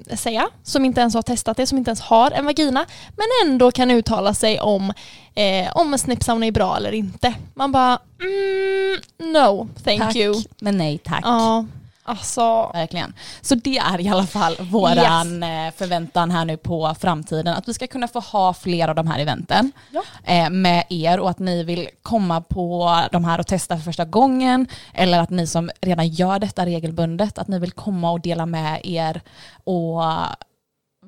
eh, 0.10 0.16
säga, 0.18 0.48
som 0.64 0.86
inte 0.86 1.02
ens 1.02 1.14
har 1.14 1.22
testat 1.22 1.58
det, 1.58 1.68
som 1.68 1.78
inte 1.78 1.90
ens 1.90 2.02
har 2.02 2.32
en 2.32 2.46
vagina, 2.46 2.86
men 3.18 3.50
ändå 3.52 3.72
kan 3.72 3.92
uttala 3.92 4.34
sig 4.34 4.60
om 4.60 4.94
eh, 5.36 5.72
om 5.76 5.98
snippsauna 5.98 6.46
är 6.46 6.52
bra 6.52 6.78
eller 6.78 6.92
inte. 6.92 7.34
Man 7.54 7.72
bara, 7.72 8.00
mm, 8.22 9.32
no, 9.34 9.68
thank 9.84 10.02
tack, 10.02 10.16
you. 10.16 10.36
men 10.60 10.78
nej 10.78 10.98
tack. 10.98 11.22
Ja, 11.24 11.66
alltså, 12.04 12.72
Verkligen. 12.74 13.14
Så 13.42 13.56
det 13.56 13.78
är 13.78 14.02
i 14.02 14.10
alla 14.10 14.26
fall 14.28 14.56
våran 14.60 15.44
eh, 15.44 15.74
förväntan 15.78 16.32
här 16.32 16.46
nu 16.46 16.58
på 16.58 16.96
framtiden. 17.00 17.54
Att 17.56 17.68
vi 17.68 17.74
ska 17.74 17.88
kunna 17.88 18.08
få 18.08 18.20
ha 18.20 18.54
fler 18.54 18.88
av 18.88 18.96
de 18.96 19.08
här 19.08 19.20
eventen 19.20 19.72
Ja. 19.92 20.04
eh, 20.24 20.50
med 20.50 20.84
er 20.90 21.20
och 21.20 21.30
att 21.30 21.40
ni 21.40 21.64
vill 21.64 21.90
komma 22.02 22.42
på 22.42 23.00
de 23.12 23.26
här 23.26 23.40
och 23.40 23.48
testa 23.48 23.78
för 23.78 23.84
första 23.84 24.06
gången. 24.06 24.68
Eller 24.94 25.20
att 25.20 25.30
ni 25.30 25.48
som 25.48 25.70
redan 25.82 26.08
gör 26.08 26.40
detta 26.40 26.66
regelbundet, 26.66 27.38
att 27.38 27.48
ni 27.48 27.60
vill 27.60 27.72
komma 27.72 28.12
och 28.12 28.22
dela 28.22 28.46
med 28.46 28.80
er 28.84 29.22
och 29.64 30.02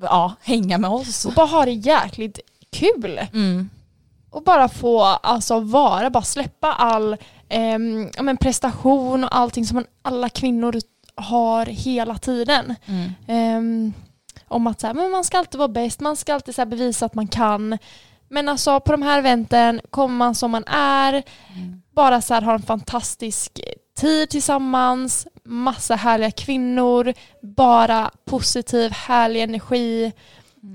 ja, 0.02 0.34
hänga 0.42 0.78
med 0.78 0.90
oss. 0.90 1.24
och 1.24 1.32
bara 1.32 1.46
ha 1.46 1.64
det 1.64 1.72
jäkligt 1.72 2.38
kul. 2.72 3.20
Mm. 3.32 3.70
Och 4.30 4.42
bara 4.42 4.68
få 4.68 5.02
alltså, 5.02 5.60
vara, 5.60 6.10
bara 6.10 6.22
släppa 6.22 6.72
all 6.72 7.16
ehm, 7.48 8.10
ja, 8.16 8.22
men 8.22 8.36
prestation 8.36 9.24
och 9.24 9.36
allting 9.36 9.66
som 9.66 9.74
man, 9.74 9.86
alla 10.02 10.28
kvinnor 10.28 10.80
har 11.14 11.66
hela 11.66 12.18
tiden. 12.18 12.74
Mm. 12.86 13.12
Ehm, 13.28 13.92
om 14.48 14.66
att 14.66 14.80
så 14.80 14.86
här, 14.86 14.94
men 14.94 15.10
man 15.10 15.24
ska 15.24 15.38
alltid 15.38 15.58
vara 15.58 15.68
bäst, 15.68 16.00
man 16.00 16.16
ska 16.16 16.34
alltid 16.34 16.54
så 16.54 16.66
bevisa 16.66 17.06
att 17.06 17.14
man 17.14 17.28
kan. 17.28 17.78
Men 18.28 18.48
alltså 18.48 18.80
på 18.80 18.92
de 18.92 19.02
här 19.02 19.18
eventen 19.18 19.80
kommer 19.90 20.16
man 20.16 20.34
som 20.34 20.50
man 20.50 20.64
är, 20.66 21.22
bara 21.94 22.20
så 22.20 22.34
här, 22.34 22.42
ha 22.42 22.54
en 22.54 22.62
fantastisk 22.62 23.60
tid 23.96 24.30
tillsammans, 24.30 25.26
massa 25.44 25.94
härliga 25.94 26.30
kvinnor, 26.30 27.14
bara 27.42 28.10
positiv, 28.24 28.92
härlig 28.92 29.42
energi. 29.42 30.12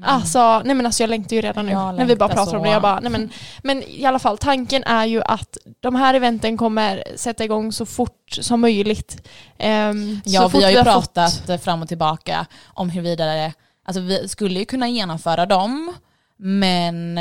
Alltså, 0.03 0.61
nej 0.65 0.75
men 0.75 0.85
alltså 0.85 1.03
jag 1.03 1.09
längtar 1.09 1.35
ju 1.35 1.41
redan 1.41 1.65
nu 1.65 1.71
Jag 1.71 1.95
när 1.95 2.05
vi 2.05 2.15
bara 2.15 2.29
pratar 2.29 2.41
om 2.41 2.59
så. 2.59 2.63
det. 2.63 2.69
Jag 2.69 2.81
bara, 2.81 2.99
nej 2.99 3.11
men, 3.11 3.29
men 3.63 3.83
i 3.83 4.05
alla 4.05 4.19
fall 4.19 4.37
tanken 4.37 4.83
är 4.83 5.05
ju 5.05 5.21
att 5.21 5.57
de 5.79 5.95
här 5.95 6.13
eventen 6.13 6.57
kommer 6.57 7.03
sätta 7.15 7.43
igång 7.43 7.71
så 7.71 7.85
fort 7.85 8.29
som 8.41 8.61
möjligt. 8.61 9.27
Ehm, 9.57 10.21
Ja, 10.25 10.47
vi 10.47 10.63
har 10.63 10.69
ju 10.71 10.75
fått- 10.77 10.85
pratat 10.85 11.49
eh, 11.49 11.57
fram 11.57 11.81
och 11.81 11.87
tillbaka 11.87 12.45
om 12.67 12.89
huruvida 12.89 13.25
det, 13.25 13.53
alltså 13.85 14.01
vi 14.01 14.27
skulle 14.27 14.59
ju 14.59 14.65
kunna 14.65 14.87
genomföra 14.89 15.45
dem, 15.45 15.93
men 16.37 17.17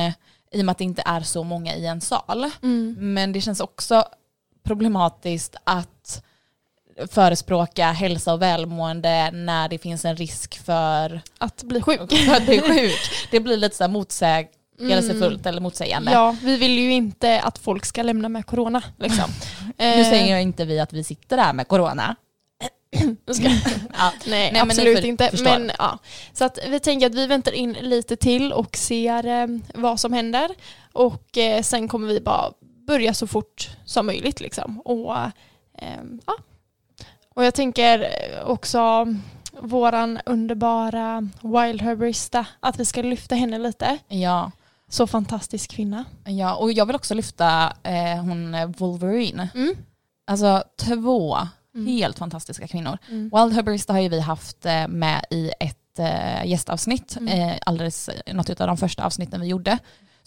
i 0.53 0.61
och 0.61 0.65
med 0.65 0.71
att 0.73 0.79
det 0.79 0.85
inte 0.85 1.03
är 1.07 1.21
så 1.21 1.45
många 1.45 1.75
i 1.75 1.87
en 1.87 2.01
sal. 2.01 2.51
Mm. 2.63 2.97
Men 3.15 3.33
det 3.33 3.41
känns 3.41 3.61
också 3.61 4.05
problematiskt 4.65 5.57
att 5.65 6.23
förespråka 7.11 7.93
hälsa 7.93 8.33
och 8.33 8.43
välmående 8.43 9.31
när 9.31 9.69
det 9.69 9.79
finns 9.79 10.05
en 10.05 10.17
risk 10.17 10.65
för, 10.65 11.21
Att 11.39 11.63
bli 11.63 11.83
sjuk. 11.83 12.13
för 12.13 12.35
att 12.37 12.47
bli 12.47 12.61
sjuk. 12.61 12.99
Det 13.31 13.41
blir 13.41 13.57
lite 13.57 13.77
så 13.77 13.85
här 13.85 13.89
motsägelsefullt 13.91 15.47
eller 15.47 15.61
motsägande. 15.61 16.13
Ja, 16.13 16.37
vi 16.43 16.57
vill 16.57 16.79
ju 16.79 16.93
inte 16.93 17.41
att 17.41 17.59
folk 17.59 17.85
ska 17.85 18.03
lämna 18.03 18.29
med 18.29 18.47
corona. 18.47 18.83
Liksom. 18.99 19.31
Nu 19.79 19.85
Eh, 19.85 20.11
säger 20.11 20.39
inte 20.39 20.65
vi 20.65 20.81
att 20.81 20.93
vi 20.93 21.05
sitter 21.05 21.37
där 21.37 21.53
med 21.53 21.69
corona. 21.69 22.17
Ja. 22.91 23.03
Nej, 23.41 24.13
Nej, 24.27 24.53
men 24.53 24.61
absolut 24.63 24.99
för- 24.99 25.07
inte. 25.07 25.31
förstår. 25.31 25.45
Men, 25.59 25.71
ja. 25.79 25.99
Så 26.33 26.45
att 26.45 26.59
vi 26.69 26.81
tänker 26.81 27.07
att 27.07 27.15
vi 27.15 27.27
väntar 27.27 27.53
in 27.53 27.73
lite 27.73 28.17
till 28.17 28.53
och 28.53 28.77
ser 28.77 29.27
eh, 29.27 29.47
vad 29.75 30.01
som 30.01 30.13
händer. 30.13 30.51
Och 30.93 31.39
eh, 31.39 31.63
sen 31.63 31.89
kommer 31.89 32.09
vi 32.09 32.21
bara 32.21 32.51
börja 32.87 33.15
så 33.15 33.27
fort 33.27 33.71
som 33.85 34.07
möjligt. 34.07 34.41
Liksom. 34.41 34.81
Och, 34.81 35.17
eh, 35.17 36.01
ja. 36.27 36.35
Och 37.39 37.45
jag 37.45 37.55
tänker 37.55 38.09
också 38.45 39.07
våran 39.61 40.19
underbara 40.27 41.29
Wild 41.43 41.83
Herbarista, 41.83 42.47
att 42.61 42.81
vi 42.81 42.85
ska 42.85 43.03
lyfta 43.03 43.35
henne 43.35 43.59
lite. 43.59 43.99
Ja. 44.09 44.51
Så 44.89 45.07
fantastisk 45.07 45.71
kvinna. 45.71 46.05
Ja, 46.25 46.55
och 46.57 46.73
jag 46.73 46.87
vill 46.87 46.97
också 46.97 47.15
lyfta 47.15 47.73
eh, 47.83 48.17
hon 48.21 48.55
eh, 48.55 48.67
Wolverine. 48.67 49.49
Mm. 49.55 49.75
Alltså 50.27 50.63
två 50.81 51.39
Mm. 51.75 51.87
helt 51.87 52.19
fantastiska 52.19 52.69
kvinnor. 52.69 52.99
Mm. 53.09 53.31
Wild 53.35 53.53
Herbarista 53.55 53.93
har 53.93 54.01
ju 54.01 54.09
vi 54.09 54.21
haft 54.21 54.67
eh, 54.67 54.89
med 54.89 55.25
i 55.31 55.51
ett 55.61 55.99
eh, 55.99 56.47
gästavsnitt, 56.47 57.17
Mm. 57.17 57.41
eh, 57.49 57.57
alldeles 57.67 58.11
något 58.33 58.61
av 58.61 58.67
de 58.67 58.77
första 58.77 59.05
avsnitten 59.05 59.41
vi 59.41 59.47
gjorde. 59.47 59.79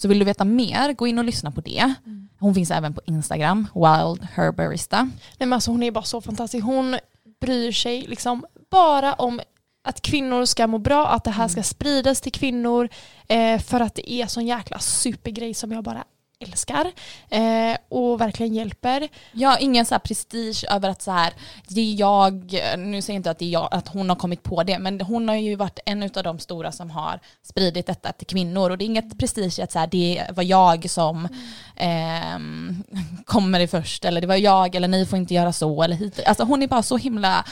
Så 0.02 0.08
vill 0.08 0.20
du 0.20 0.26
veta 0.26 0.46
mer, 0.46 0.94
gå 0.94 1.08
in 1.08 1.20
och 1.20 1.26
lyssna 1.26 1.52
på 1.52 1.62
det. 1.62 1.94
Mm. 2.06 2.30
Hon 2.40 2.56
finns 2.56 2.72
även 2.72 2.94
på 2.94 3.02
Instagram, 3.06 3.68
Wild 3.74 4.28
Herbarista. 4.34 5.02
Nej, 5.04 5.12
men 5.38 5.54
alltså, 5.54 5.72
hon 5.72 5.84
är 5.84 5.92
bara 5.92 6.04
så 6.04 6.22
fantastisk. 6.22 6.66
Hon 6.66 6.98
bryr 7.42 7.72
sig 7.72 8.02
liksom 8.02 8.46
bara 8.72 9.14
om 9.14 9.42
att 9.84 10.02
kvinnor 10.02 10.46
ska 10.46 10.68
må 10.68 10.78
bra, 10.78 11.08
att 11.08 11.24
det 11.24 11.32
här 11.32 11.48
ska 11.48 11.64
spridas 11.64 12.22
till 12.22 12.32
kvinnor 12.32 12.90
eh, 13.28 13.60
för 13.60 13.80
att 13.80 13.96
det 13.96 14.12
är 14.12 14.28
sån 14.28 14.46
jäkla 14.46 14.80
supergrej 14.80 15.54
som 15.54 15.72
jag 15.72 15.84
bara 15.84 16.04
älskar 16.42 16.92
eh, 17.30 17.78
och 17.90 18.22
verkligen 18.22 18.54
hjälper. 18.54 19.08
Ja, 19.32 19.58
ingen 19.58 19.86
så 19.86 19.94
här 19.96 20.00
prestige 20.00 20.66
över 20.70 20.90
att 20.90 21.02
så 21.02 21.12
här, 21.12 21.34
det 21.68 21.82
är 21.82 22.00
jag, 22.00 22.34
nu 22.78 23.02
säger 23.02 23.14
jag 23.16 23.20
inte 23.20 23.32
att, 23.32 23.40
det 23.40 23.46
är 23.46 23.50
jag, 23.50 23.68
att 23.72 23.88
hon 23.88 24.10
har 24.10 24.16
kommit 24.16 24.44
på 24.44 24.64
det, 24.64 24.80
men 24.80 25.02
hon 25.02 25.28
har 25.30 25.36
ju 25.36 25.56
varit 25.56 25.80
en 25.86 26.04
av 26.04 26.24
de 26.24 26.40
stora 26.40 26.72
som 26.72 26.90
har 26.92 27.20
spridit 27.44 27.86
detta 27.88 28.12
till 28.12 28.28
kvinnor 28.28 28.70
och 28.70 28.78
det 28.78 28.84
är 28.84 28.86
inget 28.86 29.18
prestige 29.20 29.60
att 29.64 29.72
så 29.72 29.80
här, 29.80 29.88
det 29.88 30.26
var 30.36 30.44
jag 30.44 30.90
som 30.90 31.28
ehm, 31.76 32.84
kommer 33.26 33.60
i 33.60 33.68
först 33.68 34.06
eller 34.06 34.22
det 34.22 34.28
var 34.28 34.36
jag 34.36 34.76
eller 34.76 34.88
ni 34.88 35.06
får 35.06 35.20
inte 35.20 35.34
göra 35.34 35.54
så 35.54 35.84
eller 35.84 35.96
hit. 35.96 36.20
Alltså 36.26 36.44
hon 36.44 36.64
är 36.64 36.68
bara 36.68 36.84
så 36.84 36.98
himla, 36.98 37.46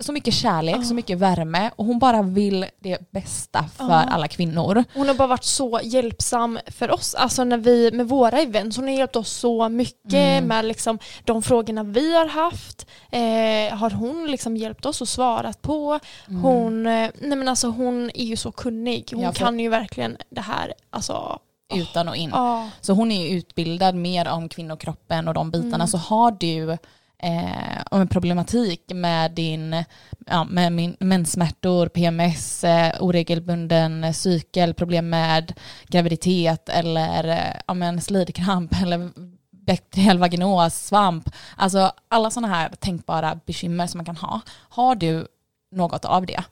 så 0.00 0.12
mycket 0.12 0.34
kärlek, 0.34 0.86
så 0.86 0.94
mycket 0.94 1.18
värme 1.18 1.70
och 1.76 1.84
hon 1.86 1.98
bara 1.98 2.22
vill 2.22 2.66
det 2.80 3.10
bästa 3.10 3.64
för 3.76 3.84
Ja. 3.84 3.94
alla 4.10 4.28
kvinnor. 4.28 4.84
Hon 4.94 5.08
har 5.08 5.14
bara 5.14 5.28
varit 5.28 5.44
så 5.44 5.80
hjälpsam 5.84 6.58
för 6.66 6.90
oss, 6.90 7.14
alltså 7.14 7.44
när 7.44 7.58
vi, 7.58 7.90
med 7.92 8.08
våra 8.08 8.33
events. 8.40 8.76
Hon 8.76 8.84
har 8.88 8.94
hjälpt 8.94 9.16
oss 9.16 9.30
så 9.30 9.68
mycket 9.68 10.12
Mm. 10.14 10.44
med 10.44 10.64
liksom 10.64 10.98
de 11.24 11.42
frågorna 11.42 11.82
vi 11.82 12.14
har 12.14 12.26
haft. 12.26 12.86
Eh, 13.12 13.78
har 13.78 13.90
hon 13.90 14.26
liksom 14.30 14.56
hjälpt 14.56 14.86
oss 14.86 15.00
och 15.00 15.08
svarat 15.08 15.62
på. 15.62 15.98
Hon, 16.42 16.86
eh, 16.86 17.10
nej 17.20 17.38
men 17.38 17.48
alltså 17.48 17.68
hon 17.68 18.10
är 18.14 18.24
ju 18.24 18.36
så 18.36 18.52
kunnig. 18.52 19.08
Hon 19.12 19.22
Ja, 19.22 19.32
för- 19.32 19.38
kan 19.38 19.60
ju 19.60 19.68
verkligen 19.68 20.16
det 20.30 20.40
här. 20.40 20.74
Alltså, 20.90 21.38
Utan 21.74 22.08
och 22.08 22.16
in. 22.16 22.30
ja. 22.32 22.70
Så 22.80 22.92
hon 22.92 23.12
är 23.12 23.34
utbildad 23.36 23.94
mer 23.94 24.28
om 24.28 24.48
kvinnokroppen 24.48 25.28
och 25.28 25.34
de 25.34 25.50
bitarna. 25.50 25.74
Mm. 25.74 25.86
Så 25.86 25.98
har 25.98 26.30
du 26.30 26.78
eh, 27.24 27.82
om 27.90 28.00
en 28.00 28.08
problematik 28.08 28.92
med 28.94 29.30
din 29.30 29.84
ja, 30.26 30.44
med 30.44 30.72
min 30.72 30.96
menssmärtor, 31.00 31.88
PMS, 31.88 32.64
eh, 32.64 32.92
oregelbunden 33.00 34.14
cykel, 34.14 34.74
problem 34.74 35.08
med 35.08 35.52
graviditet 35.86 36.68
eller 36.68 37.28
eh, 37.28 37.60
ja, 37.66 37.74
men 37.74 38.00
slidkramp 38.00 38.74
eller 38.82 39.10
bakteriell 39.50 40.18
vaginos, 40.18 40.86
svamp. 40.86 41.30
Alltså 41.56 41.92
alla 42.08 42.30
sådana 42.30 42.54
här 42.54 42.68
tänkbara 42.68 43.40
bekymmer 43.46 43.86
som 43.86 43.98
man 43.98 44.04
kan 44.04 44.16
ha. 44.16 44.40
Har 44.68 44.94
du 44.94 45.26
något 45.70 46.04
av 46.04 46.26
det? 46.26 46.44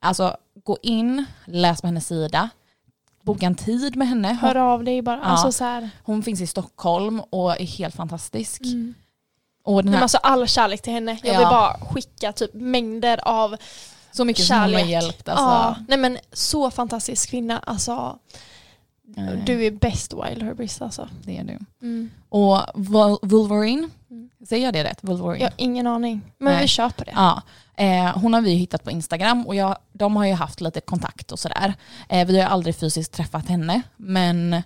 Alltså 0.00 0.36
gå 0.64 0.78
in, 0.82 1.24
läs 1.44 1.80
på 1.80 1.86
hennes 1.86 2.06
sida, 2.06 2.48
boka 3.22 3.46
en 3.46 3.54
tid 3.54 3.96
med 3.96 4.08
henne. 4.08 4.32
Hör 4.32 4.56
av 4.56 4.84
dig 4.84 5.02
bara. 5.02 5.16
Ja. 5.16 5.22
Alltså. 5.22 5.88
Hon 6.02 6.22
finns 6.22 6.40
i 6.40 6.46
Stockholm 6.46 7.20
och 7.20 7.60
är 7.60 7.66
helt 7.66 7.94
fantastisk. 7.94 8.62
Mm. 8.64 8.94
Och 9.64 9.84
den 9.84 9.94
här, 9.94 10.02
alltså 10.02 10.18
all 10.18 10.46
kärlek 10.48 10.82
till 10.82 10.92
henne. 10.92 11.18
Jag 11.22 11.32
vill 11.32 11.42
Ja. 11.42 11.50
bara 11.50 11.78
skicka 11.94 12.32
typ 12.32 12.54
mängder 12.54 13.20
av 13.28 13.56
så 14.12 14.24
mycket 14.24 14.44
som 14.44 14.56
hon 14.56 14.62
har 14.62 14.70
kärlek. 14.70 14.88
hjälpt. 14.90 15.28
Alltså. 15.28 15.44
Ja, 15.44 15.76
nej 15.88 15.98
men 15.98 16.18
så 16.32 16.70
fantastisk 16.70 17.30
kvinna. 17.30 17.58
Alltså, 17.58 18.18
du 19.46 19.64
är 19.64 19.70
bäst 19.70 20.12
Wild 20.12 20.42
Herbis 20.42 20.82
alltså. 20.82 21.08
Det 21.24 21.38
är 21.38 21.44
du. 21.44 21.58
Mm. 21.82 22.10
Och 22.28 22.60
Wolverine, 23.22 23.88
Mm. 24.10 24.30
säger 24.48 24.64
jag 24.64 24.74
det 24.74 24.84
rätt? 24.84 24.98
Wolverine? 25.00 25.38
Jag 25.44 25.46
har 25.50 25.54
ingen 25.56 25.86
aning. 25.86 26.20
Men 26.38 26.52
Nej. 26.52 26.62
vi 26.62 26.68
kör 26.68 26.88
på 26.88 27.04
det. 27.04 27.12
Ja, 27.14 27.42
eh, 27.76 28.18
hon 28.18 28.34
har 28.34 28.40
vi 28.40 28.50
hittat 28.54 28.84
på 28.84 28.90
Instagram 28.90 29.46
och 29.46 29.54
jag, 29.54 29.76
de 29.92 30.16
har 30.16 30.24
ju 30.24 30.32
haft 30.34 30.60
lite 30.60 30.80
kontakt 30.80 31.32
och 31.32 31.38
sådär. 31.38 31.74
Eh, 32.08 32.26
vi 32.26 32.40
har 32.40 32.48
aldrig 32.50 32.76
fysiskt 32.76 33.12
träffat 33.12 33.48
henne, 33.48 33.82
men 33.96 34.62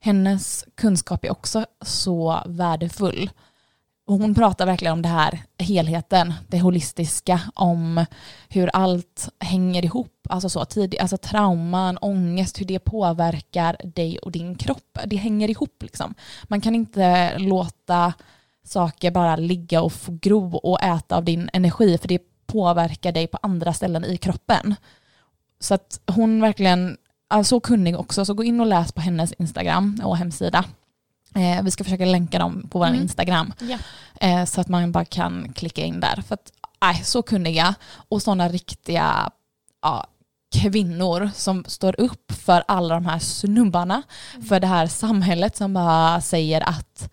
hennes 0.00 0.64
kunskap 0.74 1.24
är 1.24 1.30
också 1.32 1.64
så 1.84 2.42
värdefull. 2.46 3.30
Och 4.06 4.18
hon 4.18 4.34
pratar 4.34 4.66
verkligen 4.66 4.92
om 4.92 5.02
det 5.02 5.08
här 5.08 5.42
helheten, 5.58 6.34
det 6.48 6.60
holistiska, 6.60 7.40
om 7.54 8.06
hur 8.48 8.70
allt 8.72 9.28
hänger 9.38 9.84
ihop. 9.84 10.26
Alltså, 10.28 10.48
så, 10.48 10.64
tidig, 10.64 10.98
alltså 10.98 11.16
trauman, 11.16 11.98
ångest, 12.00 12.60
hur 12.60 12.66
det 12.66 12.78
påverkar 12.78 13.76
dig 13.84 14.18
och 14.18 14.32
din 14.32 14.54
kropp. 14.54 14.98
Det 15.06 15.16
hänger 15.16 15.50
ihop 15.50 15.82
liksom. 15.82 16.14
Man 16.44 16.60
kan 16.60 16.74
inte 16.74 17.38
låta 17.38 18.12
saker 18.64 19.10
bara 19.10 19.36
ligga 19.36 19.82
och 19.82 19.92
få 19.92 20.18
gro 20.20 20.56
och 20.56 20.82
äta 20.82 21.16
av 21.16 21.24
din 21.24 21.50
energi 21.52 21.98
för 21.98 22.08
det 22.08 22.22
påverkar 22.46 23.12
dig 23.12 23.26
på 23.26 23.38
andra 23.42 23.72
ställen 23.72 24.04
i 24.04 24.16
kroppen. 24.16 24.74
Så 25.60 25.74
att 25.74 26.00
hon 26.06 26.40
verkligen 26.40 26.96
är 27.30 27.42
så 27.42 27.60
kunnig 27.60 27.98
också, 27.98 28.24
så 28.24 28.34
gå 28.34 28.44
in 28.44 28.60
och 28.60 28.66
läs 28.66 28.92
på 28.92 29.00
hennes 29.00 29.32
Instagram 29.32 30.00
och 30.04 30.16
hemsida. 30.16 30.64
Eh, 31.34 31.62
vi 31.62 31.70
ska 31.70 31.84
försöka 31.84 32.04
länka 32.04 32.38
dem 32.38 32.68
på 32.70 32.78
vår 32.78 32.86
Mm. 32.86 33.00
Instagram 33.02 33.52
Ja. 33.60 33.78
eh, 34.20 34.44
så 34.44 34.60
att 34.60 34.68
man 34.68 34.92
bara 34.92 35.04
kan 35.04 35.52
klicka 35.52 35.84
in 35.84 36.00
där. 36.00 36.22
För 36.28 36.34
att, 36.34 36.52
aj, 36.78 37.02
så 37.04 37.22
kunniga 37.22 37.74
och 38.08 38.22
sådana 38.22 38.48
riktiga 38.48 39.30
ja, 39.82 40.06
kvinnor 40.54 41.30
som 41.34 41.64
står 41.68 42.00
upp 42.00 42.32
för 42.32 42.64
alla 42.68 42.94
de 42.94 43.06
här 43.06 43.18
snubbarna, 43.18 44.02
Mm. 44.34 44.46
för 44.46 44.60
det 44.60 44.66
här 44.66 44.86
samhället 44.86 45.56
som 45.56 45.74
bara 45.74 46.20
säger 46.20 46.68
att 46.68 47.10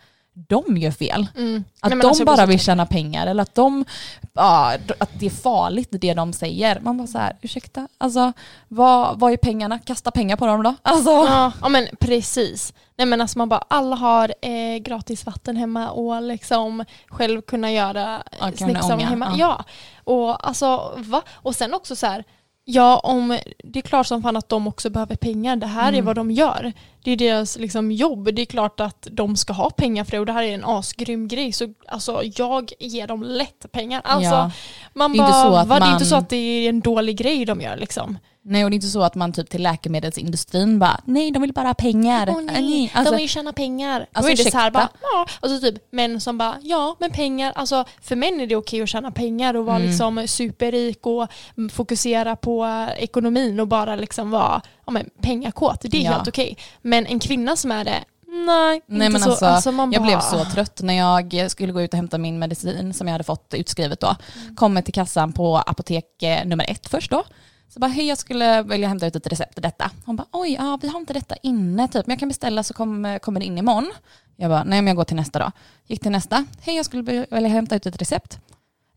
de 0.47 0.77
gör 0.77 0.91
fel. 0.91 1.27
Mm. 1.37 1.63
Att 1.79 1.89
Nej, 1.91 1.99
de 2.01 2.07
alltså, 2.07 2.25
bara 2.25 2.45
vill 2.45 2.59
tjäna 2.59 2.85
pengar 2.85 3.27
eller 3.27 3.43
att, 3.43 3.55
de, 3.55 3.85
ja, 4.33 4.73
att 4.97 5.09
det 5.19 5.25
är 5.25 5.29
farligt 5.29 5.89
det 5.91 6.13
de 6.13 6.33
säger. 6.33 6.79
Man 6.79 6.97
bara 6.97 7.07
så 7.07 7.17
här, 7.17 7.37
ursäkta, 7.41 7.87
alltså 7.97 8.33
vad, 8.67 9.19
vad 9.19 9.31
är 9.33 9.37
pengarna? 9.37 9.79
Kasta 9.79 10.11
pengar 10.11 10.35
på 10.35 10.45
dem 10.45 10.63
då. 10.63 10.75
Alltså, 10.81 11.09
Ja, 11.09 11.51
ja 11.61 11.69
men 11.69 11.87
precis. 11.99 12.73
Nej 12.97 13.05
men 13.07 13.21
alltså 13.21 13.37
man 13.37 13.49
bara, 13.49 13.63
alla 13.67 13.95
har 13.95 14.33
eh, 14.41 14.77
gratis 14.81 15.25
vatten 15.25 15.55
hemma 15.57 15.89
och 15.89 16.21
liksom 16.21 16.85
själv 17.07 17.41
kunna 17.41 17.71
göra 17.71 18.23
Ja, 18.39 18.51
ånga, 18.93 19.05
hemma. 19.05 19.33
ja. 19.37 19.63
Och 20.03 20.47
alltså 20.47 20.93
va? 20.97 21.21
Och 21.33 21.55
sen 21.55 21.73
också 21.73 21.95
så 21.95 22.05
här, 22.07 22.23
ja 22.65 22.97
om 22.99 23.37
det 23.63 23.79
är 23.79 23.83
klart 23.83 24.07
som 24.07 24.21
fan 24.21 24.37
att 24.37 24.49
de 24.49 24.67
också 24.67 24.89
behöver 24.89 25.15
pengar. 25.15 25.55
Det 25.55 25.67
här 25.67 25.87
är 25.87 25.93
Mm. 25.93 26.05
vad 26.05 26.15
de 26.15 26.31
gör. 26.31 26.73
Det 27.03 27.11
är 27.11 27.17
deras 27.17 27.57
liksom, 27.57 27.91
jobb. 27.91 28.33
Det 28.35 28.41
är 28.41 28.45
klart 28.45 28.79
att 28.79 29.07
de 29.11 29.35
ska 29.35 29.53
ha 29.53 29.69
pengar 29.69 30.03
för 30.03 30.11
det 30.11 30.19
och 30.19 30.25
det 30.25 30.31
här 30.33 30.43
är 30.43 30.53
en 30.53 30.65
asgrym 30.65 31.27
grej. 31.27 31.51
Så 31.51 31.73
alltså 31.87 32.21
jag 32.35 32.71
ger 32.79 33.07
dem 33.07 33.23
lätt 33.23 33.71
pengar. 33.71 34.01
Alltså 34.03 34.31
ja. 34.35 34.51
man 34.93 35.11
Det 35.11 35.17
är 35.17 35.19
bara, 35.19 35.27
inte 35.27 35.41
så 35.49 35.55
att 35.55 35.67
va? 35.67 35.75
det 35.79 35.85
är 35.85 35.85
man- 35.85 35.93
inte 35.93 36.05
så 36.05 36.15
att 36.15 36.29
det 36.29 36.35
är 36.37 36.69
en 36.69 36.79
dålig 36.79 37.17
grej 37.17 37.45
de 37.45 37.61
gör 37.61 37.77
liksom. 37.77 38.17
Nej 38.41 38.63
och 38.63 38.69
det 38.69 38.73
är 38.73 38.75
inte 38.75 38.87
så 38.87 39.01
att 39.01 39.15
man 39.15 39.33
typ 39.33 39.49
till 39.49 39.63
läkemedelsindustrin 39.63 40.79
bara, 40.79 41.01
nej 41.05 41.31
de 41.31 41.41
vill 41.41 41.53
bara 41.53 41.67
ha 41.67 41.73
pengar. 41.73 42.29
Åh 42.29 42.41
nej, 42.41 42.91
Alltså, 42.93 43.11
de 43.13 43.17
vill 43.17 43.29
tjäna 43.29 43.53
pengar. 43.53 44.07
Alltså, 44.13 44.21
Då 44.35 44.39
är 44.41 44.43
det 44.45 44.51
så 44.51 44.57
här 44.57 44.71
bara, 44.71 44.89
ja. 45.01 45.25
Och 45.39 45.49
så 45.49 45.59
typ 45.59 45.75
män 45.91 46.21
som 46.21 46.37
bara, 46.37 46.55
ja 46.61 46.95
men 46.99 47.11
pengar, 47.11 47.51
alltså 47.55 47.85
för 48.01 48.15
män 48.15 48.39
är 48.39 48.47
det 48.47 48.55
okej 48.55 48.81
att 48.81 48.89
tjäna 48.89 49.11
pengar 49.11 49.53
och 49.53 49.65
vara 49.65 49.75
Mm. 49.75 49.87
liksom 49.89 50.27
superrik 50.27 51.05
och 51.05 51.27
fokusera 51.71 52.35
på 52.35 52.65
eh, 52.65 53.03
ekonomin 53.03 53.59
och 53.59 53.67
bara 53.67 53.95
liksom 53.95 54.31
vara 54.31 54.61
ja, 54.85 54.91
men, 54.91 55.09
pengakåt. 55.21 55.81
Det 55.81 55.97
är 55.97 56.01
Ja. 56.03 56.11
helt 56.11 56.27
okej. 56.27 56.57
Men 56.89 57.05
en 57.05 57.19
kvinna 57.19 57.55
som 57.55 57.71
är 57.71 57.83
det, 57.83 58.03
nej, 58.27 58.81
Nej, 58.87 59.07
inte 59.07 59.19
men 59.19 59.37
så. 59.37 59.45
alltså, 59.45 59.71
man 59.71 59.91
jag 59.91 60.01
bara, 60.01 60.07
blev 60.07 60.19
så 60.19 60.45
trött 60.45 60.81
när 60.81 60.93
jag 60.93 61.51
skulle 61.51 61.73
gå 61.73 61.81
ut 61.81 61.93
och 61.93 61.97
hämta 61.97 62.17
min 62.17 62.39
medicin 62.39 62.93
som 62.93 63.07
jag 63.07 63.11
hade 63.11 63.23
fått 63.23 63.53
utskrivet 63.53 63.99
då. 63.99 64.15
Kommer 64.55 64.81
till 64.81 64.93
kassan 64.93 65.33
på 65.33 65.57
apotek 65.57 66.23
eh, 66.23 66.45
nummer 66.45 66.65
ett 66.71 66.89
först 66.89 67.11
då. 67.11 67.23
Så 67.69 67.79
bara, 67.79 67.87
hej 67.87 68.07
jag 68.07 68.17
skulle 68.17 68.63
vilja 68.63 68.87
hämta 68.87 69.07
ut 69.07 69.15
ett 69.15 69.27
recept 69.27 69.53
till 69.53 69.63
detta. 69.63 69.91
Hon 70.05 70.15
bara, 70.15 70.27
oj, 70.31 70.53
ja, 70.59 70.79
vi 70.81 70.87
har 70.87 70.99
inte 70.99 71.13
detta 71.13 71.35
inne 71.35 71.87
typ, 71.87 72.07
men 72.07 72.13
jag 72.13 72.19
kan 72.19 72.27
beställa 72.27 72.63
så 72.63 72.73
kom, 72.73 73.19
kommer 73.21 73.39
det 73.39 73.45
in 73.45 73.57
imorgon. 73.57 73.91
Jag 74.35 74.49
bara, 74.51 74.63
nej 74.63 74.81
men 74.81 74.87
jag 74.87 74.95
går 74.95 75.03
till 75.03 75.15
nästa 75.15 75.39
då. 75.39 75.51
Gick 75.87 76.01
till 76.01 76.11
nästa, 76.11 76.45
hej 76.61 76.75
jag 76.75 76.85
skulle 76.85 77.25
vilja 77.31 77.49
hämta 77.49 77.75
ut 77.75 77.85
ett 77.85 78.01
recept. 78.01 78.39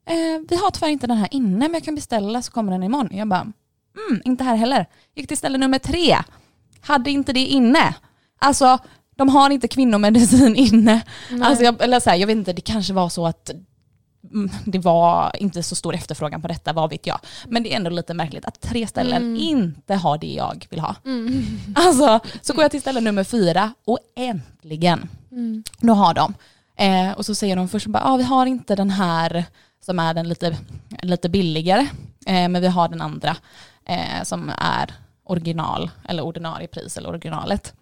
Eh, 0.06 0.14
vi 0.48 0.56
har 0.56 0.70
tyvärr 0.70 0.88
inte 0.88 1.06
den 1.06 1.16
här 1.16 1.28
inne, 1.30 1.58
men 1.58 1.74
jag 1.74 1.84
kan 1.84 1.94
beställa 1.94 2.42
så 2.42 2.52
kommer 2.52 2.72
den 2.72 2.82
imorgon. 2.82 3.08
Jag 3.12 3.28
bara, 3.28 3.52
mm, 4.08 4.22
inte 4.24 4.44
här 4.44 4.56
heller. 4.56 4.86
Gick 5.14 5.28
till 5.28 5.36
ställe 5.36 5.58
nummer 5.58 5.78
tre, 5.78 6.18
hade 6.82 7.10
inte 7.10 7.32
det 7.32 7.46
inne. 7.46 7.94
Alltså, 8.38 8.78
de 9.16 9.28
har 9.28 9.50
inte 9.50 9.68
kvinnomedicin 9.68 10.56
inne. 10.56 11.02
nej. 11.30 11.42
Alltså 11.42 11.64
jag, 11.64 11.82
eller 11.82 12.00
så 12.00 12.10
här, 12.10 12.16
jag 12.16 12.26
vet 12.26 12.36
inte, 12.36 12.52
det 12.52 12.60
kanske 12.60 12.92
var 12.92 13.08
så 13.08 13.26
att 13.26 13.50
mm, 14.32 14.50
det 14.64 14.78
var 14.78 15.36
inte 15.38 15.62
så 15.62 15.74
stor 15.74 15.94
efterfrågan 15.94 16.42
på 16.42 16.48
detta, 16.48 16.72
vad 16.72 16.90
vet 16.90 17.06
jag. 17.06 17.18
Men 17.48 17.62
det 17.62 17.72
är 17.72 17.76
ändå 17.76 17.90
lite 17.90 18.14
märkligt 18.14 18.44
att 18.44 18.60
tre 18.60 18.86
ställen 18.86 19.22
Mm. 19.22 19.36
inte 19.36 19.94
har 19.94 20.18
det 20.18 20.32
jag 20.32 20.66
vill 20.70 20.80
ha. 20.80 20.94
mm. 21.04 21.44
Alltså, 21.74 22.20
så 22.42 22.52
går 22.54 22.64
jag 22.64 22.70
till 22.70 22.80
ställe 22.80 23.00
nummer 23.00 23.24
fyra 23.24 23.74
och 23.86 23.98
äntligen, 24.16 25.08
Mm. 25.32 25.62
då 25.80 25.92
har 25.92 26.14
de. 26.14 26.34
Eh, 26.76 27.10
och 27.12 27.26
så 27.26 27.34
säger 27.34 27.56
de 27.56 27.68
först 27.68 27.86
bara, 27.86 28.02
ah, 28.04 28.16
vi 28.16 28.22
har 28.22 28.46
inte 28.46 28.76
den 28.76 28.90
här 28.90 29.44
som 29.84 29.98
är 29.98 30.14
den 30.14 30.28
lite, 30.28 30.56
lite 31.02 31.28
billigare, 31.28 31.80
eh, 32.26 32.48
men 32.48 32.60
vi 32.60 32.66
har 32.68 32.88
den 32.88 33.00
andra 33.00 33.36
eh, 33.84 34.22
som 34.24 34.52
är 34.58 34.94
original, 35.24 35.90
eller 36.08 36.22
ordinarie 36.22 36.68
pris 36.68 36.96
eller 36.96 37.08
originalet. 37.08 37.74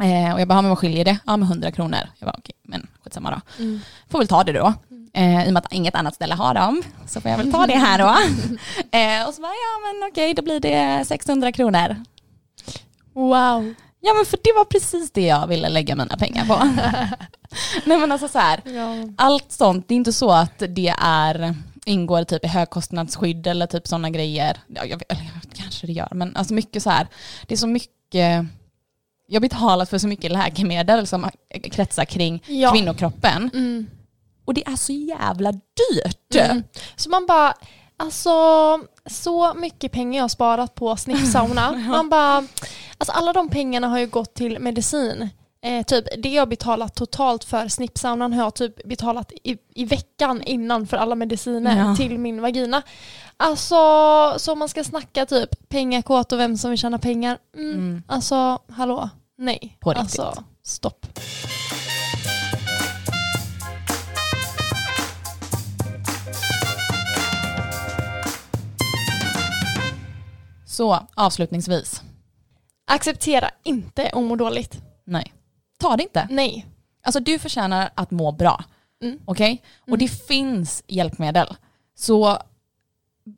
Eh, 0.00 0.34
och 0.34 0.40
jag 0.40 0.48
bara, 0.48 0.62
men 0.62 0.68
vad 0.68 0.78
skiljer 0.78 1.04
det? 1.04 1.18
Ja, 1.26 1.36
med 1.36 1.48
100 1.48 1.70
kronor. 1.72 1.98
Jag 2.18 2.26
bara, 2.26 2.36
okej, 2.38 2.54
men 2.62 2.86
skitsamma 3.04 3.30
då. 3.30 3.62
Mm. 3.62 3.80
Får 4.10 4.18
väl 4.18 4.28
ta 4.28 4.44
det 4.44 4.52
då. 4.52 4.74
Eh, 5.12 5.44
I 5.46 5.48
och 5.48 5.52
med 5.52 5.64
att 5.64 5.72
inget 5.72 5.94
annat 5.94 6.14
ställe 6.14 6.34
har 6.34 6.54
dem 6.54 6.82
så 7.06 7.20
får 7.20 7.30
jag 7.30 7.38
väl 7.38 7.52
ta 7.52 7.66
det 7.66 7.74
här 7.76 7.98
då. 7.98 8.04
eh, 8.98 9.28
och 9.28 9.34
så 9.34 9.42
bara, 9.42 9.52
ja 9.52 9.92
men 10.00 10.08
okej, 10.10 10.34
då 10.34 10.42
blir 10.42 10.60
det 10.60 11.04
600 11.06 11.52
kronor. 11.52 11.96
Wow. 13.14 13.74
Ja 14.00 14.14
men 14.14 14.24
för 14.26 14.38
det 14.44 14.52
var 14.56 14.64
precis 14.64 15.10
det 15.10 15.26
jag 15.26 15.46
ville 15.46 15.68
lägga 15.68 15.96
mina 15.96 16.16
pengar 16.16 16.44
på. 16.46 16.64
Nej 17.86 17.98
men 17.98 18.12
alltså 18.12 18.28
så 18.28 18.38
här, 18.38 18.60
Ja. 18.64 18.94
allt 19.16 19.52
sånt, 19.52 19.88
det 19.88 19.94
är 19.94 19.96
inte 19.96 20.12
så 20.12 20.30
att 20.30 20.62
det 20.68 20.94
är 21.00 21.54
ingår 21.88 22.24
typ 22.24 22.44
i 22.44 22.48
högkostnadsskydd 22.48 23.46
eller 23.46 23.66
typ 23.66 23.86
sådana 23.86 24.10
grejer. 24.10 24.60
Ja, 24.68 24.84
jag, 24.84 24.98
vet- 24.98 25.54
kanske 25.54 25.86
det 25.86 25.92
gör, 25.92 26.08
men 26.10 26.36
alltså 26.36 26.54
mycket 26.54 26.82
så 26.82 26.90
här, 26.90 27.06
det 27.46 27.54
är 27.54 27.58
så 27.58 27.66
mycket, 27.66 28.46
jag 29.26 29.42
betalar 29.42 29.84
för 29.86 29.98
så 29.98 30.08
mycket 30.08 30.32
läkemedel 30.32 31.06
som 31.06 31.30
kretsar 31.72 32.04
kring 32.04 32.42
Ja. 32.46 32.72
kvinnokroppen. 32.72 33.50
Mm. 33.54 33.86
Och 34.44 34.54
det 34.54 34.66
är 34.68 34.76
så 34.76 34.92
jävla 34.92 35.52
dyrt. 35.52 36.34
Mm. 36.34 36.62
Så 36.96 37.10
man 37.10 37.26
bara, 37.26 37.54
alltså 37.96 38.30
så 39.06 39.54
mycket 39.54 39.92
pengar 39.92 40.16
jag 40.18 40.24
har 40.24 40.28
sparat 40.28 40.74
på 40.74 40.96
snippsauna. 40.96 41.72
Man 41.88 42.08
bara, 42.08 42.36
alltså 42.98 43.12
alla 43.12 43.32
de 43.32 43.48
pengarna 43.48 43.88
har 43.88 43.98
ju 43.98 44.06
gått 44.06 44.34
till 44.34 44.58
medicin. 44.58 45.28
Eh, 45.62 45.82
typ 45.84 46.04
det 46.22 46.28
jag 46.28 46.48
betalat 46.48 46.94
totalt 46.94 47.44
för 47.44 47.68
snippsaunan 47.68 48.32
har 48.32 48.42
jag 48.44 48.54
typ 48.54 48.84
betalat 48.84 49.32
i, 49.44 49.56
i 49.74 49.84
veckan 49.84 50.42
innan 50.42 50.86
för 50.86 50.96
alla 50.96 51.14
mediciner 51.14 51.78
Ja. 51.88 51.96
till 51.96 52.18
min 52.18 52.42
vagina. 52.42 52.82
Alltså 53.36 53.74
så 54.38 54.52
om 54.52 54.58
man 54.58 54.68
ska 54.68 54.84
snacka 54.84 55.26
typ 55.26 55.68
pengakåt 55.68 56.32
och 56.32 56.38
vem 56.38 56.56
som 56.56 56.70
vill 56.70 56.78
tjäna 56.78 56.98
pengar. 56.98 57.38
Mm. 57.56 57.70
Mm. 57.74 58.02
Alltså 58.06 58.58
hallå, 58.68 59.10
nej. 59.38 59.76
På 59.80 59.90
riktigt. 59.90 60.20
Alltså 60.20 60.44
stopp. 60.64 61.06
Så 70.66 71.06
avslutningsvis, 71.14 72.02
Acceptera 72.90 73.50
inte 73.64 74.08
att 74.08 74.22
må 74.22 74.36
dåligt. 74.36 74.80
nej. 75.04 75.32
Ta 75.78 75.96
det 75.96 76.02
inte. 76.02 76.26
Nej. 76.30 76.66
Alltså 77.02 77.20
du 77.20 77.38
förtjänar 77.38 77.90
att 77.94 78.10
må 78.10 78.32
bra. 78.32 78.64
Mm. 79.02 79.18
Okej? 79.24 79.62
Och 79.80 79.88
Mm. 79.88 79.98
det 79.98 80.08
finns 80.08 80.82
hjälpmedel. 80.86 81.56
Så 81.94 82.38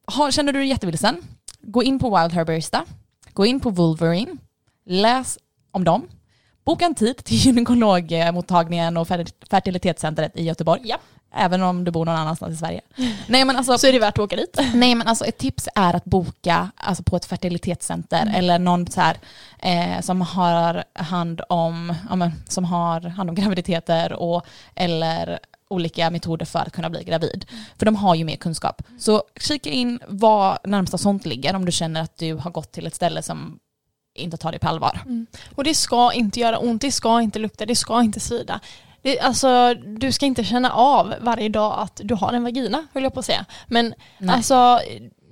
har, 0.07 0.30
känner 0.30 0.53
du 0.53 0.59
dig 0.59 0.68
jättevilsen, 0.68 1.16
gå 1.61 1.82
in 1.82 1.99
på 1.99 2.18
Wild 2.18 2.32
Herbarista, 2.32 2.84
gå 3.32 3.47
in 3.47 3.61
på 3.61 3.70
Wolverine, 3.70 4.36
läs 4.86 5.38
om 5.70 5.84
dem, 5.84 6.09
boka 6.70 6.84
en 6.84 6.94
tid 6.94 7.16
till 7.24 7.36
gynekologmottagningen 7.36 8.96
och 8.96 9.08
fer- 9.08 9.32
fertilitetscentret 9.50 10.36
i 10.36 10.42
Göteborg. 10.44 10.80
Ja. 10.84 10.96
Även 11.34 11.62
om 11.62 11.84
du 11.84 11.90
bor 11.90 12.04
någon 12.04 12.16
annanstans 12.16 12.54
i 12.54 12.56
Sverige. 12.56 12.80
Nej 13.26 13.44
men 13.44 13.56
alltså, 13.56 13.78
Så 13.78 13.86
är 13.86 13.92
det 13.92 13.98
värt 13.98 14.18
att 14.18 14.24
åka 14.24 14.36
dit. 14.36 14.58
Nej 14.74 14.94
men 14.94 15.06
alltså 15.08 15.24
ett 15.24 15.38
tips 15.38 15.68
är 15.74 15.96
att 15.96 16.04
boka 16.04 16.70
alltså, 16.76 17.02
på 17.02 17.16
ett 17.16 17.24
fertilitetscenter 17.24 18.22
Mm. 18.22 18.34
eller 18.34 18.58
någon 18.58 18.86
så 18.86 19.00
här, 19.00 19.16
eh, 19.58 20.00
som 20.00 20.20
har 20.20 20.84
hand 20.94 21.40
om, 21.48 21.94
ja, 22.08 22.16
men, 22.16 22.32
som 22.48 22.64
har 22.64 23.00
hand 23.00 23.30
om 23.30 23.34
graviditeter 23.36 24.12
och, 24.12 24.42
eller 24.74 25.38
olika 25.68 26.10
metoder 26.10 26.46
för 26.46 26.58
att 26.58 26.72
kunna 26.72 26.90
bli 26.90 27.04
gravid. 27.04 27.44
Mm. 27.50 27.64
För 27.78 27.86
de 27.86 27.96
har 27.96 28.14
ju 28.14 28.24
mer 28.24 28.36
kunskap. 28.36 28.82
Så 28.98 29.22
kika 29.40 29.70
in 29.70 29.98
var 30.08 30.58
närmsta 30.64 30.98
sånt 30.98 31.26
ligger 31.26 31.56
om 31.56 31.64
du 31.64 31.72
känner 31.72 32.02
att 32.02 32.18
du 32.18 32.34
har 32.34 32.50
gått 32.50 32.72
till 32.72 32.86
ett 32.86 32.94
ställe 32.94 33.22
som 33.22 33.58
inte 34.20 34.36
tar 34.36 34.50
dig 34.50 34.60
på 34.60 34.68
allvar. 34.68 35.00
Och 35.54 35.64
det 35.64 35.74
ska 35.74 36.12
inte 36.12 36.40
göra 36.40 36.58
ont, 36.58 36.82
det 36.82 36.92
ska 36.92 37.20
inte 37.20 37.38
lukta, 37.38 37.66
det 37.66 37.76
ska 37.76 38.00
inte 38.02 38.20
svida. 38.20 38.60
Det, 39.02 39.20
alltså, 39.20 39.74
du 39.74 40.12
ska 40.12 40.26
inte 40.26 40.44
känna 40.44 40.72
av 40.72 41.14
varje 41.20 41.48
dag 41.48 41.74
att 41.78 42.00
du 42.04 42.14
har 42.14 42.32
en 42.32 42.42
vagina, 42.42 42.86
höll 42.94 43.02
jag 43.02 43.14
på 43.14 43.20
att 43.20 43.26
säga. 43.26 43.44
Men 43.66 43.94
Nej. 44.18 44.36
alltså, 44.36 44.80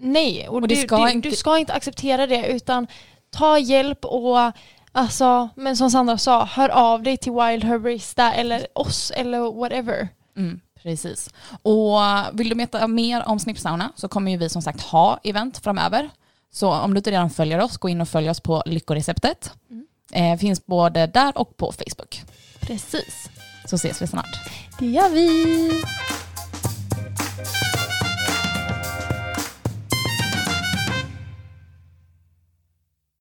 nej. 0.01 0.49
Och, 0.49 0.55
Och 0.55 0.69
det 0.69 0.75
du, 0.75 0.81
ska 0.83 1.05
du, 1.07 1.13
inte- 1.13 1.29
du 1.29 1.37
ska 1.37 1.59
inte 1.59 1.73
acceptera 1.73 2.27
det, 2.27 2.47
utan 2.47 2.87
ta 3.31 3.59
hjälp 3.59 4.05
och 4.05 4.53
Alltså, 4.93 5.49
men 5.55 5.77
som 5.77 5.91
Sandra 5.91 6.19
sa, 6.19 6.45
hör 6.45 6.69
av 6.69 7.03
dig 7.03 7.17
till 7.17 7.33
Wild 7.33 7.65
Herbarista 7.65 8.33
eller 8.33 8.67
oss 8.75 9.11
eller 9.17 9.53
whatever. 9.61 10.09
Mm, 10.37 10.61
precis. 10.83 11.31
Och 11.63 11.99
vill 12.33 12.49
du 12.49 12.55
veta 12.55 12.87
mer 12.87 13.29
om 13.29 13.39
Snippsauna 13.39 13.93
så 13.97 14.09
kommer 14.09 14.31
ju 14.31 14.37
vi 14.37 14.49
som 14.49 14.63
sagt 14.63 14.81
ha 14.83 15.19
event 15.25 15.59
framöver. 15.59 16.11
Så 16.53 16.73
om 16.73 16.95
du 16.95 16.99
inte 16.99 17.11
redan 17.11 17.31
följer 17.31 17.61
oss, 17.61 17.77
gå 17.77 17.89
in 17.89 18.01
och 18.01 18.09
följ 18.09 18.31
oss 18.31 18.41
på 18.41 18.63
Lyckoreceptet. 18.67 19.53
Mm. 19.71 19.87
Eh, 20.13 20.39
finns 20.39 20.67
både 20.67 21.07
där 21.07 21.39
och 21.39 21.57
på 21.57 21.73
Facebook. 21.73 22.23
Precis. 22.61 23.31
Så 23.67 23.77
ses 23.77 24.03
vi 24.03 24.07
snart. 24.07 24.39
Det 24.79 24.87
gör 24.87 25.09
vi. 25.09 25.71